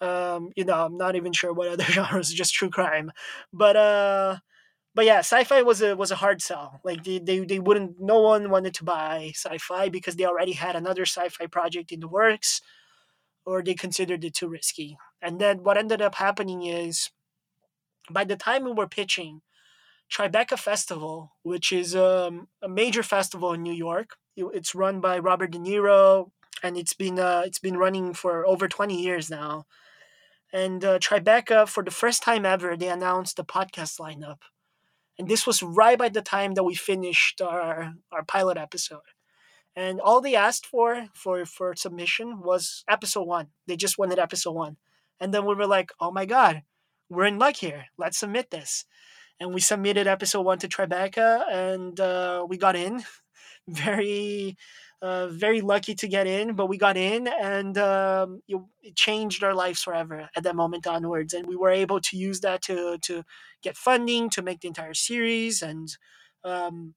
um, 0.00 0.50
you 0.56 0.64
know, 0.64 0.86
I'm 0.86 0.96
not 0.96 1.16
even 1.16 1.32
sure 1.32 1.52
what 1.52 1.68
other 1.72 1.84
genres, 1.84 2.32
just 2.32 2.54
true 2.54 2.70
crime. 2.70 3.12
But 3.52 3.76
uh 3.76 4.36
but 4.94 5.06
yeah, 5.06 5.20
sci-fi 5.20 5.62
was 5.62 5.82
a 5.82 5.96
was 5.96 6.10
a 6.12 6.16
hard 6.16 6.42
sell. 6.42 6.80
Like 6.84 7.04
they, 7.04 7.18
they 7.18 7.40
they 7.40 7.60
wouldn't 7.60 8.00
no 8.00 8.20
one 8.20 8.50
wanted 8.50 8.74
to 8.76 8.84
buy 8.84 9.32
sci-fi 9.34 9.88
because 9.90 10.16
they 10.16 10.26
already 10.26 10.52
had 10.52 10.76
another 10.76 11.04
sci-fi 11.04 11.46
project 11.48 11.92
in 11.92 12.00
the 12.00 12.08
works 12.08 12.60
or 13.46 13.62
they 13.62 13.74
considered 13.74 14.24
it 14.24 14.34
too 14.34 14.48
risky. 14.48 14.96
And 15.20 15.40
then 15.40 15.62
what 15.62 15.78
ended 15.78 16.02
up 16.02 16.16
happening 16.16 16.62
is 16.62 17.10
by 18.10 18.24
the 18.24 18.36
time 18.36 18.64
we 18.64 18.72
were 18.72 18.88
pitching 18.88 19.42
Tribeca 20.12 20.58
Festival, 20.58 21.32
which 21.42 21.72
is 21.72 21.96
um, 21.96 22.48
a 22.62 22.68
major 22.68 23.02
festival 23.02 23.52
in 23.52 23.62
New 23.62 23.72
York, 23.72 24.16
it's 24.36 24.74
run 24.74 25.00
by 25.00 25.18
Robert 25.18 25.52
De 25.52 25.58
Niro, 25.58 26.30
and 26.62 26.76
it's 26.76 26.94
been 26.94 27.18
uh, 27.18 27.42
it's 27.46 27.58
been 27.58 27.76
running 27.76 28.14
for 28.14 28.46
over 28.46 28.68
twenty 28.68 29.00
years 29.00 29.30
now. 29.30 29.64
And 30.52 30.84
uh, 30.84 30.98
Tribeca, 30.98 31.68
for 31.68 31.82
the 31.82 31.90
first 31.90 32.22
time 32.22 32.46
ever, 32.46 32.76
they 32.76 32.88
announced 32.88 33.36
the 33.36 33.44
podcast 33.44 33.98
lineup, 33.98 34.38
and 35.18 35.28
this 35.28 35.46
was 35.46 35.62
right 35.62 35.98
by 35.98 36.08
the 36.08 36.22
time 36.22 36.54
that 36.54 36.64
we 36.64 36.74
finished 36.74 37.40
our 37.40 37.94
our 38.12 38.24
pilot 38.24 38.56
episode. 38.56 39.13
And 39.76 40.00
all 40.00 40.20
they 40.20 40.36
asked 40.36 40.66
for 40.66 41.08
for 41.14 41.44
for 41.46 41.74
submission 41.74 42.40
was 42.40 42.84
episode 42.88 43.26
one. 43.26 43.48
They 43.66 43.76
just 43.76 43.98
wanted 43.98 44.18
episode 44.18 44.52
one, 44.52 44.76
and 45.20 45.34
then 45.34 45.44
we 45.44 45.54
were 45.54 45.66
like, 45.66 45.92
"Oh 46.00 46.12
my 46.12 46.26
god, 46.26 46.62
we're 47.08 47.26
in 47.26 47.38
luck 47.38 47.56
here. 47.56 47.86
Let's 47.98 48.18
submit 48.18 48.50
this." 48.50 48.84
And 49.40 49.52
we 49.52 49.60
submitted 49.60 50.06
episode 50.06 50.42
one 50.42 50.58
to 50.60 50.68
Tribeca, 50.68 51.44
and 51.50 51.98
uh, 51.98 52.46
we 52.48 52.56
got 52.56 52.76
in. 52.76 53.02
very 53.68 54.56
uh, 55.04 55.28
very 55.28 55.60
lucky 55.60 55.94
to 55.94 56.08
get 56.08 56.26
in, 56.26 56.54
but 56.54 56.66
we 56.66 56.78
got 56.78 56.96
in 56.96 57.28
and 57.28 57.76
um, 57.76 58.40
it, 58.48 58.96
changed 58.96 59.44
our 59.44 59.54
lives 59.54 59.82
forever 59.82 60.30
at 60.34 60.44
that 60.44 60.56
moment 60.56 60.86
onwards. 60.86 61.34
And 61.34 61.46
we 61.46 61.56
were 61.56 61.70
able 61.70 62.00
to 62.00 62.16
use 62.16 62.40
that 62.40 62.62
to, 62.62 62.96
to 63.02 63.22
get 63.62 63.76
funding 63.76 64.30
to 64.30 64.40
make 64.40 64.60
the 64.60 64.68
entire 64.68 64.94
series 64.94 65.60
and 65.60 65.94
um, 66.42 66.94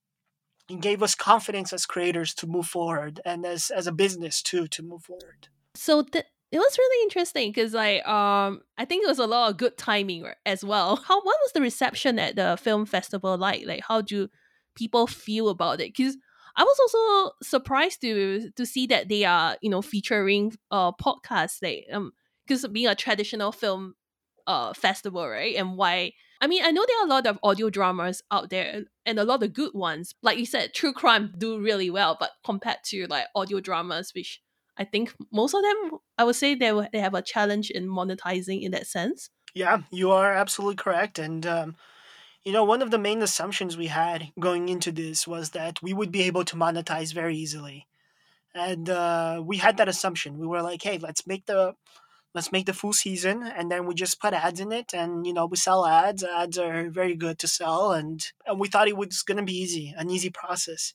it 0.70 0.82
gave 0.82 1.02
us 1.02 1.16
confidence 1.16 1.74
as 1.74 1.86
creators 1.86 2.34
to 2.36 2.48
move 2.48 2.68
forward 2.68 3.22
and 3.26 3.46
as, 3.46 3.70
as 3.70 3.88
a 3.88 3.92
business 3.92 4.42
too 4.42 4.68
to 4.68 4.84
move 4.84 5.04
forward. 5.04 5.48
So 5.76 6.00
it 6.00 6.60
was 6.60 6.78
really 6.78 7.04
interesting 7.04 7.52
because 7.52 7.74
like 7.74 8.06
um 8.08 8.62
I 8.78 8.86
think 8.86 9.04
it 9.04 9.08
was 9.08 9.20
a 9.20 9.28
lot 9.28 9.50
of 9.50 9.58
good 9.58 9.78
timing 9.78 10.26
as 10.46 10.64
well. 10.64 10.96
How 11.08 11.16
what 11.18 11.38
was 11.42 11.52
the 11.54 11.62
reception 11.62 12.20
at 12.20 12.36
the 12.36 12.58
film 12.62 12.86
festival 12.86 13.38
like? 13.38 13.64
Like 13.66 13.84
how 13.88 14.02
do 14.02 14.30
people 14.76 15.08
feel 15.08 15.50
about 15.50 15.82
it? 15.82 15.94
Because 15.96 16.18
I 16.56 16.64
was 16.64 16.80
also 16.80 17.36
surprised 17.44 18.02
to 18.02 18.52
to 18.56 18.66
see 18.66 18.88
that 18.88 19.10
they 19.10 19.24
are 19.24 19.58
you 19.62 19.70
know 19.70 19.82
featuring 19.82 20.54
uh 20.72 20.92
podcasts 20.92 21.62
like 21.62 21.86
um 21.94 22.12
because 22.46 22.66
being 22.68 22.88
a 22.88 22.96
traditional 22.96 23.52
film 23.52 23.96
uh 24.48 24.74
festival 24.74 25.28
right 25.28 25.56
and 25.56 25.78
why 25.78 26.14
I 26.42 26.48
mean 26.48 26.64
I 26.64 26.72
know 26.72 26.86
there 26.88 27.00
are 27.02 27.06
a 27.06 27.10
lot 27.10 27.28
of 27.28 27.40
audio 27.44 27.70
dramas 27.70 28.22
out 28.32 28.50
there 28.50 28.84
and 29.06 29.20
a 29.20 29.24
lot 29.24 29.44
of 29.44 29.54
good 29.54 29.74
ones 29.74 30.14
like 30.22 30.38
you 30.38 30.46
said 30.46 30.74
true 30.74 30.94
crime 30.94 31.34
do 31.38 31.60
really 31.60 31.90
well 31.90 32.18
but 32.20 32.32
compared 32.44 32.78
to 32.86 33.08
like 33.08 33.26
audio 33.36 33.60
dramas 33.60 34.12
which 34.16 34.42
I 34.78 34.84
think 34.84 35.14
most 35.32 35.54
of 35.54 35.64
them 35.64 36.00
I 36.18 36.24
would 36.24 36.36
say 36.36 36.56
they 36.56 36.72
they 36.92 37.00
have 37.00 37.16
a 37.16 37.22
challenge 37.22 37.70
in 37.70 37.88
monetizing 37.88 38.62
in 38.62 38.72
that 38.72 38.88
sense. 38.88 39.30
Yeah, 39.54 39.82
you 39.92 40.12
are 40.12 40.34
absolutely 40.34 40.76
correct 40.76 41.20
and 41.20 41.46
um 41.46 41.76
you 42.48 42.54
know, 42.54 42.64
one 42.64 42.82
of 42.82 42.92
the 42.92 42.98
main 42.98 43.22
assumptions 43.22 43.76
we 43.76 43.88
had 43.88 44.32
going 44.40 44.70
into 44.70 44.90
this 44.90 45.28
was 45.28 45.50
that 45.50 45.84
we 45.84 45.92
would 45.92 46.14
be 46.14 46.24
able 46.24 46.46
to 46.46 46.56
monetize 46.56 47.14
very 47.14 47.36
easily. 47.36 47.88
And 48.56 48.90
uh, 48.90 49.44
we 49.46 49.58
had 49.58 49.76
that 49.78 49.90
assumption. 49.90 50.38
We 50.38 50.48
were 50.48 50.62
like, 50.62 50.82
hey, 50.82 50.98
let's 50.98 51.28
make 51.28 51.46
the 51.46 51.76
let's 52.34 52.52
make 52.52 52.66
the 52.66 52.74
full 52.74 52.94
season 52.94 53.44
and 53.44 53.72
then 53.72 53.86
we 53.86 53.94
just 53.94 54.22
put 54.22 54.34
ads 54.34 54.60
in 54.60 54.72
it 54.72 54.94
and 54.94 55.26
you 55.26 55.34
know 55.34 55.46
we 55.46 55.58
sell 55.58 55.86
ads 55.86 56.24
ads 56.24 56.58
are 56.58 56.90
very 56.90 57.16
good 57.16 57.40
to 57.40 57.48
sell 57.48 57.92
and, 57.92 58.32
and 58.46 58.60
we 58.60 58.68
thought 58.68 58.88
it 58.88 58.98
was 58.98 59.24
going 59.24 59.38
to 59.38 59.44
be 59.44 59.58
easy 59.58 59.94
an 59.98 60.10
easy 60.10 60.30
process 60.30 60.94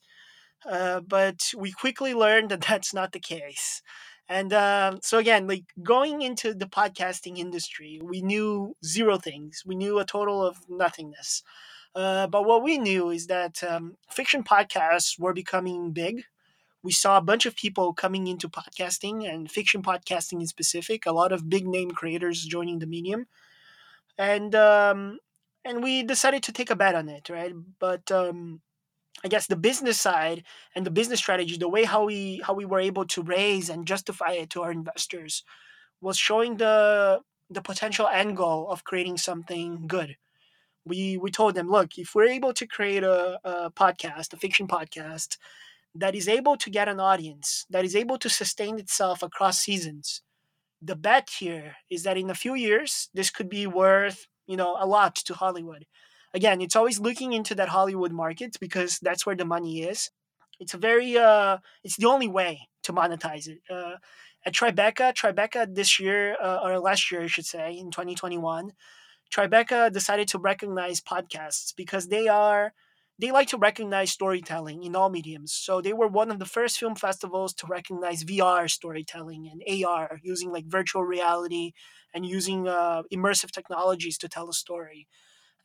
uh, 0.69 1.01
but 1.01 1.51
we 1.57 1.71
quickly 1.71 2.13
learned 2.13 2.49
that 2.49 2.61
that's 2.69 2.93
not 2.93 3.11
the 3.11 3.19
case 3.19 3.81
and 4.29 4.53
uh, 4.53 4.97
so 5.01 5.17
again, 5.17 5.47
like 5.47 5.65
going 5.81 6.21
into 6.21 6.53
the 6.53 6.65
podcasting 6.65 7.37
industry, 7.37 7.99
we 8.01 8.21
knew 8.21 8.75
zero 8.83 9.17
things. 9.17 9.63
We 9.65 9.75
knew 9.75 9.99
a 9.99 10.05
total 10.05 10.45
of 10.45 10.57
nothingness. 10.69 11.43
Uh, 11.93 12.27
but 12.27 12.45
what 12.45 12.63
we 12.63 12.77
knew 12.77 13.09
is 13.09 13.27
that 13.27 13.63
um, 13.63 13.97
fiction 14.09 14.43
podcasts 14.43 15.19
were 15.19 15.33
becoming 15.33 15.91
big. 15.91 16.23
We 16.83 16.91
saw 16.91 17.17
a 17.17 17.21
bunch 17.21 17.45
of 17.45 17.55
people 17.55 17.93
coming 17.93 18.27
into 18.27 18.49
podcasting 18.49 19.27
and 19.27 19.49
fiction 19.49 19.81
podcasting 19.81 20.41
in 20.41 20.47
specific. 20.47 21.05
A 21.05 21.13
lot 21.13 21.31
of 21.31 21.49
big 21.49 21.65
name 21.65 21.91
creators 21.91 22.43
joining 22.45 22.79
the 22.79 22.87
medium, 22.87 23.27
and 24.17 24.53
um, 24.55 25.19
and 25.65 25.83
we 25.83 26.03
decided 26.03 26.43
to 26.43 26.51
take 26.53 26.69
a 26.69 26.75
bet 26.75 26.95
on 26.95 27.09
it, 27.09 27.29
right? 27.29 27.53
But 27.79 28.11
um, 28.11 28.61
I 29.23 29.27
guess 29.29 29.47
the 29.47 29.55
business 29.55 29.99
side 29.99 30.43
and 30.75 30.85
the 30.85 30.91
business 30.91 31.19
strategy, 31.19 31.57
the 31.57 31.69
way 31.69 31.85
how 31.85 32.05
we 32.05 32.41
how 32.45 32.53
we 32.53 32.65
were 32.65 32.79
able 32.79 33.05
to 33.07 33.23
raise 33.23 33.69
and 33.69 33.87
justify 33.87 34.31
it 34.33 34.49
to 34.51 34.61
our 34.63 34.71
investors, 34.71 35.43
was 36.01 36.17
showing 36.17 36.57
the 36.57 37.21
the 37.49 37.61
potential 37.61 38.07
end 38.07 38.37
goal 38.37 38.69
of 38.69 38.83
creating 38.83 39.17
something 39.17 39.87
good. 39.87 40.17
We 40.85 41.17
we 41.17 41.31
told 41.31 41.55
them, 41.55 41.69
look, 41.69 41.97
if 41.97 42.15
we're 42.15 42.27
able 42.27 42.53
to 42.53 42.67
create 42.67 43.03
a, 43.03 43.39
a 43.43 43.71
podcast, 43.71 44.33
a 44.33 44.37
fiction 44.37 44.67
podcast, 44.67 45.37
that 45.95 46.15
is 46.15 46.27
able 46.27 46.57
to 46.57 46.69
get 46.69 46.89
an 46.89 46.99
audience, 46.99 47.65
that 47.69 47.85
is 47.85 47.95
able 47.95 48.17
to 48.17 48.29
sustain 48.29 48.79
itself 48.79 49.21
across 49.21 49.59
seasons, 49.59 50.21
the 50.83 50.95
bet 50.95 51.29
here 51.39 51.77
is 51.89 52.03
that 52.03 52.17
in 52.17 52.29
a 52.29 52.35
few 52.35 52.55
years 52.55 53.09
this 53.13 53.29
could 53.29 53.49
be 53.49 53.65
worth 53.65 54.27
you 54.47 54.57
know 54.57 54.75
a 54.79 54.85
lot 54.85 55.15
to 55.15 55.33
Hollywood. 55.33 55.85
Again, 56.33 56.61
it's 56.61 56.75
always 56.75 56.99
looking 56.99 57.31
into 57.31 57.55
that 57.55 57.69
Hollywood 57.69 58.11
market 58.11 58.57
because 58.59 58.99
that's 58.99 59.25
where 59.25 59.35
the 59.35 59.45
money 59.45 59.83
is. 59.83 60.09
It's 60.59 60.73
a 60.73 60.77
very 60.77 61.17
uh, 61.17 61.57
it's 61.83 61.97
the 61.97 62.07
only 62.07 62.27
way 62.27 62.67
to 62.83 62.93
monetize 62.93 63.47
it. 63.47 63.59
Uh, 63.69 63.95
at 64.45 64.53
Tribeca, 64.53 65.13
Tribeca 65.13 65.73
this 65.73 65.99
year 65.99 66.35
uh, 66.41 66.59
or 66.63 66.79
last 66.79 67.11
year, 67.11 67.21
I 67.21 67.27
should 67.27 67.45
say, 67.45 67.77
in 67.77 67.91
2021, 67.91 68.73
Tribeca 69.33 69.91
decided 69.91 70.27
to 70.29 70.37
recognize 70.37 70.99
podcasts 70.99 71.73
because 71.75 72.09
they 72.09 72.27
are 72.27 72.73
they 73.19 73.31
like 73.31 73.47
to 73.49 73.57
recognize 73.57 74.11
storytelling 74.11 74.83
in 74.83 74.95
all 74.95 75.09
mediums. 75.09 75.53
So 75.53 75.81
they 75.81 75.93
were 75.93 76.07
one 76.07 76.31
of 76.31 76.39
the 76.39 76.45
first 76.45 76.77
film 76.77 76.95
festivals 76.95 77.53
to 77.55 77.67
recognize 77.67 78.23
VR 78.23 78.67
storytelling 78.67 79.47
and 79.51 79.61
AR 79.67 80.19
using 80.23 80.51
like 80.51 80.65
virtual 80.65 81.03
reality 81.03 81.73
and 82.13 82.25
using 82.25 82.67
uh, 82.67 83.03
immersive 83.13 83.51
technologies 83.51 84.17
to 84.19 84.29
tell 84.29 84.49
a 84.49 84.53
story. 84.53 85.07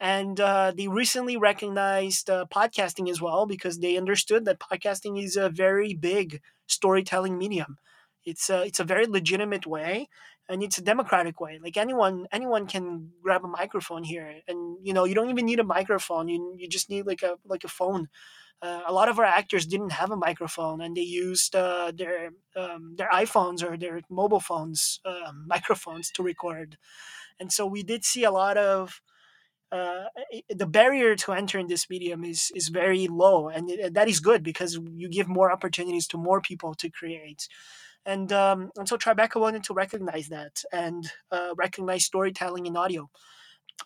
And 0.01 0.39
uh, 0.41 0.73
they 0.77 0.87
recently 0.89 1.37
recognized 1.37 2.31
uh, 2.31 2.47
podcasting 2.53 3.11
as 3.11 3.21
well 3.21 3.47
because 3.47 3.79
they 3.79 3.97
understood 3.97 4.45
that 4.45 4.61
podcasting 4.61 5.23
is 5.23 5.37
a 5.37 5.49
very 5.51 5.95
big 5.95 6.41
storytelling 6.67 7.37
medium. 7.37 7.79
It's 8.25 8.49
a, 8.51 8.63
it's 8.63 8.79
a 8.81 8.85
very 8.85 9.07
legitimate 9.07 9.67
way 9.67 10.09
and 10.49 10.63
it's 10.63 10.79
a 10.79 10.83
democratic 10.83 11.41
way. 11.41 11.59
Like 11.63 11.77
anyone 11.77 12.27
anyone 12.33 12.67
can 12.67 13.11
grab 13.23 13.45
a 13.45 13.49
microphone 13.49 14.05
here 14.05 14.35
and 14.47 14.79
you 14.83 14.93
know 14.93 15.05
you 15.05 15.15
don't 15.15 15.31
even 15.31 15.47
need 15.47 15.61
a 15.61 15.65
microphone. 15.65 16.29
You, 16.29 16.55
you 16.59 16.69
just 16.69 16.91
need 16.91 17.07
like 17.07 17.23
a 17.23 17.37
like 17.45 17.65
a 17.65 17.69
phone. 17.69 18.09
Uh, 18.61 18.83
a 18.89 18.93
lot 18.93 19.09
of 19.09 19.19
our 19.21 19.25
actors 19.25 19.67
didn't 19.67 19.93
have 19.93 20.11
a 20.11 20.17
microphone 20.17 20.81
and 20.81 20.97
they 20.97 21.03
used 21.03 21.55
uh, 21.55 21.93
their 21.95 22.31
um, 22.57 22.95
their 22.97 23.09
iPhones 23.11 23.63
or 23.63 23.77
their 23.77 24.01
mobile 24.11 24.41
phones 24.41 25.01
uh, 25.05 25.33
microphones 25.47 26.11
to 26.13 26.23
record. 26.23 26.77
And 27.39 27.53
so 27.53 27.67
we 27.67 27.83
did 27.83 28.05
see 28.05 28.25
a 28.25 28.33
lot 28.33 28.57
of 28.57 29.01
uh, 29.71 30.05
the 30.49 30.67
barrier 30.67 31.15
to 31.15 31.33
enter 31.33 31.59
in 31.59 31.67
this 31.69 31.91
medium 31.91 32.25
is 32.25 32.51
is 32.55 32.69
very 32.69 33.07
low, 33.07 33.49
and 33.49 33.71
that 33.93 34.09
is 34.09 34.19
good 34.19 34.43
because 34.43 34.79
you 34.95 35.09
give 35.11 35.29
more 35.29 35.53
opportunities 35.53 36.07
to 36.09 36.17
more 36.17 36.41
people 36.41 36.75
to 36.75 36.89
create. 36.89 37.49
And 38.09 38.33
um, 38.33 38.71
and 38.79 38.89
so 38.89 38.97
Tribeca 38.97 39.39
wanted 39.39 39.65
to 39.65 39.75
recognize 39.75 40.29
that 40.29 40.65
and 40.73 41.13
uh, 41.31 41.51
recognize 41.59 42.07
storytelling 42.07 42.65
in 42.65 42.75
audio. 42.75 43.11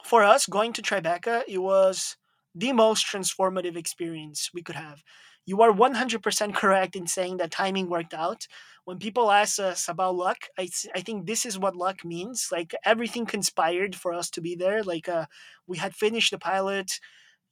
For 0.04 0.22
us, 0.22 0.46
going 0.46 0.72
to 0.74 0.82
Tribeca, 0.82 1.42
it 1.48 1.58
was 1.58 2.16
the 2.54 2.72
most 2.72 3.04
transformative 3.04 3.76
experience 3.76 4.50
we 4.54 4.62
could 4.62 4.76
have. 4.76 5.02
You 5.44 5.60
are 5.62 5.72
100% 5.72 6.54
correct 6.54 6.94
in 6.94 7.08
saying 7.08 7.38
that 7.38 7.50
timing 7.50 7.90
worked 7.90 8.14
out. 8.14 8.46
When 8.84 8.98
people 8.98 9.32
ask 9.32 9.58
us 9.58 9.88
about 9.88 10.14
luck, 10.14 10.38
I, 10.56 10.68
I 10.94 11.00
think 11.00 11.26
this 11.26 11.44
is 11.44 11.58
what 11.58 11.74
luck 11.74 12.04
means. 12.04 12.48
Like 12.52 12.76
everything 12.84 13.26
conspired 13.26 13.96
for 13.96 14.14
us 14.14 14.30
to 14.30 14.40
be 14.40 14.54
there. 14.54 14.84
Like 14.84 15.08
uh, 15.08 15.26
we 15.66 15.78
had 15.78 15.94
finished 15.94 16.30
the 16.30 16.38
pilot, 16.38 17.00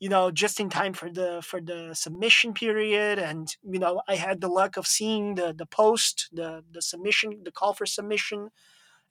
you 0.00 0.08
know, 0.08 0.30
just 0.30 0.58
in 0.58 0.70
time 0.70 0.94
for 0.94 1.10
the 1.10 1.42
for 1.44 1.60
the 1.60 1.94
submission 1.94 2.54
period, 2.54 3.18
and 3.18 3.54
you 3.62 3.78
know, 3.78 4.02
I 4.08 4.16
had 4.16 4.40
the 4.40 4.48
luck 4.48 4.76
of 4.78 4.86
seeing 4.86 5.36
the 5.36 5.52
the 5.52 5.66
post, 5.66 6.30
the 6.32 6.64
the 6.72 6.82
submission, 6.82 7.42
the 7.44 7.52
call 7.52 7.74
for 7.74 7.86
submission, 7.86 8.50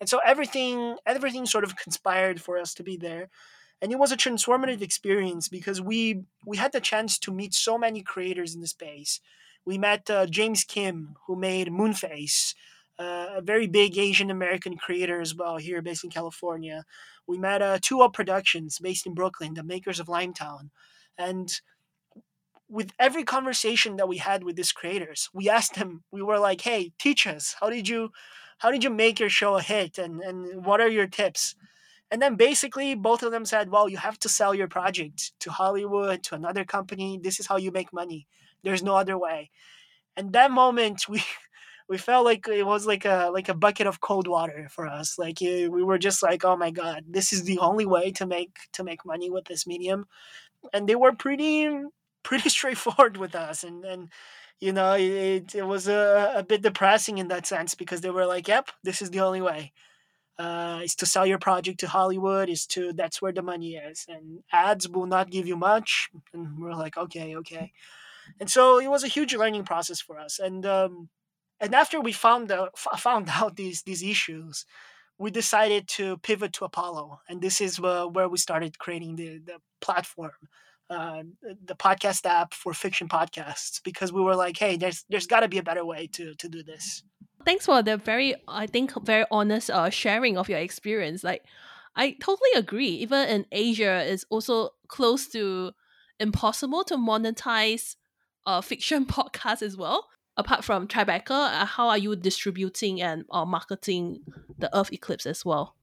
and 0.02 0.10
so 0.10 0.19
everything 0.25 0.97
everything 1.06 1.45
sort 1.45 1.63
of 1.63 1.75
conspired 1.78 2.41
for 2.41 2.58
us 2.58 2.73
to 2.75 2.84
be 2.84 2.97
there. 2.97 3.30
And 3.82 3.91
it 3.93 3.99
was 3.99 4.12
a 4.12 4.17
transformative 4.17 4.82
experience 4.82 5.47
because 5.47 5.82
we 5.82 6.23
we 6.45 6.58
had 6.58 6.71
the 6.73 6.82
chance 6.82 7.19
to 7.19 7.32
meet 7.32 7.54
so 7.54 7.78
many 7.78 8.02
creators 8.02 8.56
in 8.56 8.62
the 8.62 8.67
space. 8.67 9.21
We 9.65 9.78
met 9.78 10.10
uh, 10.10 10.25
James 10.25 10.63
Kim, 10.63 11.15
who 11.28 11.36
made 11.36 11.67
Moonface, 11.69 12.56
uh, 12.99 13.27
a 13.38 13.41
very 13.41 13.67
big 13.67 13.97
Asian 13.97 14.29
American 14.29 14.77
creator 14.77 15.21
as 15.21 15.33
well 15.33 15.57
here 15.57 15.81
based 15.81 16.03
in 16.03 16.09
California. 16.09 16.83
We 17.27 17.38
met 17.38 17.62
uh, 17.62 17.79
Two 17.81 18.01
Up 18.01 18.13
Productions 18.13 18.79
based 18.79 19.05
in 19.05 19.13
Brooklyn, 19.13 19.53
the 19.53 19.63
makers 19.63 19.99
of 19.99 20.07
Limetown, 20.07 20.69
and 21.17 21.49
with 22.67 22.91
every 22.99 23.23
conversation 23.23 23.95
that 23.95 24.07
we 24.07 24.17
had 24.17 24.43
with 24.43 24.55
these 24.55 24.71
creators, 24.71 25.29
we 25.33 25.49
asked 25.49 25.75
them. 25.75 26.03
We 26.12 26.21
were 26.21 26.39
like, 26.39 26.62
"Hey, 26.62 26.91
teach 26.99 27.25
us. 27.25 27.55
How 27.59 27.69
did 27.69 27.88
you, 27.88 28.12
how 28.59 28.69
did 28.71 28.83
you 28.83 28.91
make 28.91 29.19
your 29.19 29.29
show 29.29 29.55
a 29.55 29.62
hit? 29.62 29.97
And 29.97 30.21
and 30.21 30.65
what 30.65 30.81
are 30.81 30.89
your 30.89 31.07
tips?" 31.07 31.55
And 32.12 32.21
then 32.21 32.35
basically 32.35 32.95
both 32.95 33.23
of 33.23 33.31
them 33.31 33.45
said, 33.45 33.69
well, 33.69 33.88
you 33.88 33.97
have 33.97 34.17
to 34.19 34.29
sell 34.29 34.55
your 34.55 34.67
project 34.67 35.31
to 35.41 35.51
Hollywood, 35.51 36.23
to 36.23 36.35
another 36.35 36.65
company. 36.65 37.19
This 37.21 37.39
is 37.39 37.47
how 37.47 37.57
you 37.57 37.71
make 37.71 37.93
money. 37.93 38.27
There's 38.63 38.83
no 38.83 38.95
other 38.95 39.17
way. 39.17 39.51
And 40.17 40.33
that 40.33 40.51
moment 40.51 41.05
we 41.09 41.21
we 41.89 41.97
felt 41.97 42.23
like 42.25 42.47
it 42.47 42.65
was 42.65 42.86
like 42.86 43.06
a 43.06 43.30
like 43.34 43.49
a 43.49 43.54
bucket 43.54 43.88
of 43.88 43.99
cold 44.02 44.28
water 44.28 44.67
for 44.69 44.88
us. 44.88 45.17
Like 45.17 45.39
we 45.41 45.67
were 45.67 45.97
just 45.97 46.21
like, 46.23 46.45
oh 46.45 46.56
my 46.56 46.71
god, 46.71 47.06
this 47.08 47.34
is 47.34 47.43
the 47.43 47.60
only 47.60 47.86
way 47.86 48.12
to 48.12 48.25
make 48.28 48.56
to 48.73 48.84
make 48.84 49.06
money 49.06 49.30
with 49.30 49.45
this 49.45 49.67
medium. 49.67 50.06
And 50.73 50.88
they 50.88 50.95
were 50.95 51.13
pretty 51.13 51.69
pretty 52.23 52.49
straightforward 52.58 53.17
with 53.17 53.36
us 53.36 53.63
and 53.63 53.86
and 53.86 54.10
you 54.60 54.73
know 54.73 54.93
it, 54.93 55.56
it 55.56 55.65
was 55.65 55.88
a, 55.88 56.34
a 56.36 56.43
bit 56.43 56.62
depressing 56.62 57.17
in 57.17 57.30
that 57.30 57.47
sense 57.47 57.75
because 57.75 58.02
they 58.02 58.10
were 58.10 58.25
like 58.25 58.47
yep 58.47 58.69
this 58.84 59.02
is 59.02 59.10
the 59.10 59.21
only 59.21 59.41
way 59.41 59.71
uh, 60.39 60.82
is 60.84 60.95
to 60.95 61.06
sell 61.06 61.25
your 61.25 61.38
project 61.38 61.82
to 61.82 61.88
Hollywood. 61.88 62.49
Is 62.49 62.65
to 62.67 62.93
that's 62.93 63.21
where 63.21 63.34
the 63.34 63.41
money 63.41 63.75
is, 63.75 64.06
and 64.08 64.39
ads 64.54 64.88
will 64.88 65.06
not 65.06 65.30
give 65.30 65.47
you 65.47 65.58
much. 65.58 66.10
And 66.34 66.58
we're 66.58 66.73
like, 66.73 66.97
okay, 66.97 67.36
okay. 67.36 67.73
And 68.39 68.49
so 68.49 68.80
it 68.80 68.88
was 68.88 69.04
a 69.04 69.10
huge 69.10 69.36
learning 69.36 69.65
process 69.65 69.99
for 69.99 70.17
us. 70.17 70.39
And 70.39 70.65
um, 70.65 71.10
and 71.60 71.76
after 71.76 72.00
we 72.02 72.12
found 72.12 72.52
out 72.52 72.78
found 72.98 73.30
out 73.30 73.56
these 73.56 73.84
these 73.84 74.04
issues, 74.04 74.65
we 75.17 75.32
decided 75.32 75.88
to 75.89 76.17
pivot 76.17 76.54
to 76.54 76.65
Apollo, 76.65 77.22
and 77.28 77.41
this 77.41 77.62
is 77.62 77.80
where 77.80 78.30
we 78.30 78.38
started 78.38 78.80
creating 78.80 79.15
the 79.15 79.39
the 79.39 79.58
platform. 79.82 80.32
Uh, 80.91 81.22
the 81.65 81.76
podcast 81.76 82.26
app 82.26 82.52
for 82.52 82.74
fiction 82.74 83.08
podcasts 83.08 83.80
because 83.84 84.12
we 84.12 84.24
were 84.24 84.36
like, 84.36 84.58
hey, 84.58 84.76
there's 84.76 85.06
there's 85.08 85.28
got 85.28 85.41
to 85.41 85.48
be 85.48 85.60
a 85.60 85.63
better 85.63 85.86
way 85.86 86.08
to 86.08 86.34
to 86.34 86.50
do 86.50 86.63
this. 86.63 87.04
Thanks 87.45 87.67
for 87.67 87.84
the 87.84 87.98
very, 87.98 88.36
I 88.48 88.65
think, 88.65 88.91
very 89.06 89.26
honest 89.30 89.69
uh, 89.69 89.91
sharing 89.91 90.36
of 90.36 90.50
your 90.50 90.58
experience. 90.58 91.24
Like, 91.24 91.43
I 91.95 92.15
totally 92.19 92.50
agree. 92.56 92.89
Even 92.89 93.30
in 93.30 93.45
Asia, 93.52 94.04
it's 94.06 94.26
also 94.30 94.72
close 94.88 95.28
to 95.30 95.72
impossible 96.19 96.84
to 96.86 96.98
monetize 96.98 97.95
uh, 98.45 98.62
fiction 98.62 99.06
podcasts 99.15 99.62
as 99.62 99.78
well. 99.78 100.08
Apart 100.39 100.63
from 100.63 100.88
Tribeca, 100.88 101.32
uh, 101.32 101.65
how 101.65 101.89
are 101.89 101.97
you 101.97 102.15
distributing 102.15 103.02
and 103.02 103.25
uh, 103.30 103.43
marketing 103.43 104.21
the 104.58 104.69
Earth 104.73 104.93
Eclipse 104.93 105.25
as 105.25 105.43
well? 105.43 105.75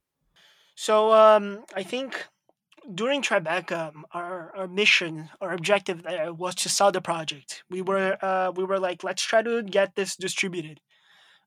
So 0.75 1.13
um, 1.13 1.65
I 1.75 1.83
think 1.83 2.25
during 2.95 3.21
Tribeca, 3.21 3.95
um, 3.95 4.07
our, 4.13 4.57
our 4.57 4.67
mission, 4.67 5.29
our 5.43 5.53
objective 5.53 6.05
there 6.05 6.33
was 6.33 6.55
to 6.55 6.71
sell 6.71 6.91
the 6.91 7.03
project. 7.03 7.65
We 7.69 7.83
were 7.83 8.17
uh, 8.23 8.53
we 8.57 8.65
were 8.65 8.79
like, 8.79 9.05
let's 9.05 9.23
try 9.23 9.43
to 9.43 9.63
get 9.63 9.95
this 9.95 10.17
distributed. 10.17 10.81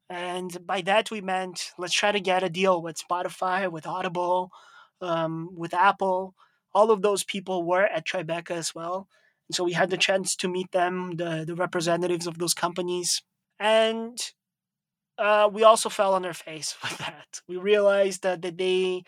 And 0.08 0.65
by 0.67 0.82
that, 0.82 1.10
we 1.10 1.22
meant 1.22 1.72
let's 1.80 1.93
try 1.93 2.12
to 2.12 2.19
get 2.19 2.43
a 2.43 2.50
deal 2.50 2.80
with 2.80 3.04
Spotify, 3.04 3.72
with 3.72 3.88
Audible, 3.88 4.52
um, 5.02 5.50
with 5.56 5.74
Apple. 5.74 6.36
All 6.76 6.91
of 6.91 7.02
those 7.02 7.24
people 7.24 7.63
were 7.63 7.86
at 7.86 8.06
Tribeca 8.06 8.52
as 8.52 8.76
well. 8.76 9.08
So 9.52 9.64
we 9.64 9.74
had 9.74 9.90
the 9.90 9.98
chance 9.98 10.36
to 10.38 10.48
meet 10.48 10.72
them, 10.72 11.16
the, 11.16 11.44
the 11.46 11.56
representatives 11.56 12.28
of 12.28 12.38
those 12.38 12.54
companies. 12.54 13.22
And 13.60 14.18
uh, 15.18 15.50
we 15.52 15.64
also 15.64 15.90
fell 15.90 16.14
on 16.14 16.26
our 16.26 16.34
face 16.34 16.76
with 16.84 16.98
that. 17.00 17.42
We 17.48 17.58
realized 17.58 18.24
that, 18.24 18.42
that 18.42 18.58
they 18.58 19.04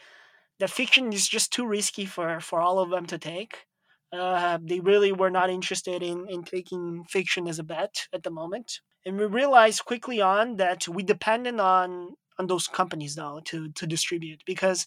that 0.60 0.70
fiction 0.70 1.12
is 1.12 1.28
just 1.28 1.52
too 1.52 1.66
risky 1.66 2.06
for, 2.06 2.40
for 2.40 2.62
all 2.62 2.78
of 2.78 2.92
them 2.92 3.08
to 3.08 3.18
take. 3.18 3.66
Uh, 4.14 4.60
they 4.62 4.80
really 4.80 5.12
were 5.12 5.32
not 5.32 5.50
interested 5.50 6.04
in, 6.04 6.28
in 6.30 6.44
taking 6.44 7.04
fiction 7.06 7.48
as 7.48 7.58
a 7.58 7.64
bet 7.64 8.08
at 8.14 8.22
the 8.22 8.30
moment 8.30 8.82
and 9.06 9.18
we 9.18 9.26
realized 9.26 9.86
quickly 9.86 10.22
on 10.22 10.58
that 10.58 10.88
we 10.88 11.04
depended 11.04 11.60
on 11.60 12.14
on 12.38 12.48
those 12.48 12.68
companies 12.68 13.16
though 13.16 13.42
to 13.46 13.70
to 13.72 13.88
distribute 13.88 14.42
because 14.46 14.86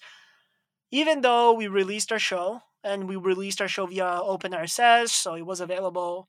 even 0.91 1.21
though 1.21 1.53
we 1.53 1.67
released 1.67 2.13
our 2.13 2.19
show 2.19 2.61
and 2.85 3.09
we 3.09 3.17
released 3.17 3.61
our 3.61 3.69
show 3.69 3.87
via 3.87 4.21
open 4.23 4.53
RSS, 4.53 5.09
so 5.09 5.35
it 5.35 5.47
was 5.47 5.61
available 5.61 6.29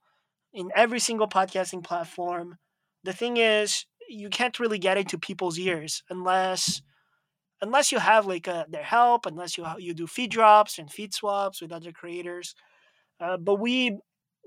in 0.52 0.70
every 0.74 0.98
single 0.98 1.28
podcasting 1.28 1.84
platform. 1.84 2.56
The 3.04 3.12
thing 3.12 3.36
is, 3.36 3.86
you 4.08 4.30
can't 4.30 4.58
really 4.58 4.78
get 4.78 4.96
into 4.98 5.18
people's 5.18 5.58
ears 5.58 6.02
unless 6.10 6.82
unless 7.62 7.90
you 7.92 7.98
have 7.98 8.26
like 8.26 8.48
uh, 8.48 8.64
their 8.68 8.82
help, 8.82 9.26
unless 9.26 9.56
you 9.58 9.66
you 9.78 9.94
do 9.94 10.06
feed 10.06 10.30
drops 10.30 10.78
and 10.78 10.90
feed 10.90 11.14
swaps 11.14 11.60
with 11.60 11.72
other 11.72 11.92
creators. 11.92 12.54
Uh, 13.20 13.36
but 13.36 13.56
we 13.56 13.98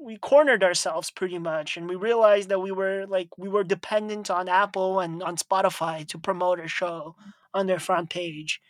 we 0.02 0.18
cornered 0.18 0.64
ourselves 0.64 1.12
pretty 1.12 1.40
much, 1.40 1.78
and 1.78 1.90
we 1.90 1.96
realized 1.96 2.50
that 2.50 2.62
we 2.62 2.72
were 2.72 3.06
like 3.08 3.30
we 3.38 3.50
were 3.50 3.64
dependent 3.64 4.30
on 4.30 4.50
Apple 4.50 5.00
and 5.00 5.22
on 5.24 5.38
Spotify 5.38 6.08
to 6.08 6.18
promote 6.18 6.60
our 6.60 6.68
show 6.68 7.16
on 7.54 7.68
their 7.68 7.80
front 7.80 8.10
page, 8.10 8.62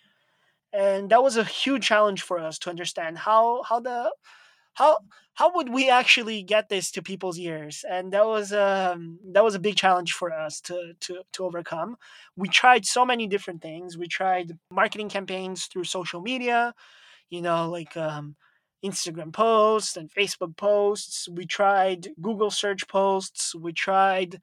and 0.74 1.10
that 1.10 1.24
was 1.24 1.38
a 1.38 1.44
huge 1.44 1.86
challenge 1.86 2.22
for 2.22 2.40
us 2.40 2.60
to 2.60 2.70
understand 2.70 3.18
how 3.20 3.64
how 3.64 3.80
the 3.80 4.12
how 4.76 4.98
how 5.36 5.54
would 5.56 5.70
we 5.70 5.90
actually 5.90 6.44
get 6.44 6.70
this 6.70 6.92
to 6.92 7.02
people's 7.02 7.38
ears 7.40 7.86
and 7.90 8.14
that 8.14 8.26
was 8.26 8.54
um 8.54 9.20
that 9.34 9.44
was 9.44 9.56
a 9.56 9.60
big 9.60 9.76
challenge 9.76 10.14
for 10.14 10.32
us 10.34 10.62
to 10.62 10.94
to 11.02 11.22
to 11.34 11.46
overcome. 11.46 11.98
We 12.36 12.50
tried 12.50 12.86
so 12.86 13.06
many 13.06 13.28
different 13.28 13.62
things. 13.62 13.98
We 13.98 14.08
tried 14.08 14.58
marketing 14.72 15.10
campaigns 15.10 15.66
through 15.66 15.86
social 15.86 16.22
media 16.22 16.74
you 17.30 17.42
know 17.42 17.70
like 17.70 17.96
um 17.98 18.36
instagram 18.86 19.34
posts 19.34 19.98
and 19.98 20.12
facebook 20.12 20.56
posts. 20.58 21.28
We 21.30 21.46
tried 21.46 22.10
google 22.22 22.52
search 22.52 22.88
posts. 22.88 23.56
We 23.56 23.74
tried 23.74 24.42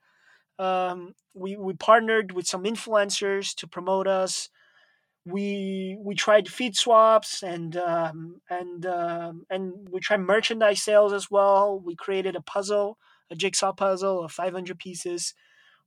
um, 0.58 1.12
we 1.34 1.56
we 1.56 1.74
partnered 1.74 2.32
with 2.32 2.46
some 2.46 2.64
influencers 2.64 3.54
to 3.56 3.66
promote 3.66 4.06
us 4.06 4.48
we 5.26 5.98
we 6.00 6.14
tried 6.14 6.48
feed 6.48 6.76
swaps 6.76 7.42
and 7.42 7.76
um, 7.76 8.40
and 8.48 8.86
um, 8.86 9.44
and 9.50 9.88
we 9.90 9.98
tried 9.98 10.20
merchandise 10.20 10.82
sales 10.82 11.12
as 11.12 11.30
well. 11.30 11.80
We 11.84 11.96
created 11.96 12.36
a 12.36 12.40
puzzle, 12.40 12.96
a 13.30 13.34
jigsaw 13.34 13.72
puzzle 13.72 14.22
of 14.22 14.30
500 14.30 14.78
pieces. 14.78 15.34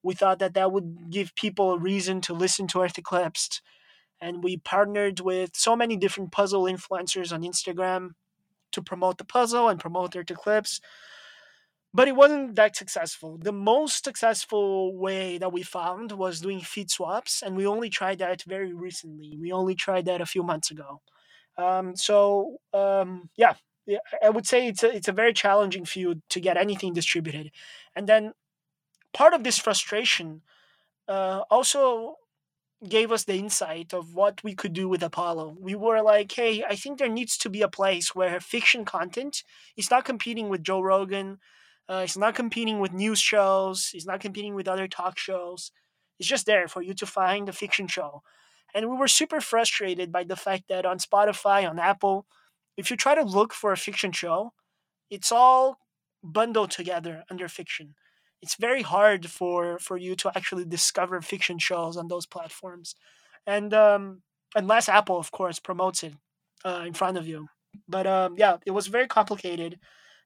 We 0.04 0.14
thought 0.14 0.40
that 0.40 0.56
that 0.56 0.74
would 0.74 1.10
give 1.10 1.36
people 1.36 1.72
a 1.72 1.80
reason 1.80 2.20
to 2.22 2.34
listen 2.34 2.68
to 2.68 2.82
Earth 2.82 2.98
Eclipsed, 2.98 3.62
and 4.20 4.44
we 4.44 4.58
partnered 4.58 5.22
with 5.22 5.52
so 5.56 5.74
many 5.74 5.96
different 5.96 6.34
puzzle 6.34 6.64
influencers 6.64 7.32
on 7.32 7.44
Instagram 7.44 8.10
to 8.74 8.82
promote 8.82 9.18
the 9.18 9.26
puzzle 9.26 9.70
and 9.70 9.80
promote 9.80 10.18
Earth 10.18 10.32
Eclipse 10.32 10.82
but 11.94 12.08
it 12.08 12.16
wasn't 12.16 12.56
that 12.56 12.76
successful. 12.76 13.38
The 13.38 13.52
most 13.52 14.04
successful 14.04 14.96
way 14.96 15.38
that 15.38 15.52
we 15.52 15.64
found 15.64 16.12
was 16.12 16.42
doing 16.42 16.60
feed 16.62 16.92
swaps, 16.92 17.42
and 17.42 17.56
we 17.56 17.66
only 17.66 17.90
tried 17.90 18.20
that 18.20 18.44
very 18.44 18.74
recently. 18.74 19.38
We 19.40 19.52
only 19.52 19.76
tried 19.76 20.06
that 20.06 20.22
a 20.22 20.26
few 20.26 20.44
months 20.44 20.72
ago. 20.72 21.02
Um, 21.58 21.96
so 21.96 22.58
um, 22.74 23.30
yeah, 23.36 23.54
I 24.24 24.30
would 24.30 24.48
say 24.48 24.68
it's 24.68 24.84
a, 24.84 24.96
it's 24.96 25.08
a 25.08 25.14
very 25.14 25.34
challenging 25.34 25.86
field 25.86 26.22
to 26.30 26.40
get 26.40 26.58
anything 26.58 26.94
distributed, 26.94 27.52
and 27.96 28.08
then 28.08 28.34
part 29.14 29.34
of 29.34 29.44
this 29.44 29.58
frustration 29.58 30.42
uh, 31.08 31.42
also 31.50 32.16
gave 32.88 33.12
us 33.12 33.26
the 33.26 33.36
insight 33.36 33.94
of 33.94 34.14
what 34.16 34.42
we 34.44 34.56
could 34.56 34.72
do 34.74 34.88
with 34.88 35.04
Apollo. 35.04 35.58
We 35.60 35.76
were 35.76 36.02
like, 36.02 36.32
hey, 36.32 36.64
I 36.64 36.76
think 36.76 36.98
there 36.98 37.10
needs 37.10 37.38
to 37.40 37.50
be 37.50 37.62
a 37.62 37.68
place 37.68 38.16
where 38.16 38.40
fiction 38.40 38.86
content 38.86 39.44
is 39.76 39.92
not 39.92 40.06
competing 40.06 40.48
with 40.48 40.64
Joe 40.64 40.80
Rogan 40.80 41.40
uh, 41.90 42.02
it's 42.04 42.18
not 42.18 42.36
competing 42.36 42.80
with 42.80 42.94
news 42.94 43.20
shows. 43.20 43.92
It's 43.94 44.06
not 44.06 44.20
competing 44.20 44.54
with 44.54 44.68
other 44.68 44.88
talk 44.88 45.18
shows. 45.18 45.72
It's 46.20 46.30
just 46.30 46.46
there 46.46 46.68
for 46.68 46.82
you 46.82 46.94
to 46.94 47.06
find 47.06 47.50
a 47.50 47.54
fiction 47.54 47.88
show. 47.88 48.22
And 48.76 48.90
we 48.90 48.96
were 48.96 49.08
super 49.08 49.42
frustrated 49.42 50.12
by 50.12 50.24
the 50.24 50.36
fact 50.36 50.66
that 50.70 50.86
on 50.86 51.00
Spotify, 51.00 51.68
on 51.68 51.80
Apple, 51.80 52.28
if 52.78 52.92
you 52.92 52.98
try 52.98 53.16
to 53.16 53.24
look 53.24 53.54
for 53.54 53.72
a 53.72 53.78
fiction 53.78 54.12
show, 54.12 54.54
it's 55.10 55.32
all 55.32 55.80
bundled 56.24 56.70
together 56.70 57.24
under 57.32 57.48
fiction. 57.48 57.96
It's 58.42 58.56
very 58.56 58.84
hard 58.84 59.26
for 59.28 59.80
for 59.80 59.98
you 59.98 60.16
to 60.18 60.32
actually 60.36 60.66
discover 60.66 61.22
fiction 61.22 61.58
shows 61.58 61.98
on 61.98 62.08
those 62.08 62.26
platforms, 62.26 62.96
and 63.46 63.74
um, 63.74 64.22
unless 64.56 64.88
Apple, 64.88 65.18
of 65.18 65.32
course, 65.32 65.60
promotes 65.60 66.04
it 66.04 66.14
uh, 66.64 66.84
in 66.86 66.94
front 66.94 67.18
of 67.18 67.28
you. 67.28 67.48
But 67.88 68.08
um, 68.08 68.36
yeah, 68.38 68.58
it 68.66 68.72
was 68.72 68.88
very 68.88 69.08
complicated 69.08 69.80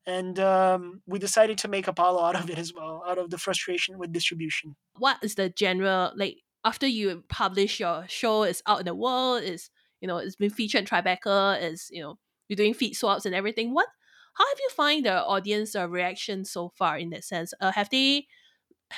and 0.05 0.39
um, 0.39 1.01
we 1.05 1.19
decided 1.19 1.57
to 1.59 1.67
make 1.67 1.87
Apollo 1.87 2.23
out 2.23 2.35
of 2.35 2.49
it 2.49 2.57
as 2.57 2.73
well, 2.73 3.03
out 3.07 3.17
of 3.17 3.29
the 3.29 3.37
frustration 3.37 3.97
with 3.97 4.11
distribution. 4.11 4.75
What 4.97 5.17
is 5.21 5.35
the 5.35 5.49
general 5.49 6.11
like 6.15 6.37
after 6.65 6.87
you 6.87 7.23
publish 7.27 7.79
your 7.79 8.05
show 8.07 8.43
is 8.43 8.63
out 8.67 8.79
in 8.79 8.85
the 8.85 8.95
world, 8.95 9.43
is 9.43 9.69
you 10.01 10.07
know 10.07 10.17
it's 10.17 10.35
been 10.35 10.49
featured 10.49 10.81
in 10.81 10.85
Tribeca, 10.87 11.61
is 11.61 11.89
you 11.91 12.01
know 12.01 12.17
you're 12.47 12.57
doing 12.57 12.73
feed 12.73 12.93
swaps 12.93 13.25
and 13.25 13.35
everything. 13.35 13.73
What 13.73 13.87
how 14.33 14.45
have 14.47 14.59
you 14.59 14.69
find 14.69 15.05
the 15.05 15.23
audience 15.23 15.75
uh, 15.75 15.87
reaction 15.87 16.45
so 16.45 16.69
far 16.69 16.97
in 16.97 17.11
that 17.11 17.23
sense? 17.23 17.53
Uh, 17.59 17.71
have 17.71 17.89
they 17.89 18.27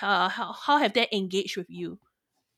uh, 0.02 0.30
how, 0.30 0.54
how 0.54 0.78
have 0.78 0.94
they 0.94 1.08
engaged 1.12 1.58
with 1.58 1.70
you 1.70 2.00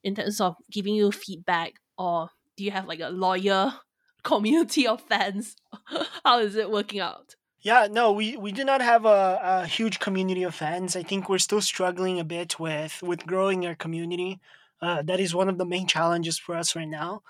in 0.04 0.16
terms 0.16 0.40
of 0.42 0.56
giving 0.72 0.96
you 0.96 1.12
feedback 1.12 1.74
or 1.98 2.30
do 2.56 2.64
you 2.64 2.72
have 2.72 2.88
like 2.88 3.00
a 3.00 3.10
lawyer 3.10 3.74
community 4.24 4.88
of 4.88 5.02
fans? 5.02 5.56
how 6.26 6.40
is 6.40 6.56
it 6.56 6.70
working 6.72 7.00
out? 7.00 7.36
Yeah, 7.68 7.88
no, 7.92 8.14
we, 8.14 8.38
we 8.38 8.54
do 8.54 8.64
not 8.64 8.82
have 8.82 9.04
a, 9.06 9.40
a 9.44 9.68
huge 9.68 10.00
community 10.00 10.44
of 10.44 10.56
fans. 10.56 10.96
I 10.96 11.04
think 11.04 11.28
we're 11.28 11.38
still 11.50 11.60
struggling 11.60 12.18
a 12.18 12.24
bit 12.24 12.58
with 12.62 13.04
with 13.04 13.28
growing 13.32 13.66
our 13.66 13.76
community. 13.76 14.40
Uh, 14.82 15.02
that 15.10 15.20
is 15.20 15.36
one 15.36 15.50
of 15.50 15.58
the 15.58 15.66
main 15.74 15.86
challenges 15.86 16.38
for 16.38 16.56
us 16.56 16.78
right 16.78 16.88
now. 16.88 17.24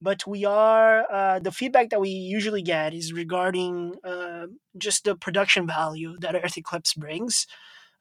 But 0.00 0.26
we 0.26 0.46
are 0.46 0.94
uh, 1.12 1.38
the 1.40 1.52
feedback 1.52 1.90
that 1.90 2.00
we 2.00 2.08
usually 2.08 2.62
get 2.62 2.94
is 2.94 3.12
regarding 3.12 3.96
uh, 4.02 4.46
just 4.78 5.04
the 5.04 5.14
production 5.14 5.66
value 5.66 6.16
that 6.20 6.36
Earth 6.42 6.56
Eclipse 6.56 6.94
brings. 6.94 7.46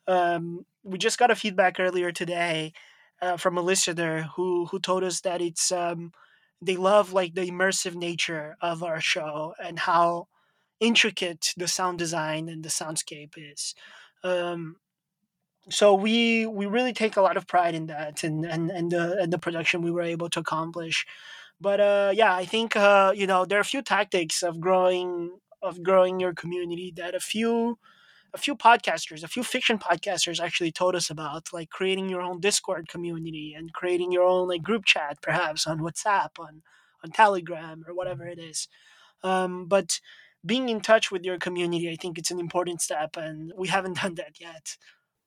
Um, 0.08 0.66
we 0.84 0.98
just 0.98 1.20
got 1.20 1.32
a 1.32 1.36
feedback 1.44 1.80
earlier 1.80 2.12
today 2.14 2.74
uh, 3.22 3.38
from 3.38 3.58
a 3.58 3.68
listener 3.72 4.30
who 4.36 4.68
who 4.68 4.80
told 4.80 5.04
us 5.04 5.22
that 5.22 5.42
it's 5.42 5.72
um, 5.74 6.14
they 6.62 6.78
love 6.78 7.12
like 7.14 7.36
the 7.36 7.50
immersive 7.52 7.96
nature 7.96 8.56
of 8.62 8.82
our 8.84 9.02
show 9.02 9.56
and 9.62 9.80
how 9.80 10.28
intricate 10.82 11.54
the 11.56 11.68
sound 11.70 12.00
design 12.00 12.50
and 12.50 12.64
the 12.64 12.70
soundscape 12.70 13.36
is. 13.38 13.74
Um, 14.24 14.78
so 15.70 15.94
we 15.94 16.46
we 16.46 16.66
really 16.66 16.94
take 16.94 17.16
a 17.18 17.22
lot 17.22 17.38
of 17.38 17.48
pride 17.48 17.76
in 17.76 17.88
that 17.88 18.24
and 18.24 18.44
and 18.46 18.72
and 18.72 18.92
the 18.92 19.18
and 19.22 19.32
the 19.32 19.40
production 19.40 19.82
we 19.82 19.92
were 19.92 20.02
able 20.02 20.30
to 20.32 20.40
accomplish. 20.40 21.06
But 21.62 21.80
uh, 21.80 22.12
yeah, 22.16 22.36
I 22.36 22.46
think 22.46 22.76
uh, 22.76 23.14
you 23.16 23.28
know 23.28 23.46
there 23.46 23.60
are 23.60 23.62
a 23.62 23.66
few 23.66 23.82
tactics 23.84 24.44
of 24.44 24.60
growing 24.60 25.38
of 25.62 25.84
growing 25.84 26.20
your 26.20 26.34
community 26.34 26.92
that 26.98 27.16
a 27.16 27.20
few 27.20 27.78
a 28.34 28.38
few 28.38 28.56
podcasters, 28.56 29.24
a 29.24 29.28
few 29.28 29.44
fiction 29.44 29.78
podcasters 29.78 30.40
actually 30.40 30.72
told 30.72 30.96
us 30.96 31.10
about, 31.10 31.52
like 31.52 31.70
creating 31.70 32.10
your 32.10 32.22
own 32.22 32.40
Discord 32.40 32.88
community 32.88 33.54
and 33.58 33.74
creating 33.74 34.12
your 34.12 34.24
own 34.24 34.48
like 34.48 34.64
group 34.64 34.86
chat, 34.86 35.18
perhaps 35.22 35.68
on 35.68 35.80
WhatsApp, 35.80 36.40
on 36.40 36.64
on 37.04 37.12
Telegram, 37.12 37.84
or 37.88 37.94
whatever 37.94 38.28
it 38.28 38.40
is. 38.40 38.68
Um, 39.24 39.68
but 39.68 40.00
being 40.46 40.70
in 40.70 40.82
touch 40.82 41.12
with 41.12 41.24
your 41.24 41.38
community, 41.38 41.90
I 41.90 41.96
think 41.96 42.18
it's 42.18 42.32
an 42.32 42.40
important 42.40 42.82
step, 42.82 43.18
and 43.18 43.54
we 43.58 43.68
haven't 43.68 43.98
done 44.02 44.16
that 44.16 44.40
yet. 44.40 44.78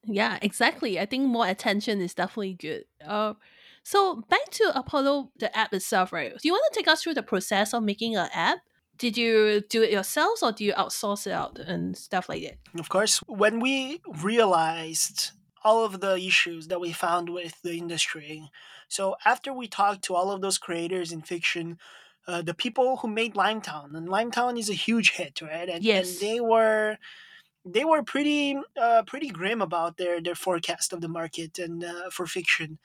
Yeah, 0.07 0.39
exactly. 0.43 1.01
I 1.01 1.07
think 1.07 1.27
more 1.27 1.47
attention 1.47 2.01
is 2.01 2.15
definitely 2.15 2.55
good. 2.55 2.85
Uh, 3.05 3.35
so 3.83 4.23
back 4.29 4.51
to 4.53 4.73
Apollo, 4.75 5.31
the 5.39 5.57
app 5.57 5.73
itself, 5.73 6.13
right? 6.13 6.31
Do 6.31 6.49
you 6.49 6.53
want 6.53 6.65
to 6.73 6.79
take 6.79 6.89
us 6.89 7.03
through 7.03 7.15
the 7.15 7.23
process 7.23 7.73
of 7.75 7.83
making 7.83 8.17
an 8.17 8.29
app? 8.33 8.59
Did 8.97 9.17
you 9.19 9.63
do 9.69 9.83
it 9.83 9.91
yourselves 9.91 10.43
or 10.43 10.53
do 10.53 10.65
you 10.65 10.73
outsource 10.73 11.27
it 11.27 11.33
out 11.33 11.59
and 11.59 11.97
stuff 11.97 12.29
like 12.29 12.43
that? 12.43 12.81
Of 12.81 12.89
course, 12.89 13.19
when 13.27 13.61
we 13.61 14.01
realized 14.23 15.33
all 15.65 15.85
of 15.85 16.01
the 16.01 16.17
issues 16.17 16.69
that 16.69 16.81
we 16.81 16.93
found 16.93 17.29
with 17.31 17.61
the 17.63 17.77
industry, 17.77 18.51
so 18.89 19.17
after 19.25 19.53
we 19.53 19.67
talked 19.67 20.05
to 20.05 20.15
all 20.15 20.31
of 20.31 20.41
those 20.41 20.59
creators 20.59 21.11
in 21.11 21.23
fiction 21.23 21.79
uh, 22.27 22.43
the 22.43 22.55
people 22.55 22.97
who 22.99 23.09
made 23.09 23.35
Limetown, 23.35 23.95
and 23.95 24.09
Limetown 24.09 24.59
is 24.59 24.71
a 24.71 24.75
huge 24.75 25.13
hit, 25.13 25.41
right? 25.43 25.69
And, 25.69 25.85
yes. 25.85 26.11
and 26.11 26.21
they 26.21 26.41
were 26.41 26.99
they 27.65 27.85
were 27.85 28.03
pretty 28.03 28.59
uh, 28.81 29.03
pretty 29.07 29.29
grim 29.29 29.63
about 29.63 29.97
their 29.97 30.21
their 30.21 30.35
forecast 30.35 30.93
of 30.93 31.01
the 31.01 31.09
market 31.09 31.59
and 31.59 31.83
uh, 31.85 32.11
for 32.11 32.27
fiction. 32.27 32.79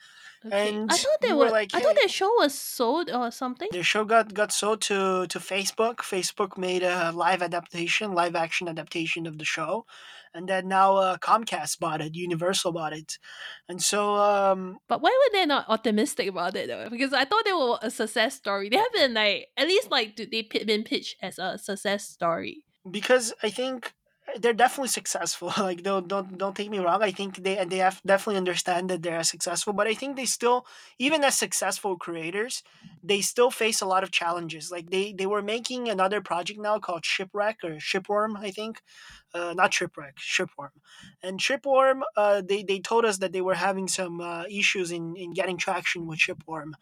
Okay. 0.46 0.70
And 0.70 0.90
I 0.90 0.96
thought 0.96 1.20
they 1.20 1.32
we 1.32 1.38
were, 1.38 1.50
like, 1.50 1.72
hey, 1.72 1.78
I 1.78 1.82
thought 1.82 1.96
their 1.96 2.08
show 2.08 2.32
was 2.38 2.58
sold 2.58 3.10
or 3.10 3.30
something. 3.30 3.68
Their 3.72 3.82
show 3.82 4.04
got 4.06 4.32
got 4.32 4.52
sold 4.52 4.80
to 4.82 5.26
to 5.26 5.38
Facebook. 5.38 5.96
Facebook 5.96 6.56
made 6.56 6.82
a 6.82 7.12
live 7.12 7.42
adaptation, 7.42 8.12
live 8.12 8.34
action 8.34 8.68
adaptation 8.68 9.26
of 9.26 9.36
the 9.36 9.44
show, 9.44 9.84
and 10.34 10.48
then 10.48 10.68
now 10.68 10.96
uh, 10.96 11.16
Comcast 11.18 11.78
bought 11.78 12.00
it, 12.00 12.14
Universal 12.14 12.72
bought 12.72 12.92
it, 12.92 13.18
and 13.68 13.82
so. 13.82 14.14
Um, 14.16 14.78
but 14.88 15.00
why 15.00 15.10
were 15.10 15.38
they 15.38 15.46
not 15.46 15.66
optimistic 15.68 16.28
about 16.28 16.56
it 16.56 16.68
though? 16.68 16.88
Because 16.90 17.12
I 17.12 17.24
thought 17.24 17.44
they 17.44 17.52
were 17.52 17.78
a 17.82 17.90
success 17.90 18.34
story. 18.36 18.68
They 18.68 18.76
have 18.76 18.92
been 18.92 19.14
like 19.14 19.48
at 19.56 19.66
least 19.66 19.90
like 19.90 20.16
they 20.16 20.42
been 20.64 20.84
pitched 20.84 21.16
as 21.22 21.38
a 21.38 21.58
success 21.58 22.08
story. 22.08 22.64
Because 22.90 23.32
I 23.42 23.50
think 23.50 23.92
they're 24.38 24.52
definitely 24.52 24.88
successful. 24.88 25.52
like 25.58 25.82
don't 25.82 26.08
don't 26.08 26.38
don't 26.38 26.56
take 26.56 26.70
me 26.70 26.78
wrong. 26.78 27.02
I 27.02 27.10
think 27.10 27.42
they 27.42 27.58
and 27.58 27.70
they 27.70 27.78
have 27.78 28.00
definitely 28.04 28.38
understand 28.38 28.90
that 28.90 29.02
they're 29.02 29.22
successful, 29.24 29.72
but 29.72 29.86
I 29.86 29.94
think 29.94 30.16
they 30.16 30.24
still 30.26 30.66
even 30.98 31.24
as 31.24 31.36
successful 31.36 31.96
creators, 31.96 32.62
they 33.02 33.20
still 33.20 33.50
face 33.50 33.80
a 33.80 33.86
lot 33.86 34.02
of 34.02 34.10
challenges. 34.10 34.70
Like 34.70 34.90
they 34.90 35.12
they 35.12 35.26
were 35.26 35.42
making 35.42 35.88
another 35.88 36.20
project 36.20 36.60
now 36.60 36.78
called 36.78 37.04
Shipwreck 37.04 37.58
or 37.64 37.76
Shipworm, 37.76 38.38
I 38.38 38.50
think. 38.50 38.82
Uh, 39.32 39.54
not 39.54 39.72
Shipwreck, 39.72 40.16
Shipworm. 40.16 40.70
And 41.22 41.38
Shipworm, 41.38 42.00
uh, 42.16 42.42
they, 42.44 42.64
they 42.64 42.80
told 42.80 43.04
us 43.04 43.18
that 43.18 43.30
they 43.30 43.40
were 43.40 43.54
having 43.54 43.86
some 43.86 44.20
uh, 44.20 44.42
issues 44.50 44.90
in, 44.90 45.14
in 45.16 45.32
getting 45.34 45.56
traction 45.56 46.06
with 46.08 46.18
Shipworm 46.18 46.72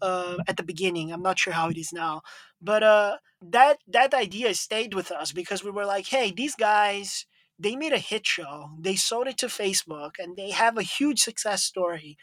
uh, 0.00 0.38
at 0.48 0.56
the 0.56 0.62
beginning. 0.62 1.12
I'm 1.12 1.22
not 1.22 1.38
sure 1.38 1.52
how 1.52 1.68
it 1.68 1.76
is 1.78 1.92
now, 1.92 2.22
but 2.60 2.82
uh, 2.82 3.16
that 3.40 3.78
that 3.86 4.14
idea 4.14 4.54
stayed 4.54 4.94
with 4.94 5.10
us 5.10 5.32
because 5.32 5.64
we 5.64 5.70
were 5.70 5.86
like, 5.86 6.06
hey, 6.08 6.32
these 6.32 6.54
guys 6.54 7.26
they 7.58 7.76
made 7.76 7.92
a 7.92 7.98
hit 7.98 8.26
show, 8.26 8.70
they 8.78 8.96
sold 8.96 9.28
it 9.28 9.38
to 9.38 9.46
Facebook, 9.46 10.12
and 10.18 10.36
they 10.36 10.50
have 10.50 10.76
a 10.76 10.82
huge 10.82 11.20
success 11.20 11.62
story. 11.62 12.16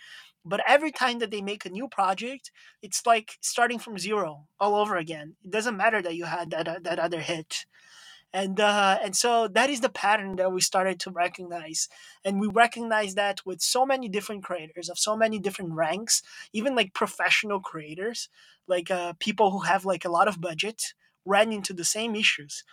But 0.44 0.62
every 0.68 0.92
time 0.92 1.20
that 1.20 1.32
they 1.32 1.42
make 1.42 1.66
a 1.66 1.70
new 1.70 1.88
project, 1.88 2.52
it's 2.82 3.06
like 3.06 3.38
starting 3.42 3.80
from 3.80 3.98
zero 3.98 4.48
all 4.60 4.76
over 4.76 4.98
again. 4.98 5.36
It 5.44 5.52
doesn't 5.52 5.78
matter 5.78 6.02
that 6.02 6.16
you 6.16 6.26
had 6.26 6.50
that 6.52 6.68
uh, 6.68 6.80
that 6.84 7.00
other 7.00 7.22
hit 7.22 7.66
and 8.34 8.60
uh, 8.60 9.00
and 9.04 9.16
so 9.16 9.48
that 9.48 9.70
is 9.70 9.82
the 9.82 9.90
pattern 9.90 10.36
that 10.36 10.52
we 10.52 10.62
started 10.62 11.00
to 11.02 11.12
recognize. 11.12 11.90
And 12.24 12.40
we 12.40 12.48
recognize 12.48 13.16
that 13.16 13.46
with 13.46 13.62
so 13.62 13.86
many 13.86 14.08
different 14.08 14.44
creators 14.44 14.90
of 14.90 15.00
so 15.00 15.16
many 15.18 15.40
different 15.40 15.74
ranks 15.74 16.22
even 16.54 16.76
like 16.76 16.94
professional 16.94 17.60
creators 17.60 18.30
like 18.68 18.92
uh, 18.92 19.14
people 19.20 19.52
who 19.52 19.60
have 19.62 19.84
like 19.86 20.06
a 20.06 20.12
lot 20.12 20.28
of 20.28 20.40
budget 20.42 20.94
ran 21.26 21.52
into 21.52 21.74
the 21.74 21.86
same 21.86 22.16
issues. 22.16 22.64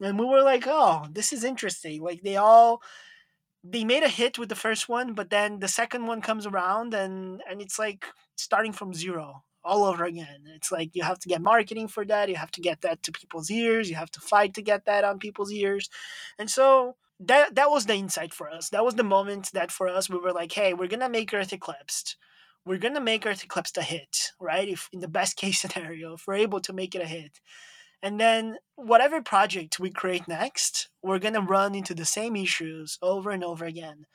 And 0.00 0.18
we 0.18 0.26
were 0.26 0.42
like 0.42 0.66
oh 0.66 1.06
this 1.10 1.32
is 1.32 1.44
interesting. 1.44 2.02
Like 2.02 2.22
they 2.22 2.36
all 2.36 2.82
they 3.64 3.84
made 3.84 4.02
a 4.02 4.08
hit 4.08 4.38
with 4.38 4.48
the 4.48 4.54
first 4.54 4.88
one 4.88 5.14
but 5.14 5.30
then 5.30 5.58
the 5.60 5.68
second 5.68 6.06
one 6.06 6.20
comes 6.22 6.46
around 6.46 6.94
and 6.94 7.42
and 7.50 7.60
it's 7.60 7.78
like 7.78 8.06
starting 8.36 8.72
from 8.72 8.94
zero 8.94 9.42
all 9.68 9.84
over 9.84 10.04
again. 10.04 10.44
It's 10.56 10.72
like 10.72 10.90
you 10.94 11.02
have 11.02 11.18
to 11.20 11.28
get 11.28 11.42
marketing 11.42 11.88
for 11.88 12.04
that, 12.06 12.28
you 12.28 12.36
have 12.36 12.50
to 12.52 12.60
get 12.60 12.80
that 12.82 13.02
to 13.04 13.12
people's 13.12 13.50
ears, 13.50 13.90
you 13.90 13.96
have 13.96 14.10
to 14.12 14.20
fight 14.20 14.54
to 14.54 14.62
get 14.62 14.86
that 14.86 15.04
on 15.04 15.18
people's 15.18 15.52
ears. 15.52 15.88
And 16.38 16.50
so 16.50 16.96
that 17.20 17.54
that 17.56 17.70
was 17.70 17.86
the 17.86 17.94
insight 17.94 18.32
for 18.32 18.50
us. 18.50 18.70
That 18.70 18.84
was 18.84 18.94
the 18.94 19.04
moment 19.04 19.50
that 19.52 19.72
for 19.72 19.88
us 19.88 20.08
we 20.08 20.18
were 20.18 20.32
like, 20.32 20.52
hey, 20.52 20.74
we're 20.74 20.88
gonna 20.88 21.08
make 21.08 21.32
Earth 21.34 21.52
Eclipsed. 21.52 22.16
We're 22.64 22.78
gonna 22.78 23.00
make 23.00 23.26
Earth 23.26 23.44
Eclipsed 23.44 23.76
a 23.78 23.82
hit, 23.82 24.30
right? 24.40 24.68
If 24.68 24.88
in 24.92 25.00
the 25.00 25.08
best 25.08 25.36
case 25.42 25.60
scenario, 25.60 26.14
if 26.14 26.26
we're 26.26 26.34
able 26.34 26.60
to 26.60 26.72
make 26.72 26.94
it 26.94 27.02
a 27.02 27.06
hit. 27.06 27.40
And 28.02 28.20
then 28.20 28.58
whatever 28.76 29.20
project 29.20 29.80
we 29.80 29.90
create 29.90 30.28
next, 30.28 30.88
we're 31.02 31.18
gonna 31.18 31.40
run 31.40 31.74
into 31.74 31.94
the 31.94 32.04
same 32.04 32.36
issues 32.36 32.98
over 33.02 33.30
and 33.30 33.44
over 33.44 33.64
again. 33.64 34.06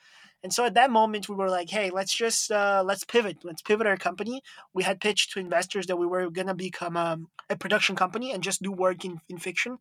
And 0.44 0.52
so 0.52 0.66
at 0.66 0.74
that 0.74 0.90
moment, 0.90 1.30
we 1.30 1.34
were 1.34 1.48
like, 1.48 1.70
hey, 1.70 1.88
let's 1.88 2.14
just 2.14 2.52
uh, 2.52 2.82
let's 2.86 3.02
pivot. 3.02 3.38
Let's 3.44 3.62
pivot 3.62 3.86
our 3.86 3.96
company. 3.96 4.42
We 4.74 4.82
had 4.82 5.00
pitched 5.00 5.32
to 5.32 5.40
investors 5.40 5.86
that 5.86 5.96
we 5.96 6.06
were 6.06 6.30
gonna 6.30 6.54
become 6.54 6.98
um, 6.98 7.28
a 7.48 7.56
production 7.56 7.96
company 7.96 8.30
and 8.30 8.42
just 8.42 8.62
do 8.62 8.70
work 8.70 9.06
in, 9.06 9.22
in 9.30 9.38
fiction. 9.38 9.78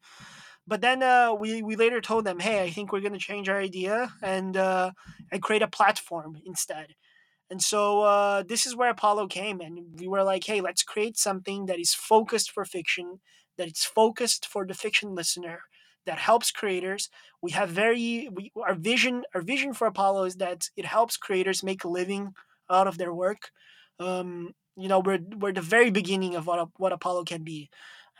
But 0.66 0.80
then 0.80 1.04
uh, 1.04 1.36
we 1.38 1.62
we 1.62 1.76
later 1.76 2.00
told 2.00 2.24
them, 2.24 2.40
hey, 2.40 2.64
I 2.64 2.70
think 2.70 2.94
we're 2.94 3.02
gonna 3.02 3.20
change 3.20 3.50
our 3.50 3.60
idea 3.60 4.14
and 4.22 4.56
uh, 4.56 4.92
and 5.34 5.44
create 5.44 5.64
a 5.64 5.68
platform 5.68 6.38
instead. 6.46 6.96
And 7.50 7.62
so 7.62 8.02
uh, 8.04 8.44
this 8.44 8.66
is 8.66 8.74
where 8.74 8.90
Apollo 8.90 9.28
came, 9.28 9.60
and 9.60 10.00
we 10.00 10.08
were 10.08 10.24
like, 10.24 10.46
hey, 10.46 10.62
let's 10.62 10.82
create 10.82 11.18
something 11.18 11.66
that 11.66 11.78
is 11.78 11.94
focused 11.94 12.52
for 12.52 12.64
fiction, 12.64 13.20
that 13.58 13.68
it's 13.68 13.84
focused 13.84 14.46
for 14.48 14.66
the 14.66 14.74
fiction 14.74 15.14
listener, 15.14 15.60
that 16.06 16.20
helps 16.20 16.52
creators. 16.52 17.10
We 17.42 17.52
have 17.52 17.70
very 17.70 18.30
we, 18.32 18.52
our 18.62 18.76
vision. 18.76 19.24
Our 19.34 19.42
vision 19.42 19.74
for 19.74 19.88
Apollo 19.88 20.26
is 20.26 20.36
that 20.38 20.70
it 20.76 20.86
helps 20.86 21.18
creators 21.18 21.64
make 21.64 21.84
a 21.84 21.90
living 21.90 22.34
out 22.70 22.88
of 22.88 22.98
their 22.98 23.14
work. 23.14 23.52
Um, 24.00 24.54
you 24.76 24.88
know, 24.88 25.00
we're 25.00 25.20
we're 25.38 25.54
the 25.54 25.62
very 25.62 25.92
beginning 25.92 26.36
of 26.36 26.48
what 26.48 26.70
what 26.78 26.94
Apollo 26.94 27.26
can 27.26 27.44
be, 27.44 27.70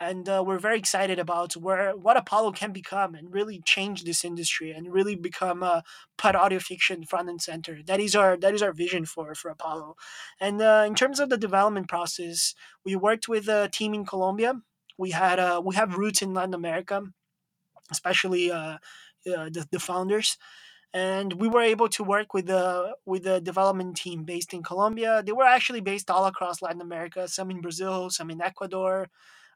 and 0.00 0.28
uh, 0.28 0.42
we're 0.46 0.58
very 0.58 0.78
excited 0.78 1.18
about 1.18 1.54
where 1.54 1.96
what 1.96 2.16
Apollo 2.16 2.52
can 2.52 2.72
become 2.72 3.14
and 3.14 3.32
really 3.32 3.60
change 3.64 4.04
this 4.04 4.24
industry 4.24 4.70
and 4.70 4.92
really 4.92 5.14
become 5.14 5.62
a 5.62 5.82
put 6.16 6.34
audio 6.34 6.58
fiction 6.58 7.04
front 7.04 7.28
and 7.28 7.40
center. 7.40 7.78
That 7.84 8.00
is 8.00 8.14
our 8.14 8.36
that 8.36 8.54
is 8.54 8.62
our 8.62 8.72
vision 8.72 9.04
for 9.04 9.34
for 9.34 9.50
Apollo. 9.50 9.96
And 10.40 10.60
uh, 10.62 10.84
in 10.86 10.94
terms 10.94 11.20
of 11.20 11.28
the 11.28 11.36
development 11.36 11.88
process, 11.88 12.54
we 12.84 12.96
worked 12.96 13.28
with 13.28 13.48
a 13.48 13.68
team 13.68 13.94
in 13.94 14.04
Colombia. 14.06 14.54
We 14.98 15.10
had 15.10 15.38
uh, 15.38 15.62
we 15.64 15.74
have 15.74 15.96
roots 15.96 16.22
in 16.22 16.34
Latin 16.34 16.54
America 16.54 17.02
especially 17.90 18.50
uh, 18.50 18.76
uh, 18.76 18.78
the, 19.24 19.66
the 19.70 19.80
founders 19.80 20.36
and 20.94 21.32
we 21.32 21.48
were 21.48 21.60
able 21.60 21.88
to 21.88 22.04
work 22.04 22.32
with 22.32 22.46
the 22.46 22.94
with 23.04 23.24
the 23.24 23.40
development 23.40 23.96
team 23.96 24.22
based 24.22 24.54
in 24.54 24.62
Colombia. 24.62 25.22
They 25.26 25.32
were 25.32 25.44
actually 25.44 25.80
based 25.80 26.08
all 26.08 26.24
across 26.26 26.62
Latin 26.62 26.80
America, 26.80 27.26
some 27.26 27.50
in 27.50 27.60
Brazil, 27.60 28.10
some 28.10 28.30
in 28.30 28.40
Ecuador, 28.40 29.08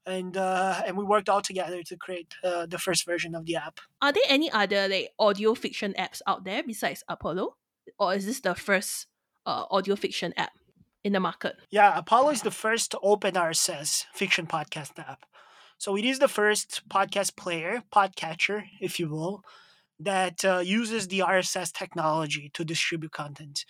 and 0.04 0.36
uh, 0.36 0.82
and 0.84 0.96
we 0.96 1.04
worked 1.04 1.28
all 1.28 1.40
together 1.40 1.82
to 1.84 1.96
create 1.96 2.34
uh, 2.42 2.66
the 2.66 2.78
first 2.78 3.06
version 3.06 3.36
of 3.36 3.46
the 3.46 3.54
app. 3.54 3.78
Are 4.02 4.12
there 4.12 4.24
any 4.28 4.50
other 4.50 4.88
like 4.88 5.10
audio 5.18 5.54
fiction 5.54 5.94
apps 5.96 6.20
out 6.26 6.44
there 6.44 6.62
besides 6.64 7.04
Apollo, 7.08 7.54
or 8.00 8.14
is 8.14 8.26
this 8.26 8.40
the 8.40 8.56
first 8.56 9.06
uh, 9.46 9.64
audio 9.70 9.94
fiction 9.94 10.34
app 10.36 10.52
in 11.04 11.12
the 11.12 11.20
market? 11.20 11.54
Yeah, 11.70 11.96
Apollo 11.96 12.30
is 12.30 12.42
the 12.42 12.50
first 12.50 12.96
open 13.00 13.34
RSS 13.34 14.06
fiction 14.12 14.48
podcast 14.48 14.98
app. 14.98 15.24
So 15.78 15.96
it 15.96 16.04
is 16.04 16.18
the 16.18 16.28
first 16.28 16.82
podcast 16.88 17.36
player, 17.36 17.82
podcatcher, 17.94 18.64
if 18.80 18.98
you 18.98 19.08
will, 19.08 19.42
that 20.00 20.44
uh, 20.44 20.60
uses 20.64 21.08
the 21.08 21.20
RSS 21.20 21.72
technology 21.72 22.50
to 22.54 22.64
distribute 22.64 23.12
content. 23.12 23.64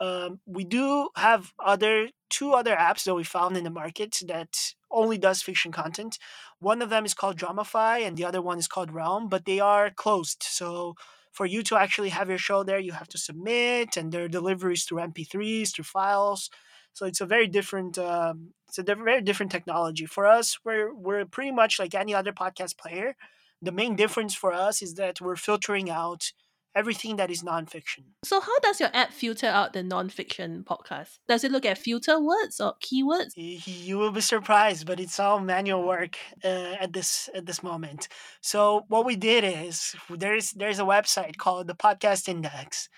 Um, 0.00 0.40
we 0.46 0.64
do 0.64 1.10
have 1.16 1.52
other 1.64 2.08
two 2.30 2.52
other 2.54 2.74
apps 2.76 3.04
that 3.04 3.14
we 3.14 3.24
found 3.24 3.56
in 3.56 3.64
the 3.64 3.70
market 3.70 4.18
that 4.26 4.74
only 4.90 5.18
does 5.18 5.42
fiction 5.42 5.72
content. 5.72 6.18
One 6.60 6.82
of 6.82 6.90
them 6.90 7.04
is 7.04 7.14
called 7.14 7.38
Dramify, 7.38 8.06
and 8.06 8.16
the 8.16 8.24
other 8.24 8.42
one 8.42 8.58
is 8.58 8.68
called 8.68 8.92
Realm, 8.92 9.28
but 9.28 9.44
they 9.44 9.60
are 9.60 9.90
closed. 9.90 10.42
So 10.42 10.94
for 11.32 11.46
you 11.46 11.62
to 11.64 11.76
actually 11.76 12.10
have 12.10 12.28
your 12.28 12.38
show 12.38 12.64
there, 12.64 12.78
you 12.80 12.92
have 12.92 13.08
to 13.08 13.18
submit, 13.18 13.96
and 13.96 14.12
their 14.12 14.28
deliveries 14.28 14.84
through 14.84 15.00
MP3s, 15.00 15.72
through 15.74 15.84
files. 15.84 16.50
So 16.92 17.06
it's 17.06 17.20
a 17.20 17.26
very 17.26 17.46
different 17.46 17.98
um, 17.98 18.52
it's 18.68 18.78
a 18.78 18.82
very 18.82 19.22
different 19.22 19.52
technology. 19.52 20.06
For 20.06 20.26
us, 20.26 20.58
we're 20.64 20.94
we're 20.94 21.24
pretty 21.24 21.52
much 21.52 21.78
like 21.78 21.94
any 21.94 22.14
other 22.14 22.32
podcast 22.32 22.78
player. 22.78 23.16
The 23.60 23.72
main 23.72 23.96
difference 23.96 24.34
for 24.34 24.52
us 24.52 24.82
is 24.82 24.94
that 24.94 25.20
we're 25.20 25.36
filtering 25.36 25.88
out 25.90 26.32
everything 26.74 27.16
that 27.16 27.30
is 27.30 27.42
nonfiction. 27.42 28.04
So 28.24 28.40
how 28.40 28.58
does 28.60 28.80
your 28.80 28.90
app 28.94 29.12
filter 29.12 29.46
out 29.46 29.72
the 29.72 29.82
nonfiction 29.82 30.64
podcast? 30.64 31.18
Does 31.28 31.44
it 31.44 31.52
look 31.52 31.66
at 31.66 31.78
filter 31.78 32.18
words 32.20 32.60
or 32.60 32.74
keywords? 32.82 33.32
You 33.36 33.98
will 33.98 34.10
be 34.10 34.20
surprised, 34.20 34.86
but 34.86 35.00
it's 35.00 35.20
all 35.20 35.40
manual 35.40 35.86
work 35.86 36.16
uh, 36.44 36.76
at 36.80 36.92
this 36.92 37.28
at 37.34 37.46
this 37.46 37.62
moment. 37.62 38.08
So 38.40 38.84
what 38.88 39.04
we 39.04 39.16
did 39.16 39.44
is 39.44 39.94
there's 40.10 40.52
there's 40.52 40.78
a 40.78 40.84
website 40.84 41.36
called 41.36 41.66
the 41.66 41.74
Podcast 41.74 42.28
Index, 42.28 42.88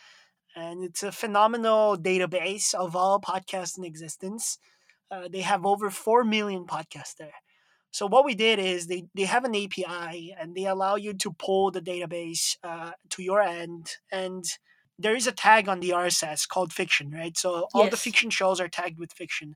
and 0.56 0.84
it's 0.84 1.02
a 1.02 1.12
phenomenal 1.12 1.96
database 1.96 2.74
of 2.74 2.94
all 2.94 3.20
podcasts 3.20 3.78
in 3.78 3.84
existence. 3.84 4.58
Uh, 5.10 5.28
they 5.28 5.40
have 5.40 5.66
over 5.66 5.90
4 5.90 6.24
million 6.24 6.66
podcasts 6.66 7.16
there. 7.18 7.32
So 7.90 8.06
what 8.06 8.24
we 8.24 8.34
did 8.34 8.58
is 8.58 8.86
they, 8.86 9.04
they 9.14 9.22
have 9.22 9.44
an 9.44 9.54
API 9.54 10.34
and 10.38 10.54
they 10.54 10.64
allow 10.66 10.96
you 10.96 11.14
to 11.14 11.32
pull 11.32 11.70
the 11.70 11.80
database 11.80 12.56
uh, 12.64 12.90
to 13.10 13.22
your 13.22 13.40
end. 13.40 13.88
And 14.10 14.44
there 14.98 15.14
is 15.14 15.26
a 15.26 15.32
tag 15.32 15.68
on 15.68 15.80
the 15.80 15.90
RSS 15.90 16.48
called 16.48 16.72
fiction, 16.72 17.10
right? 17.12 17.36
So 17.36 17.68
all 17.72 17.84
yes. 17.84 17.90
the 17.92 17.96
fiction 17.96 18.30
shows 18.30 18.60
are 18.60 18.68
tagged 18.68 18.98
with 18.98 19.12
fiction. 19.12 19.54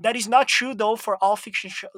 That 0.00 0.16
is 0.16 0.28
not 0.28 0.48
true 0.48 0.74
though 0.74 0.96
for 0.96 1.16
all 1.16 1.36
fiction 1.36 1.70
shows. 1.70 1.90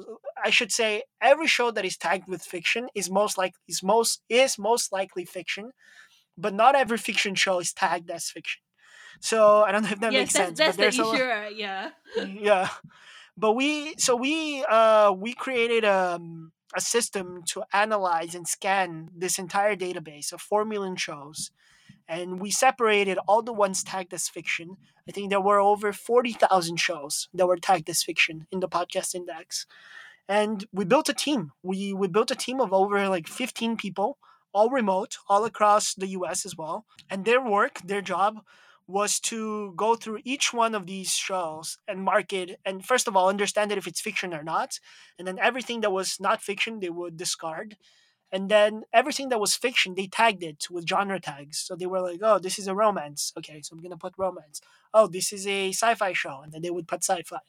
I 0.43 0.49
should 0.49 0.71
say 0.71 1.03
every 1.21 1.47
show 1.47 1.71
that 1.71 1.85
is 1.85 1.97
tagged 1.97 2.27
with 2.27 2.41
fiction 2.41 2.87
is 2.95 3.09
most 3.09 3.37
like 3.37 3.53
is 3.67 3.83
most 3.83 4.21
is 4.27 4.57
most 4.57 4.91
likely 4.91 5.23
fiction, 5.23 5.71
but 6.37 6.53
not 6.53 6.75
every 6.75 6.97
fiction 6.97 7.35
show 7.35 7.59
is 7.59 7.73
tagged 7.73 8.09
as 8.09 8.29
fiction. 8.29 8.61
So 9.19 9.61
I 9.63 9.71
don't 9.71 9.83
know 9.83 9.89
if 9.89 9.99
that 9.99 10.11
yes, 10.13 10.21
makes 10.21 10.33
that's, 10.33 10.45
sense. 10.45 10.57
That's 10.57 10.77
but 10.77 10.81
there's 10.81 10.97
the 10.97 11.03
a, 11.03 11.45
issue, 11.47 11.55
yeah. 11.57 11.89
yeah, 12.25 12.69
but 13.37 13.53
we 13.53 13.95
so 13.97 14.15
we 14.15 14.65
uh 14.69 15.13
we 15.15 15.33
created 15.33 15.85
um, 15.85 16.51
a 16.75 16.81
system 16.81 17.43
to 17.47 17.63
analyze 17.71 18.33
and 18.33 18.47
scan 18.47 19.09
this 19.15 19.37
entire 19.37 19.75
database 19.75 20.31
of 20.33 20.41
four 20.41 20.65
million 20.65 20.95
shows, 20.95 21.51
and 22.07 22.39
we 22.41 22.49
separated 22.49 23.19
all 23.27 23.43
the 23.43 23.53
ones 23.53 23.83
tagged 23.83 24.13
as 24.13 24.27
fiction. 24.27 24.77
I 25.07 25.11
think 25.11 25.29
there 25.29 25.41
were 25.41 25.59
over 25.59 25.93
forty 25.93 26.33
thousand 26.33 26.77
shows 26.79 27.29
that 27.33 27.47
were 27.47 27.57
tagged 27.57 27.89
as 27.89 28.01
fiction 28.01 28.47
in 28.51 28.59
the 28.59 28.69
podcast 28.69 29.13
index, 29.13 29.67
and 30.27 30.65
we 30.71 30.85
built 30.85 31.09
a 31.09 31.13
team. 31.13 31.51
We 31.61 31.93
we 31.93 32.07
built 32.07 32.31
a 32.31 32.35
team 32.35 32.59
of 32.59 32.73
over 32.73 33.07
like 33.07 33.27
fifteen 33.27 33.77
people 33.77 34.17
all 34.53 34.69
remote, 34.69 35.17
all 35.29 35.45
across 35.45 35.93
the 35.93 36.07
US 36.07 36.45
as 36.45 36.55
well. 36.57 36.85
And 37.09 37.25
their 37.25 37.41
work, 37.41 37.79
their 37.83 38.01
job 38.01 38.41
was 38.87 39.19
to 39.19 39.73
go 39.75 39.95
through 39.95 40.19
each 40.23 40.53
one 40.53 40.75
of 40.75 40.85
these 40.85 41.13
shows 41.13 41.77
and 41.87 42.03
mark 42.03 42.33
it 42.33 42.59
and 42.65 42.85
first 42.85 43.07
of 43.07 43.15
all 43.15 43.29
understand 43.29 43.71
it 43.71 43.77
if 43.77 43.87
it's 43.87 44.01
fiction 44.01 44.33
or 44.33 44.43
not. 44.43 44.79
And 45.17 45.27
then 45.27 45.39
everything 45.39 45.81
that 45.81 45.91
was 45.91 46.19
not 46.19 46.41
fiction 46.41 46.79
they 46.79 46.89
would 46.89 47.15
discard. 47.17 47.77
And 48.33 48.49
then 48.49 48.83
everything 48.93 49.29
that 49.29 49.39
was 49.39 49.55
fiction 49.55 49.95
they 49.95 50.07
tagged 50.07 50.43
it 50.43 50.67
with 50.69 50.87
genre 50.87 51.19
tags. 51.19 51.57
So 51.59 51.75
they 51.75 51.85
were 51.85 52.01
like 52.01 52.19
oh 52.21 52.39
this 52.39 52.59
is 52.59 52.67
a 52.67 52.75
romance. 52.75 53.31
Okay 53.37 53.61
so 53.61 53.75
i'm 53.75 53.81
gonna 53.81 53.97
put 53.97 54.13
romance. 54.17 54.61
Oh 54.93 55.07
this 55.07 55.31
is 55.31 55.47
a 55.47 55.69
sci-fi 55.69 56.13
show. 56.13 56.41
And 56.43 56.51
then 56.51 56.61
they 56.61 56.71
would 56.71 56.87
put 56.87 57.03
sci-fi 57.03 57.39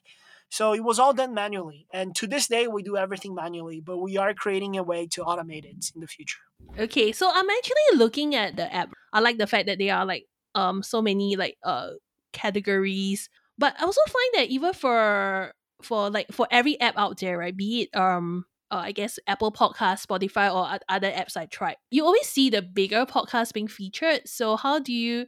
so 0.53 0.75
it 0.75 0.85
was 0.85 0.99
all 0.99 1.15
done 1.15 1.33
manually 1.33 1.87
and 1.95 2.15
to 2.15 2.27
this 2.27 2.47
day 2.47 2.67
we 2.69 2.83
do 2.83 2.97
everything 2.97 3.35
manually 3.35 3.81
but 3.81 3.97
we 3.99 4.19
are 4.19 4.35
creating 4.35 4.77
a 4.77 4.83
way 4.83 5.07
to 5.07 5.23
automate 5.23 5.65
it 5.65 5.91
in 5.95 6.01
the 6.01 6.07
future 6.07 6.41
okay 6.79 7.11
so 7.11 7.31
i'm 7.35 7.49
actually 7.49 7.97
looking 7.97 8.35
at 8.35 8.55
the 8.57 8.73
app 8.73 8.93
i 9.15 9.21
like 9.21 9.39
the 9.39 9.47
fact 9.47 9.67
that 9.67 9.79
there 9.79 9.97
are 9.97 10.05
like 10.05 10.27
um 10.55 10.83
so 10.83 11.01
many 11.01 11.37
like 11.37 11.57
uh 11.65 11.91
categories 12.33 13.31
but 13.57 13.75
i 13.81 13.85
also 13.85 14.01
find 14.07 14.31
that 14.35 14.49
even 14.49 14.75
for 14.75 15.53
for 15.83 16.11
like 16.11 16.31
for 16.31 16.47
every 16.51 16.79
app 16.81 16.99
out 16.99 17.19
there 17.19 17.39
right 17.39 17.57
be 17.57 17.83
it 17.83 17.99
um 17.99 18.45
uh, 18.71 18.85
I 18.87 18.93
guess 18.93 19.19
Apple 19.27 19.53
Podcast, 19.53 20.07
Spotify, 20.07 20.51
or 20.51 20.79
other 20.89 21.11
apps 21.11 21.37
I 21.37 21.45
tried. 21.45 21.77
You 21.91 22.07
always 22.07 22.27
see 22.27 22.49
the 22.49 22.63
bigger 22.63 23.05
podcasts 23.05 23.53
being 23.53 23.69
featured. 23.69 24.27
So 24.27 24.57
how 24.57 24.79
do 24.79 24.95
you, 24.95 25.27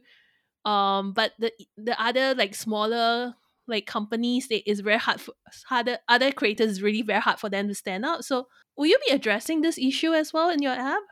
um, 0.65 1.13
but 1.13 1.33
the 1.37 1.51
the 1.77 2.01
other 2.01 2.33
like 2.33 2.55
smaller 2.55 3.35
like 3.67 3.85
companies, 3.85 4.47
it 4.49 4.63
is 4.65 4.79
very 4.81 4.97
hard 4.97 5.21
for 5.21 5.33
harder 5.65 5.97
other 6.07 6.31
creators 6.31 6.81
really 6.81 7.01
very 7.01 7.21
hard 7.21 7.39
for 7.39 7.49
them 7.49 7.67
to 7.67 7.75
stand 7.75 8.05
out. 8.05 8.25
So 8.25 8.47
will 8.75 8.87
you 8.87 8.99
be 9.07 9.13
addressing 9.13 9.61
this 9.61 9.77
issue 9.77 10.13
as 10.13 10.33
well 10.33 10.49
in 10.49 10.61
your 10.61 10.73
app? 10.73 11.03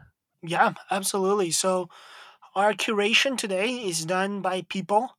Yeah, 0.41 0.73
absolutely. 0.91 1.51
So 1.51 1.89
our 2.55 2.73
curation 2.73 3.37
today 3.37 3.69
is 3.69 4.05
done 4.05 4.41
by 4.41 4.63
people. 4.63 5.15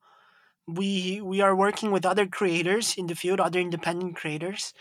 We 0.67 1.21
we 1.21 1.41
are 1.41 1.55
working 1.55 1.91
with 1.91 2.07
other 2.07 2.27
creators 2.27 2.95
in 2.97 3.07
the 3.07 3.15
field, 3.15 3.41
other 3.41 3.61
independent 3.61 4.17
creators 4.17 4.73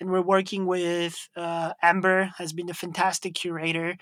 and 0.00 0.10
we're 0.10 0.22
working 0.22 0.66
with 0.66 1.28
uh, 1.36 1.72
Amber 1.82 2.30
has 2.38 2.52
been 2.52 2.70
a 2.70 2.74
fantastic 2.74 3.34
curator. 3.34 3.96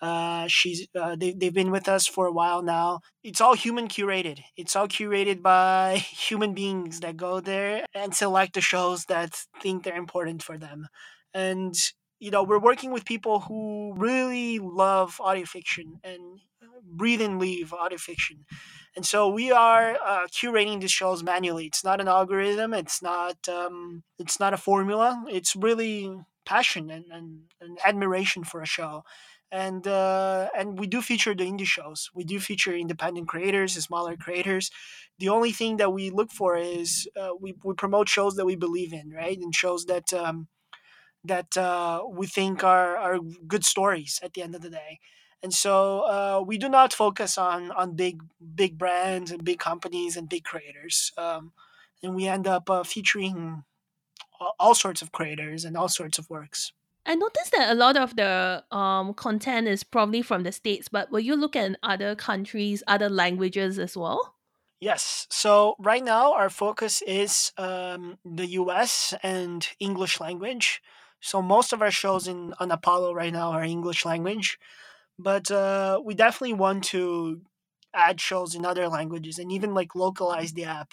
Uh, 0.00 0.46
she's 0.46 0.86
uh, 0.94 1.16
they, 1.16 1.32
they've 1.32 1.54
been 1.54 1.70
with 1.70 1.88
us 1.88 2.06
for 2.06 2.26
a 2.26 2.32
while 2.32 2.62
now. 2.62 3.00
It's 3.24 3.40
all 3.40 3.54
human 3.54 3.88
curated. 3.88 4.40
It's 4.56 4.76
all 4.76 4.88
curated 4.88 5.42
by 5.42 5.96
human 6.28 6.52
beings 6.54 7.00
that 7.00 7.16
go 7.16 7.40
there 7.40 7.86
and 7.94 8.14
select 8.14 8.54
the 8.54 8.60
shows 8.60 9.06
that 9.06 9.34
think 9.62 9.84
they're 9.84 9.96
important 9.96 10.42
for 10.42 10.58
them. 10.58 10.88
And 11.32 11.74
you 12.18 12.30
know, 12.30 12.42
we're 12.42 12.58
working 12.58 12.92
with 12.92 13.04
people 13.04 13.40
who 13.40 13.92
really 13.96 14.58
love 14.58 15.20
audio 15.20 15.44
fiction 15.44 16.00
and 16.02 16.40
breathe 16.82 17.20
and 17.20 17.38
leave 17.38 17.72
audio 17.72 17.98
fiction. 17.98 18.44
And 18.94 19.04
so 19.04 19.28
we 19.28 19.52
are 19.52 19.96
uh, 20.04 20.26
curating 20.28 20.80
these 20.80 20.90
shows 20.90 21.22
manually. 21.22 21.66
It's 21.66 21.84
not 21.84 22.00
an 22.00 22.08
algorithm. 22.08 22.72
It's 22.72 23.02
not. 23.02 23.36
Um, 23.48 24.02
it's 24.18 24.40
not 24.40 24.54
a 24.54 24.58
formula. 24.58 25.24
It's 25.28 25.54
really 25.54 26.16
passion 26.46 26.90
and, 26.90 27.04
and, 27.10 27.40
and 27.60 27.78
admiration 27.84 28.44
for 28.44 28.62
a 28.62 28.66
show. 28.66 29.02
And 29.52 29.86
uh, 29.86 30.48
and 30.56 30.78
we 30.78 30.86
do 30.86 31.00
feature 31.00 31.34
the 31.34 31.44
indie 31.44 31.66
shows. 31.66 32.10
We 32.14 32.24
do 32.24 32.40
feature 32.40 32.74
independent 32.74 33.28
creators, 33.28 33.74
smaller 33.74 34.16
creators. 34.16 34.70
The 35.18 35.28
only 35.28 35.52
thing 35.52 35.76
that 35.76 35.92
we 35.92 36.10
look 36.10 36.32
for 36.32 36.56
is 36.56 37.08
uh, 37.16 37.30
we, 37.40 37.54
we 37.64 37.74
promote 37.74 38.08
shows 38.08 38.34
that 38.36 38.44
we 38.44 38.56
believe 38.56 38.92
in, 38.92 39.10
right? 39.10 39.38
And 39.38 39.54
shows 39.54 39.86
that 39.86 40.12
um, 40.12 40.48
that 41.24 41.56
uh, 41.56 42.02
we 42.08 42.26
think 42.26 42.62
are, 42.64 42.96
are 42.96 43.18
good 43.46 43.64
stories 43.64 44.20
at 44.22 44.34
the 44.34 44.42
end 44.42 44.54
of 44.54 44.62
the 44.62 44.70
day 44.70 45.00
and 45.42 45.52
so 45.52 46.00
uh, 46.00 46.42
we 46.44 46.58
do 46.58 46.68
not 46.68 46.92
focus 46.92 47.36
on 47.36 47.70
on 47.72 47.94
big 47.94 48.22
big 48.54 48.78
brands 48.78 49.30
and 49.30 49.44
big 49.44 49.58
companies 49.58 50.16
and 50.16 50.28
big 50.28 50.44
creators 50.44 51.12
um, 51.18 51.52
and 52.02 52.14
we 52.14 52.26
end 52.26 52.46
up 52.46 52.70
uh, 52.70 52.82
featuring 52.82 53.64
all 54.58 54.74
sorts 54.74 55.02
of 55.02 55.12
creators 55.12 55.64
and 55.64 55.76
all 55.76 55.88
sorts 55.88 56.18
of 56.18 56.28
works 56.30 56.72
I 57.06 57.14
noticed 57.14 57.52
that 57.52 57.70
a 57.70 57.74
lot 57.74 57.96
of 57.96 58.16
the 58.16 58.64
um, 58.70 59.14
content 59.14 59.68
is 59.68 59.84
probably 59.84 60.22
from 60.22 60.42
the 60.42 60.52
States, 60.52 60.88
but 60.88 61.10
will 61.10 61.20
you 61.20 61.36
look 61.36 61.54
at 61.56 61.78
other 61.82 62.14
countries, 62.16 62.82
other 62.86 63.08
languages 63.08 63.78
as 63.78 63.96
well? 63.96 64.34
Yes. 64.80 65.26
So 65.30 65.76
right 65.78 66.04
now 66.04 66.32
our 66.34 66.50
focus 66.50 67.02
is 67.02 67.52
um, 67.56 68.18
the 68.24 68.46
US 68.48 69.14
and 69.22 69.66
English 69.80 70.20
language. 70.20 70.82
So 71.20 71.40
most 71.40 71.72
of 71.72 71.80
our 71.80 71.90
shows 71.90 72.28
in 72.28 72.52
on 72.60 72.70
Apollo 72.70 73.14
right 73.14 73.32
now 73.32 73.52
are 73.52 73.64
English 73.64 74.04
language 74.04 74.58
but 75.18 75.50
uh, 75.50 76.00
we 76.04 76.14
definitely 76.14 76.54
want 76.54 76.84
to 76.84 77.40
add 77.94 78.20
shows 78.20 78.54
in 78.54 78.64
other 78.66 78.88
languages 78.88 79.38
and 79.38 79.50
even 79.50 79.74
like 79.74 79.94
localize 79.94 80.52
the 80.52 80.64
app 80.64 80.92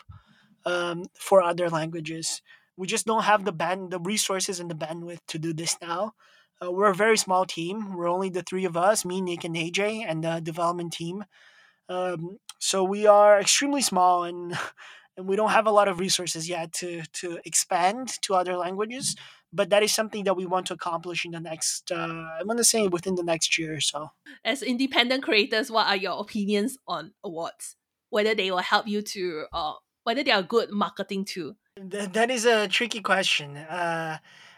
um, 0.66 1.06
for 1.20 1.42
other 1.42 1.70
languages. 1.70 2.42
We 2.78 2.88
just 2.88 3.06
don't 3.06 3.24
have 3.24 3.46
the 3.46 3.52
band, 3.52 3.92
the 3.92 4.00
resources, 4.00 4.60
and 4.60 4.70
the 4.70 4.76
bandwidth 4.76 5.20
to 5.28 5.40
do 5.40 5.54
this 5.54 5.78
now. 5.82 6.14
Uh, 6.64 6.72
we're 6.72 6.90
a 6.90 6.96
very 6.96 7.18
small 7.18 7.46
team. 7.46 7.96
We're 7.96 8.10
only 8.10 8.30
the 8.30 8.44
three 8.44 8.66
of 8.66 8.78
us, 8.78 9.06
me, 9.06 9.22
Nick, 9.22 9.44
and 9.44 9.56
AJ, 9.56 10.06
and 10.08 10.24
the 10.24 10.40
development 10.40 10.94
team. 10.94 11.26
Um, 11.90 12.38
so 12.60 12.84
we 12.84 13.06
are 13.06 13.40
extremely 13.40 13.82
small, 13.82 14.24
and 14.24 14.58
and 15.18 15.28
we 15.28 15.36
don't 15.36 15.52
have 15.52 15.68
a 15.68 15.72
lot 15.72 15.88
of 15.88 16.00
resources 16.00 16.50
yet 16.50 16.74
to 16.74 17.04
to 17.14 17.40
expand 17.46 18.10
to 18.22 18.34
other 18.34 18.58
languages 18.58 19.16
but 19.52 19.70
that 19.70 19.84
is 19.84 19.94
something 19.94 20.24
that 20.24 20.36
we 20.36 20.46
want 20.48 20.66
to 20.66 20.74
accomplish 20.74 21.26
in 21.26 21.32
the 21.32 21.40
next 21.40 21.92
uh, 21.92 22.28
i'm 22.40 22.58
to 22.58 22.64
say 22.64 22.88
within 22.88 23.16
the 23.16 23.24
next 23.24 23.58
year 23.58 23.76
or 23.76 23.82
so 23.82 24.10
as 24.44 24.64
independent 24.64 25.24
creators 25.24 25.70
what 25.70 25.88
are 25.88 25.96
your 25.96 26.20
opinions 26.20 26.78
on 26.88 27.14
awards 27.24 27.76
whether 28.10 28.36
they 28.36 28.50
will 28.52 28.58
help 28.60 28.88
you 28.88 29.02
to 29.02 29.46
uh, 29.54 29.74
whether 30.04 30.24
they 30.24 30.32
are 30.32 30.44
good 30.44 30.72
marketing 30.72 31.26
too 31.26 31.56
Th- 31.76 32.10
that 32.12 32.30
is 32.32 32.46
a 32.46 32.68
tricky 32.68 33.02
question 33.02 33.58
uh, 33.58 34.18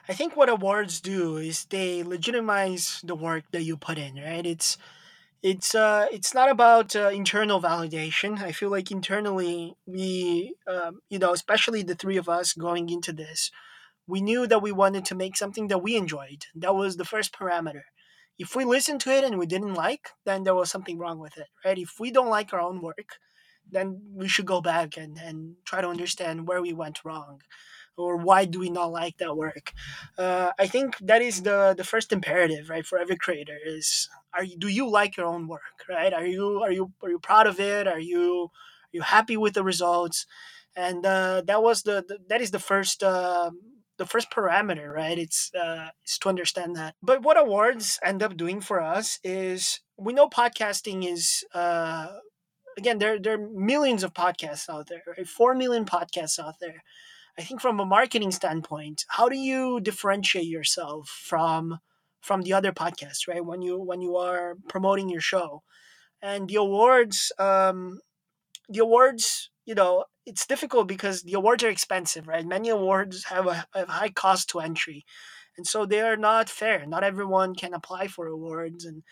i 0.09 0.13
think 0.13 0.36
what 0.36 0.49
awards 0.49 0.99
do 1.01 1.38
is 1.38 1.66
they 1.66 2.03
legitimize 2.03 3.01
the 3.03 3.16
work 3.16 3.43
that 3.51 3.63
you 3.63 3.78
put 3.78 3.97
in 3.97 4.16
right 4.16 4.45
it's 4.45 4.78
it's 5.43 5.76
uh 5.76 6.07
it's 6.11 6.34
not 6.34 6.49
about 6.51 6.95
uh, 6.95 7.09
internal 7.22 7.61
validation 7.61 8.39
i 8.41 8.51
feel 8.51 8.72
like 8.72 8.91
internally 8.91 9.76
we 9.86 10.55
um, 10.68 10.99
you 11.09 11.20
know 11.20 11.34
especially 11.34 11.84
the 11.84 11.95
three 11.95 12.18
of 12.18 12.30
us 12.30 12.53
going 12.53 12.89
into 12.89 13.13
this 13.13 13.51
we 14.07 14.22
knew 14.22 14.47
that 14.47 14.61
we 14.63 14.72
wanted 14.74 15.05
to 15.05 15.16
make 15.16 15.38
something 15.38 15.68
that 15.70 15.80
we 15.84 15.95
enjoyed. 15.95 16.45
That 16.55 16.76
was 16.76 16.97
the 16.97 17.05
first 17.05 17.34
parameter. 17.34 17.84
If 18.39 18.55
we 18.55 18.66
listened 18.66 19.01
to 19.01 19.11
it 19.11 19.24
and 19.24 19.39
we 19.39 19.45
didn't 19.45 19.74
like, 19.76 20.09
then 20.26 20.43
there 20.43 20.55
was 20.55 20.70
something 20.72 20.97
wrong 20.97 21.20
with 21.20 21.38
it, 21.38 21.47
right? 21.66 21.78
If 21.78 21.95
we 21.99 22.11
don't 22.11 22.30
like 22.30 22.53
our 22.53 22.59
own 22.61 22.82
work, 22.82 23.18
then 23.72 24.01
we 24.13 24.28
should 24.28 24.45
go 24.45 24.61
back 24.61 24.97
and, 24.97 25.18
and 25.18 25.55
try 25.66 25.82
to 25.82 25.88
understand 25.88 26.47
where 26.47 26.61
we 26.61 26.74
went 26.74 27.03
wrong 27.03 27.41
or 27.97 28.18
why 28.18 28.45
do 28.45 28.59
we 28.59 28.70
not 28.70 28.91
like 28.91 29.18
that 29.18 29.38
work 29.38 29.74
uh, 30.18 30.51
i 30.59 30.68
think 30.68 30.97
that 30.99 31.22
is 31.22 31.43
the 31.43 31.74
the 31.78 31.84
first 31.84 32.11
imperative 32.11 32.70
right 32.70 32.86
for 32.86 32.97
every 32.97 33.16
creator 33.16 33.57
is 33.66 34.09
are 34.34 34.43
you 34.43 34.57
do 34.57 34.68
you 34.68 34.89
like 34.89 35.16
your 35.18 35.26
own 35.28 35.47
work 35.47 35.86
right 35.89 36.13
are 36.13 36.26
you 36.26 36.61
are 36.63 36.72
you 36.72 36.91
are 37.03 37.09
you 37.09 37.20
proud 37.20 37.47
of 37.47 37.59
it 37.59 37.88
are 37.88 37.99
you 37.99 38.43
are 38.43 38.93
you 38.93 39.01
happy 39.01 39.38
with 39.38 39.53
the 39.53 39.63
results 39.63 40.26
and 40.76 41.05
uh, 41.05 41.41
that 41.47 41.63
was 41.63 41.84
the, 41.84 42.03
the, 42.07 42.18
that 42.28 42.41
is 42.41 42.51
the 42.51 42.59
first 42.59 43.01
uh, 43.01 43.49
the 43.97 44.05
first 44.05 44.30
parameter, 44.30 44.91
right? 44.91 45.18
It's 45.18 45.51
uh, 45.55 45.89
is 46.05 46.18
to 46.20 46.30
understand 46.30 46.76
that. 46.76 46.95
But 47.01 47.24
what 47.24 47.38
awards 47.38 47.99
end 48.03 48.22
up 48.22 48.36
doing 48.36 48.59
for 48.61 48.82
us 48.82 49.20
is 49.24 49.80
we 49.97 50.13
know 50.13 50.28
podcasting 50.28 51.09
is 51.09 51.45
uh, 51.53 52.07
again 52.78 52.99
there 52.99 53.19
there 53.19 53.36
are 53.36 53.49
millions 53.53 54.03
of 54.03 54.13
podcasts 54.13 54.69
out 54.69 54.88
there, 54.88 55.03
right? 55.07 55.28
Four 55.28 55.55
million 55.55 55.86
podcasts 55.86 56.39
out 56.39 56.55
there. 56.59 56.84
I 57.38 57.41
think 57.43 57.61
from 57.61 57.80
a 57.80 57.86
marketing 57.86 58.32
standpoint, 58.32 59.05
how 59.09 59.28
do 59.28 59.38
you 59.38 59.80
differentiate 59.82 60.45
yourself 60.45 61.09
from 61.09 61.80
from 62.21 62.41
the 62.41 62.53
other 62.53 62.71
podcasts, 62.71 63.28
right? 63.28 63.45
When 63.45 63.61
you 63.61 63.80
when 63.80 64.01
you 64.01 64.15
are 64.17 64.55
promoting 64.69 65.09
your 65.09 65.21
show, 65.21 65.63
and 66.21 66.47
the 66.47 66.55
awards, 66.55 67.32
um, 67.39 67.99
the 68.69 68.80
awards, 68.80 69.49
you 69.65 69.76
know, 69.76 70.05
it's 70.26 70.47
difficult 70.47 70.88
because 70.88 71.23
the 71.23 71.34
awards 71.34 71.63
are 71.63 71.69
expensive, 71.69 72.28
right? 72.28 72.45
Many 72.45 72.69
awards 72.69 73.26
have 73.26 73.47
a, 73.47 73.65
a 73.73 73.86
high 73.86 74.09
cost 74.09 74.49
to 74.49 74.59
entry, 74.59 75.05
and 75.57 75.67
so 75.67 75.86
they 75.86 76.01
are 76.01 76.17
not 76.17 76.49
fair. 76.49 76.86
Not 76.86 77.03
everyone 77.03 77.55
can 77.55 77.73
apply 77.73 78.07
for 78.07 78.28
awards, 78.28 78.86
and 78.86 79.03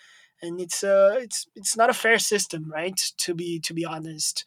and 0.43 0.61
it's 0.61 0.83
uh 0.83 1.15
it's 1.19 1.47
it's 1.55 1.77
not 1.77 1.91
a 1.91 1.95
fair 1.95 2.19
system, 2.19 2.71
right? 2.71 2.99
To 3.19 3.35
be 3.35 3.59
to 3.61 3.73
be 3.73 3.85
honest, 3.85 4.45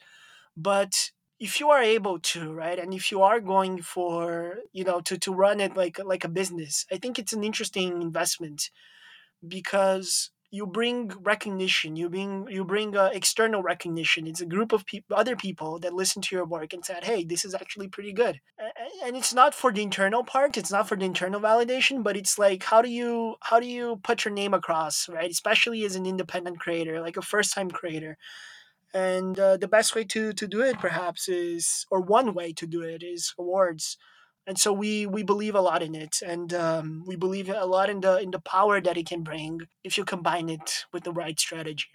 but 0.56 1.10
if 1.40 1.60
you 1.60 1.70
are 1.70 1.82
able 1.82 2.18
to 2.20 2.52
right 2.54 2.78
and 2.78 2.94
if 2.94 3.12
you 3.12 3.22
are 3.22 3.40
going 3.40 3.82
for 3.82 4.58
you 4.72 4.84
know 4.84 5.00
to 5.02 5.18
to 5.18 5.32
run 5.34 5.60
it 5.60 5.76
like 5.76 5.98
like 6.04 6.24
a 6.24 6.28
business 6.28 6.86
i 6.92 6.96
think 6.96 7.18
it's 7.18 7.32
an 7.34 7.44
interesting 7.44 8.02
investment 8.02 8.70
because 9.46 10.30
you 10.50 10.66
bring 10.66 11.12
recognition 11.22 11.96
you 11.96 12.08
bring 12.08 12.46
you 12.48 12.64
bring 12.64 12.96
uh, 12.96 13.10
external 13.12 13.62
recognition. 13.62 14.26
It's 14.26 14.40
a 14.40 14.46
group 14.46 14.72
of 14.72 14.86
people 14.86 15.16
other 15.16 15.36
people 15.36 15.78
that 15.80 15.92
listen 15.92 16.22
to 16.22 16.36
your 16.36 16.44
work 16.44 16.72
and 16.72 16.84
said 16.84 17.04
hey 17.04 17.24
this 17.24 17.44
is 17.44 17.54
actually 17.54 17.88
pretty 17.88 18.12
good. 18.12 18.40
And 19.04 19.16
it's 19.16 19.34
not 19.34 19.54
for 19.54 19.72
the 19.72 19.82
internal 19.82 20.24
part 20.24 20.56
it's 20.56 20.70
not 20.70 20.88
for 20.88 20.96
the 20.96 21.04
internal 21.04 21.40
validation 21.40 22.02
but 22.02 22.16
it's 22.16 22.38
like 22.38 22.62
how 22.62 22.80
do 22.80 22.88
you 22.88 23.36
how 23.42 23.60
do 23.60 23.66
you 23.66 24.00
put 24.02 24.24
your 24.24 24.34
name 24.34 24.54
across 24.54 25.08
right? 25.08 25.30
Especially 25.30 25.84
as 25.84 25.96
an 25.96 26.06
independent 26.06 26.60
creator 26.60 27.00
like 27.00 27.16
a 27.16 27.22
first 27.22 27.52
time 27.52 27.70
creator. 27.70 28.16
And 28.94 29.38
uh, 29.38 29.56
the 29.56 29.68
best 29.68 29.94
way 29.94 30.04
to 30.04 30.32
to 30.32 30.46
do 30.46 30.62
it 30.62 30.78
perhaps 30.78 31.28
is 31.28 31.86
or 31.90 32.00
one 32.00 32.34
way 32.34 32.52
to 32.52 32.66
do 32.66 32.82
it 32.82 33.02
is 33.02 33.34
awards 33.38 33.98
and 34.46 34.58
so 34.58 34.72
we 34.72 35.06
we 35.06 35.22
believe 35.22 35.54
a 35.54 35.60
lot 35.60 35.82
in 35.82 35.94
it, 35.94 36.22
and 36.24 36.54
um, 36.54 37.02
we 37.06 37.16
believe 37.16 37.48
a 37.48 37.66
lot 37.66 37.90
in 37.90 38.00
the 38.00 38.18
in 38.18 38.30
the 38.30 38.38
power 38.38 38.80
that 38.80 38.96
it 38.96 39.06
can 39.06 39.22
bring 39.22 39.62
if 39.82 39.98
you 39.98 40.04
combine 40.04 40.48
it 40.48 40.84
with 40.92 41.04
the 41.04 41.12
right 41.12 41.38
strategy. 41.38 41.88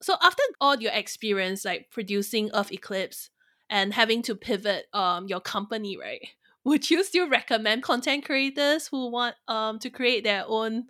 So 0.00 0.16
after 0.22 0.42
all 0.60 0.80
your 0.80 0.92
experience, 0.92 1.64
like 1.64 1.90
producing 1.90 2.50
Earth 2.54 2.72
Eclipse 2.72 3.30
and 3.68 3.92
having 3.94 4.22
to 4.22 4.34
pivot 4.34 4.86
um 4.94 5.28
your 5.28 5.40
company, 5.40 5.96
right? 5.96 6.26
Would 6.64 6.90
you 6.90 7.02
still 7.04 7.28
recommend 7.28 7.82
content 7.82 8.24
creators 8.24 8.88
who 8.88 9.10
want 9.10 9.36
um 9.46 9.78
to 9.80 9.90
create 9.90 10.24
their 10.24 10.44
own 10.46 10.84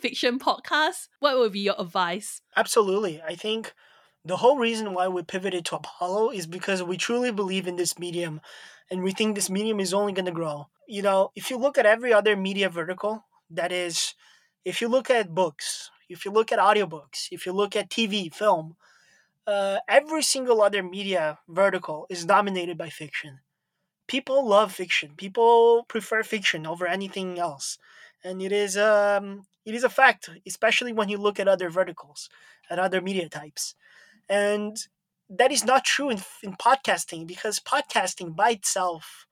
fiction 0.00 0.38
podcast? 0.38 1.08
What 1.20 1.38
would 1.38 1.52
be 1.52 1.60
your 1.60 1.76
advice? 1.78 2.40
Absolutely, 2.56 3.22
I 3.22 3.36
think 3.36 3.74
the 4.24 4.36
whole 4.36 4.58
reason 4.58 4.92
why 4.92 5.08
we 5.08 5.22
pivoted 5.22 5.64
to 5.66 5.76
Apollo 5.76 6.30
is 6.30 6.46
because 6.46 6.82
we 6.82 6.96
truly 6.96 7.30
believe 7.30 7.66
in 7.66 7.76
this 7.76 7.98
medium 7.98 8.40
and 8.90 9.02
we 9.02 9.12
think 9.12 9.34
this 9.34 9.50
medium 9.50 9.80
is 9.80 9.94
only 9.94 10.12
going 10.12 10.26
to 10.26 10.32
grow. 10.32 10.68
You 10.86 11.02
know, 11.02 11.30
if 11.36 11.50
you 11.50 11.58
look 11.58 11.78
at 11.78 11.86
every 11.86 12.12
other 12.12 12.36
media 12.36 12.68
vertical, 12.68 13.24
that 13.50 13.72
is, 13.72 14.14
if 14.64 14.80
you 14.80 14.88
look 14.88 15.10
at 15.10 15.34
books, 15.34 15.90
if 16.08 16.24
you 16.24 16.30
look 16.30 16.52
at 16.52 16.58
audiobooks, 16.58 17.28
if 17.30 17.44
you 17.44 17.52
look 17.52 17.76
at 17.76 17.90
TV, 17.90 18.32
film, 18.32 18.76
uh, 19.46 19.78
every 19.88 20.22
single 20.22 20.62
other 20.62 20.82
media 20.82 21.38
vertical 21.48 22.06
is 22.10 22.24
dominated 22.24 22.76
by 22.76 22.88
fiction. 22.88 23.40
People 24.06 24.46
love 24.46 24.72
fiction. 24.72 25.12
People 25.16 25.84
prefer 25.88 26.22
fiction 26.22 26.66
over 26.66 26.86
anything 26.86 27.38
else, 27.38 27.78
and 28.24 28.40
it 28.40 28.52
is 28.52 28.76
um, 28.76 29.46
it 29.66 29.74
is 29.74 29.84
a 29.84 29.90
fact, 29.90 30.30
especially 30.46 30.94
when 30.94 31.10
you 31.10 31.18
look 31.18 31.38
at 31.38 31.48
other 31.48 31.68
verticals, 31.68 32.30
at 32.70 32.78
other 32.78 33.02
media 33.02 33.28
types. 33.28 33.74
And 34.28 34.76
that 35.30 35.52
is 35.52 35.64
not 35.64 35.84
true 35.84 36.10
in, 36.10 36.20
in 36.42 36.54
podcasting 36.56 37.26
because 37.26 37.60
podcasting 37.60 38.34
by 38.34 38.50
itself 38.50 39.26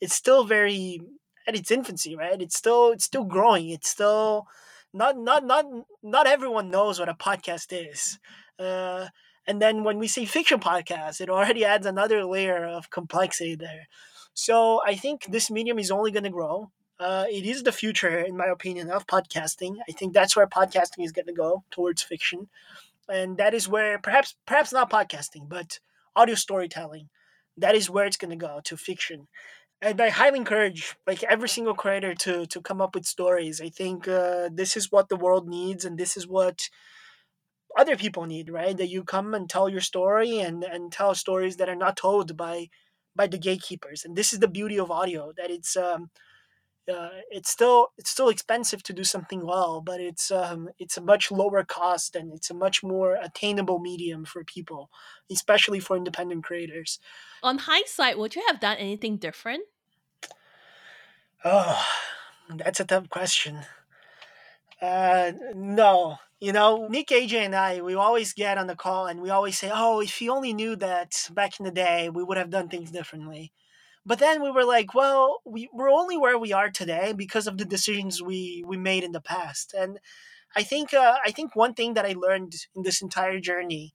is 0.00 0.12
still 0.12 0.44
very 0.44 1.00
at 1.46 1.56
its 1.56 1.70
infancy, 1.70 2.14
right? 2.14 2.40
It's 2.40 2.56
still 2.56 2.90
it's 2.92 3.04
still 3.04 3.24
growing. 3.24 3.70
It's 3.70 3.88
still 3.88 4.46
not 4.92 5.18
not 5.18 5.44
not 5.44 5.64
not 6.02 6.26
everyone 6.26 6.70
knows 6.70 7.00
what 7.00 7.08
a 7.08 7.14
podcast 7.14 7.68
is. 7.72 8.18
Uh, 8.58 9.08
and 9.46 9.62
then 9.62 9.82
when 9.84 9.98
we 9.98 10.08
say 10.08 10.26
fiction 10.26 10.60
podcast, 10.60 11.20
it 11.20 11.30
already 11.30 11.64
adds 11.64 11.86
another 11.86 12.24
layer 12.24 12.66
of 12.66 12.90
complexity 12.90 13.54
there. 13.54 13.88
So 14.34 14.80
I 14.86 14.94
think 14.94 15.26
this 15.26 15.50
medium 15.50 15.78
is 15.78 15.90
only 15.90 16.10
going 16.12 16.24
to 16.24 16.30
grow. 16.30 16.70
Uh, 17.00 17.24
it 17.30 17.44
is 17.44 17.62
the 17.62 17.72
future, 17.72 18.18
in 18.18 18.36
my 18.36 18.46
opinion, 18.46 18.90
of 18.90 19.06
podcasting. 19.06 19.76
I 19.88 19.92
think 19.92 20.12
that's 20.12 20.36
where 20.36 20.46
podcasting 20.46 21.04
is 21.04 21.12
going 21.12 21.26
to 21.26 21.32
go 21.32 21.62
towards 21.70 22.02
fiction 22.02 22.48
and 23.08 23.38
that 23.38 23.54
is 23.54 23.68
where 23.68 23.98
perhaps 23.98 24.34
perhaps 24.46 24.72
not 24.72 24.90
podcasting 24.90 25.48
but 25.48 25.78
audio 26.16 26.34
storytelling 26.34 27.08
that 27.58 27.74
is 27.74 27.90
where 27.90 28.06
it's 28.06 28.16
going 28.16 28.30
to 28.30 28.46
go 28.46 28.60
to 28.64 28.76
fiction. 28.76 29.28
And 29.80 30.00
i 30.00 30.08
highly 30.08 30.38
encourage 30.38 30.96
like 31.06 31.22
every 31.24 31.48
single 31.48 31.74
creator 31.74 32.14
to 32.14 32.46
to 32.46 32.60
come 32.60 32.80
up 32.80 32.94
with 32.94 33.04
stories. 33.06 33.60
I 33.60 33.68
think 33.68 34.08
uh, 34.08 34.48
this 34.52 34.76
is 34.76 34.90
what 34.90 35.08
the 35.08 35.16
world 35.16 35.48
needs 35.48 35.84
and 35.84 35.98
this 35.98 36.16
is 36.16 36.26
what 36.26 36.68
other 37.76 37.96
people 37.96 38.26
need 38.26 38.50
right? 38.50 38.76
That 38.76 38.88
you 38.88 39.04
come 39.04 39.34
and 39.34 39.48
tell 39.48 39.68
your 39.68 39.80
story 39.80 40.40
and 40.40 40.64
and 40.64 40.90
tell 40.92 41.14
stories 41.14 41.56
that 41.56 41.68
are 41.68 41.76
not 41.84 41.96
told 41.96 42.36
by 42.36 42.68
by 43.14 43.26
the 43.28 43.38
gatekeepers. 43.38 44.04
And 44.04 44.16
this 44.16 44.32
is 44.32 44.40
the 44.40 44.48
beauty 44.48 44.78
of 44.78 44.90
audio 44.90 45.32
that 45.36 45.50
it's 45.50 45.76
um 45.76 46.10
uh, 46.88 47.10
it's 47.30 47.50
still 47.50 47.88
it's 47.98 48.10
still 48.10 48.28
expensive 48.28 48.82
to 48.84 48.92
do 48.92 49.04
something 49.04 49.44
well, 49.46 49.80
but 49.80 50.00
it's 50.00 50.30
um, 50.30 50.68
it's 50.78 50.96
a 50.96 51.00
much 51.02 51.30
lower 51.30 51.64
cost 51.64 52.16
and 52.16 52.32
it's 52.32 52.50
a 52.50 52.54
much 52.54 52.82
more 52.82 53.18
attainable 53.22 53.78
medium 53.78 54.24
for 54.24 54.44
people, 54.44 54.90
especially 55.30 55.80
for 55.80 55.96
independent 55.96 56.44
creators. 56.44 56.98
On 57.42 57.58
hindsight, 57.58 58.18
would 58.18 58.34
you 58.34 58.44
have 58.46 58.60
done 58.60 58.76
anything 58.76 59.16
different? 59.16 59.64
Oh, 61.44 61.84
that's 62.56 62.80
a 62.80 62.84
tough 62.84 63.08
question. 63.08 63.60
Uh, 64.80 65.32
no, 65.54 66.18
you 66.40 66.52
know, 66.52 66.86
Nick, 66.88 67.08
AJ, 67.08 67.32
and 67.32 67.54
I, 67.54 67.80
we 67.80 67.94
always 67.94 68.32
get 68.32 68.58
on 68.58 68.68
the 68.68 68.76
call 68.76 69.06
and 69.06 69.20
we 69.20 69.30
always 69.30 69.58
say, 69.58 69.70
"Oh, 69.72 70.00
if 70.00 70.20
you 70.22 70.32
only 70.32 70.54
knew 70.54 70.76
that 70.76 71.28
back 71.32 71.58
in 71.58 71.64
the 71.64 71.72
day, 71.72 72.08
we 72.10 72.22
would 72.22 72.38
have 72.38 72.50
done 72.50 72.68
things 72.68 72.90
differently." 72.90 73.52
But 74.08 74.18
then 74.20 74.42
we 74.42 74.50
were 74.50 74.64
like, 74.64 74.94
well, 74.94 75.40
we, 75.44 75.68
we're 75.72 75.90
only 75.90 76.16
where 76.16 76.38
we 76.38 76.52
are 76.52 76.70
today 76.70 77.12
because 77.12 77.46
of 77.46 77.58
the 77.58 77.66
decisions 77.76 78.22
we, 78.22 78.64
we 78.66 78.78
made 78.78 79.04
in 79.04 79.12
the 79.12 79.20
past. 79.20 79.74
And 79.74 79.98
I 80.56 80.62
think 80.62 80.94
uh, 80.94 81.16
I 81.24 81.30
think 81.30 81.54
one 81.54 81.74
thing 81.74 81.94
that 81.94 82.06
I 82.06 82.14
learned 82.26 82.54
in 82.74 82.82
this 82.82 83.02
entire 83.02 83.38
journey 83.38 83.94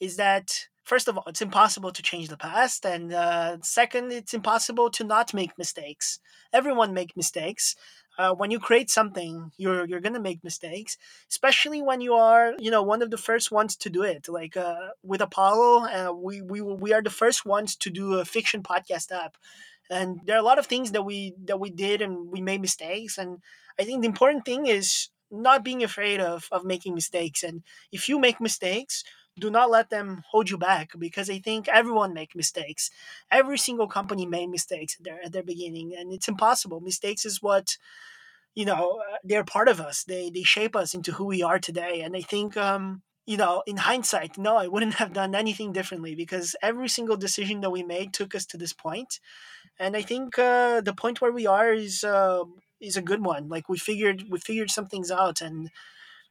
is 0.00 0.16
that 0.16 0.46
first 0.84 1.08
of 1.08 1.16
all, 1.16 1.24
it's 1.26 1.40
impossible 1.42 1.92
to 1.92 2.02
change 2.02 2.28
the 2.28 2.36
past, 2.36 2.84
and 2.84 3.12
uh, 3.12 3.56
second, 3.62 4.12
it's 4.12 4.34
impossible 4.34 4.90
to 4.90 5.04
not 5.04 5.32
make 5.32 5.56
mistakes. 5.58 6.20
Everyone 6.52 6.92
make 6.92 7.16
mistakes. 7.16 7.74
Uh, 8.16 8.32
when 8.32 8.50
you 8.50 8.60
create 8.60 8.90
something, 8.90 9.50
you're 9.56 9.86
you're 9.86 10.00
gonna 10.00 10.20
make 10.20 10.44
mistakes, 10.44 10.96
especially 11.30 11.82
when 11.82 12.00
you 12.00 12.14
are 12.14 12.54
you 12.58 12.70
know 12.70 12.82
one 12.82 13.02
of 13.02 13.10
the 13.10 13.16
first 13.18 13.50
ones 13.50 13.76
to 13.76 13.90
do 13.90 14.02
it. 14.02 14.28
Like 14.28 14.56
uh, 14.56 14.90
with 15.02 15.20
Apollo, 15.20 15.86
uh, 15.86 16.12
we 16.12 16.40
we 16.40 16.60
we 16.60 16.92
are 16.92 17.02
the 17.02 17.10
first 17.10 17.44
ones 17.44 17.74
to 17.76 17.90
do 17.90 18.14
a 18.14 18.24
fiction 18.24 18.62
podcast 18.62 19.10
app, 19.10 19.36
and 19.90 20.20
there 20.24 20.36
are 20.36 20.40
a 20.40 20.44
lot 20.50 20.58
of 20.58 20.66
things 20.66 20.92
that 20.92 21.02
we 21.02 21.34
that 21.44 21.60
we 21.60 21.70
did 21.70 22.00
and 22.02 22.30
we 22.30 22.40
made 22.40 22.60
mistakes. 22.60 23.18
And 23.18 23.38
I 23.78 23.84
think 23.84 24.02
the 24.02 24.08
important 24.08 24.44
thing 24.44 24.66
is 24.66 25.08
not 25.30 25.64
being 25.64 25.82
afraid 25.82 26.20
of 26.20 26.48
of 26.52 26.64
making 26.64 26.94
mistakes. 26.94 27.42
And 27.42 27.62
if 27.92 28.08
you 28.08 28.18
make 28.18 28.40
mistakes, 28.40 29.04
do 29.38 29.50
not 29.50 29.70
let 29.70 29.90
them 29.90 30.22
hold 30.30 30.50
you 30.50 30.58
back 30.58 30.90
because 30.98 31.28
I 31.30 31.38
think 31.38 31.68
everyone 31.68 32.14
make 32.14 32.36
mistakes. 32.36 32.90
Every 33.30 33.58
single 33.58 33.88
company 33.88 34.26
made 34.26 34.48
mistakes 34.48 34.96
at 34.98 35.04
their 35.04 35.20
at 35.24 35.32
their 35.32 35.42
beginning, 35.42 35.94
and 35.96 36.12
it's 36.12 36.28
impossible. 36.28 36.80
Mistakes 36.80 37.24
is 37.24 37.42
what 37.42 37.76
you 38.54 38.64
know 38.64 39.00
uh, 39.12 39.16
they're 39.24 39.44
part 39.44 39.68
of 39.68 39.80
us. 39.80 40.04
They 40.04 40.30
they 40.30 40.42
shape 40.42 40.76
us 40.76 40.94
into 40.94 41.12
who 41.12 41.24
we 41.26 41.42
are 41.42 41.58
today, 41.58 42.00
and 42.02 42.16
I 42.16 42.20
think. 42.22 42.56
Um, 42.56 43.02
you 43.26 43.38
know, 43.38 43.62
in 43.66 43.78
hindsight, 43.78 44.36
no, 44.36 44.56
I 44.58 44.66
wouldn't 44.66 44.94
have 45.02 45.14
done 45.14 45.34
anything 45.34 45.72
differently 45.72 46.14
because 46.14 46.54
every 46.62 46.88
single 46.90 47.16
decision 47.16 47.60
that 47.62 47.70
we 47.70 47.82
made 47.82 48.12
took 48.12 48.34
us 48.34 48.44
to 48.46 48.58
this 48.58 48.74
point. 48.74 49.18
and 49.78 49.96
I 49.96 50.02
think 50.02 50.38
uh, 50.38 50.80
the 50.82 50.94
point 50.94 51.20
where 51.20 51.32
we 51.32 51.46
are 51.46 51.72
is 51.72 52.04
uh, 52.04 52.44
is 52.80 52.96
a 52.96 53.02
good 53.02 53.24
one. 53.24 53.48
Like 53.48 53.68
we 53.68 53.78
figured 53.78 54.24
we 54.30 54.38
figured 54.40 54.70
some 54.70 54.86
things 54.86 55.10
out, 55.10 55.40
and 55.40 55.70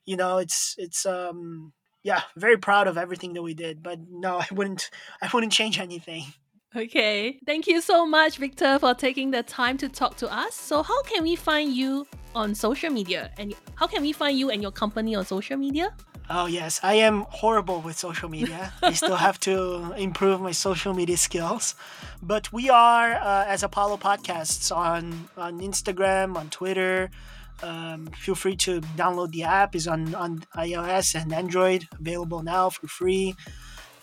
you 0.05 0.17
know, 0.17 0.37
it's 0.37 0.75
it's 0.77 1.05
um 1.05 1.73
yeah, 2.03 2.21
very 2.35 2.57
proud 2.57 2.87
of 2.87 2.97
everything 2.97 3.33
that 3.33 3.41
we 3.41 3.53
did. 3.53 3.81
But 3.81 3.99
no, 4.09 4.37
I 4.39 4.47
wouldn't 4.51 4.89
I 5.21 5.29
wouldn't 5.33 5.53
change 5.53 5.79
anything. 5.79 6.25
Okay. 6.75 7.39
Thank 7.45 7.67
you 7.67 7.81
so 7.81 8.05
much, 8.05 8.37
Victor, 8.37 8.79
for 8.79 8.95
taking 8.95 9.29
the 9.29 9.43
time 9.43 9.77
to 9.77 9.89
talk 9.89 10.17
to 10.17 10.33
us. 10.33 10.55
So, 10.55 10.81
how 10.81 11.03
can 11.03 11.21
we 11.21 11.35
find 11.35 11.71
you 11.71 12.07
on 12.33 12.55
social 12.55 12.89
media? 12.89 13.31
And 13.37 13.53
how 13.75 13.85
can 13.85 14.01
we 14.01 14.11
find 14.11 14.37
you 14.39 14.49
and 14.49 14.61
your 14.61 14.71
company 14.71 15.13
on 15.13 15.23
social 15.23 15.55
media? 15.55 15.93
Oh, 16.31 16.47
yes. 16.47 16.79
I 16.81 16.95
am 16.95 17.25
horrible 17.29 17.81
with 17.81 17.97
social 17.97 18.27
media. 18.27 18.73
I 18.81 18.93
still 18.93 19.17
have 19.17 19.39
to 19.41 19.93
improve 19.97 20.41
my 20.41 20.51
social 20.51 20.93
media 20.95 21.17
skills. 21.17 21.75
But 22.23 22.51
we 22.51 22.69
are, 22.69 23.13
uh, 23.13 23.45
as 23.45 23.61
Apollo 23.61 23.97
Podcasts, 23.97 24.75
on, 24.75 25.29
on 25.37 25.59
Instagram, 25.59 26.37
on 26.37 26.49
Twitter, 26.49 27.11
um, 27.61 28.07
feel 28.07 28.35
free 28.35 28.55
to 28.57 28.81
download 28.97 29.31
the 29.31 29.43
app. 29.43 29.75
is 29.75 29.87
on 29.87 30.15
on 30.15 30.43
iOS 30.55 31.15
and 31.19 31.31
Android, 31.33 31.87
available 31.99 32.41
now 32.41 32.69
for 32.69 32.87
free. 32.87 33.35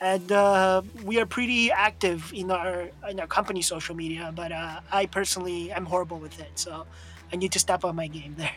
And 0.01 0.33
uh, 0.33 0.81
we 1.05 1.21
are 1.21 1.27
pretty 1.27 1.71
active 1.71 2.33
in 2.35 2.51
our 2.51 2.89
in 3.09 3.21
our 3.21 3.27
company 3.27 3.61
social 3.63 3.95
media, 3.95 4.33
but 4.35 4.53
uh, 4.53 4.81
I 4.91 5.07
personally 5.07 5.73
am 5.73 5.85
horrible 5.85 6.19
with 6.19 6.41
it, 6.41 6.53
so 6.55 6.87
I 7.33 7.37
need 7.37 7.53
to 7.53 7.59
step 7.59 7.85
up 7.85 7.95
my 7.95 8.07
game 8.07 8.35
there. 8.39 8.57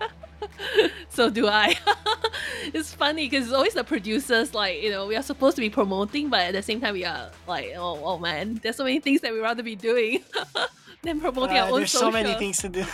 so 1.10 1.28
do 1.28 1.46
I. 1.46 1.76
it's 2.72 2.94
funny 2.94 3.28
because 3.28 3.46
it's 3.46 3.54
always 3.54 3.74
the 3.74 3.84
producers, 3.84 4.54
like, 4.54 4.80
you 4.82 4.90
know, 4.90 5.06
we 5.06 5.16
are 5.16 5.22
supposed 5.22 5.56
to 5.56 5.60
be 5.60 5.70
promoting, 5.70 6.30
but 6.30 6.40
at 6.40 6.52
the 6.52 6.62
same 6.62 6.80
time, 6.80 6.94
we 6.94 7.04
are 7.04 7.30
like, 7.46 7.72
oh, 7.76 8.00
oh 8.04 8.18
man, 8.18 8.60
there's 8.62 8.76
so 8.76 8.84
many 8.84 9.00
things 9.00 9.20
that 9.20 9.32
we 9.32 9.40
rather 9.40 9.62
be 9.62 9.76
doing 9.76 10.22
than 11.02 11.20
promoting 11.20 11.58
uh, 11.58 11.62
our 11.62 11.70
own 11.70 11.78
There's 11.80 11.92
social. 11.92 12.08
so 12.08 12.12
many 12.12 12.34
things 12.34 12.58
to 12.58 12.68
do 12.68 12.84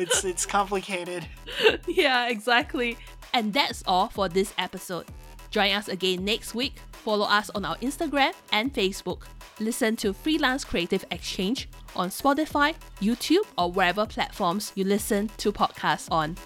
it's 0.00 0.24
it's 0.24 0.46
complicated. 0.46 1.26
yeah, 1.86 2.28
exactly. 2.28 2.96
And 3.32 3.52
that's 3.52 3.82
all 3.86 4.08
for 4.08 4.28
this 4.28 4.52
episode. 4.58 5.06
Join 5.50 5.72
us 5.72 5.88
again 5.88 6.24
next 6.24 6.54
week. 6.54 6.76
Follow 6.92 7.26
us 7.26 7.50
on 7.54 7.64
our 7.64 7.76
Instagram 7.76 8.32
and 8.52 8.72
Facebook. 8.72 9.22
Listen 9.58 9.96
to 9.96 10.12
Freelance 10.12 10.64
Creative 10.64 11.04
Exchange 11.10 11.68
on 11.94 12.08
Spotify, 12.08 12.74
YouTube, 13.00 13.46
or 13.58 13.70
wherever 13.70 14.06
platforms 14.06 14.72
you 14.74 14.84
listen 14.84 15.30
to 15.38 15.52
podcasts 15.52 16.10
on. 16.10 16.36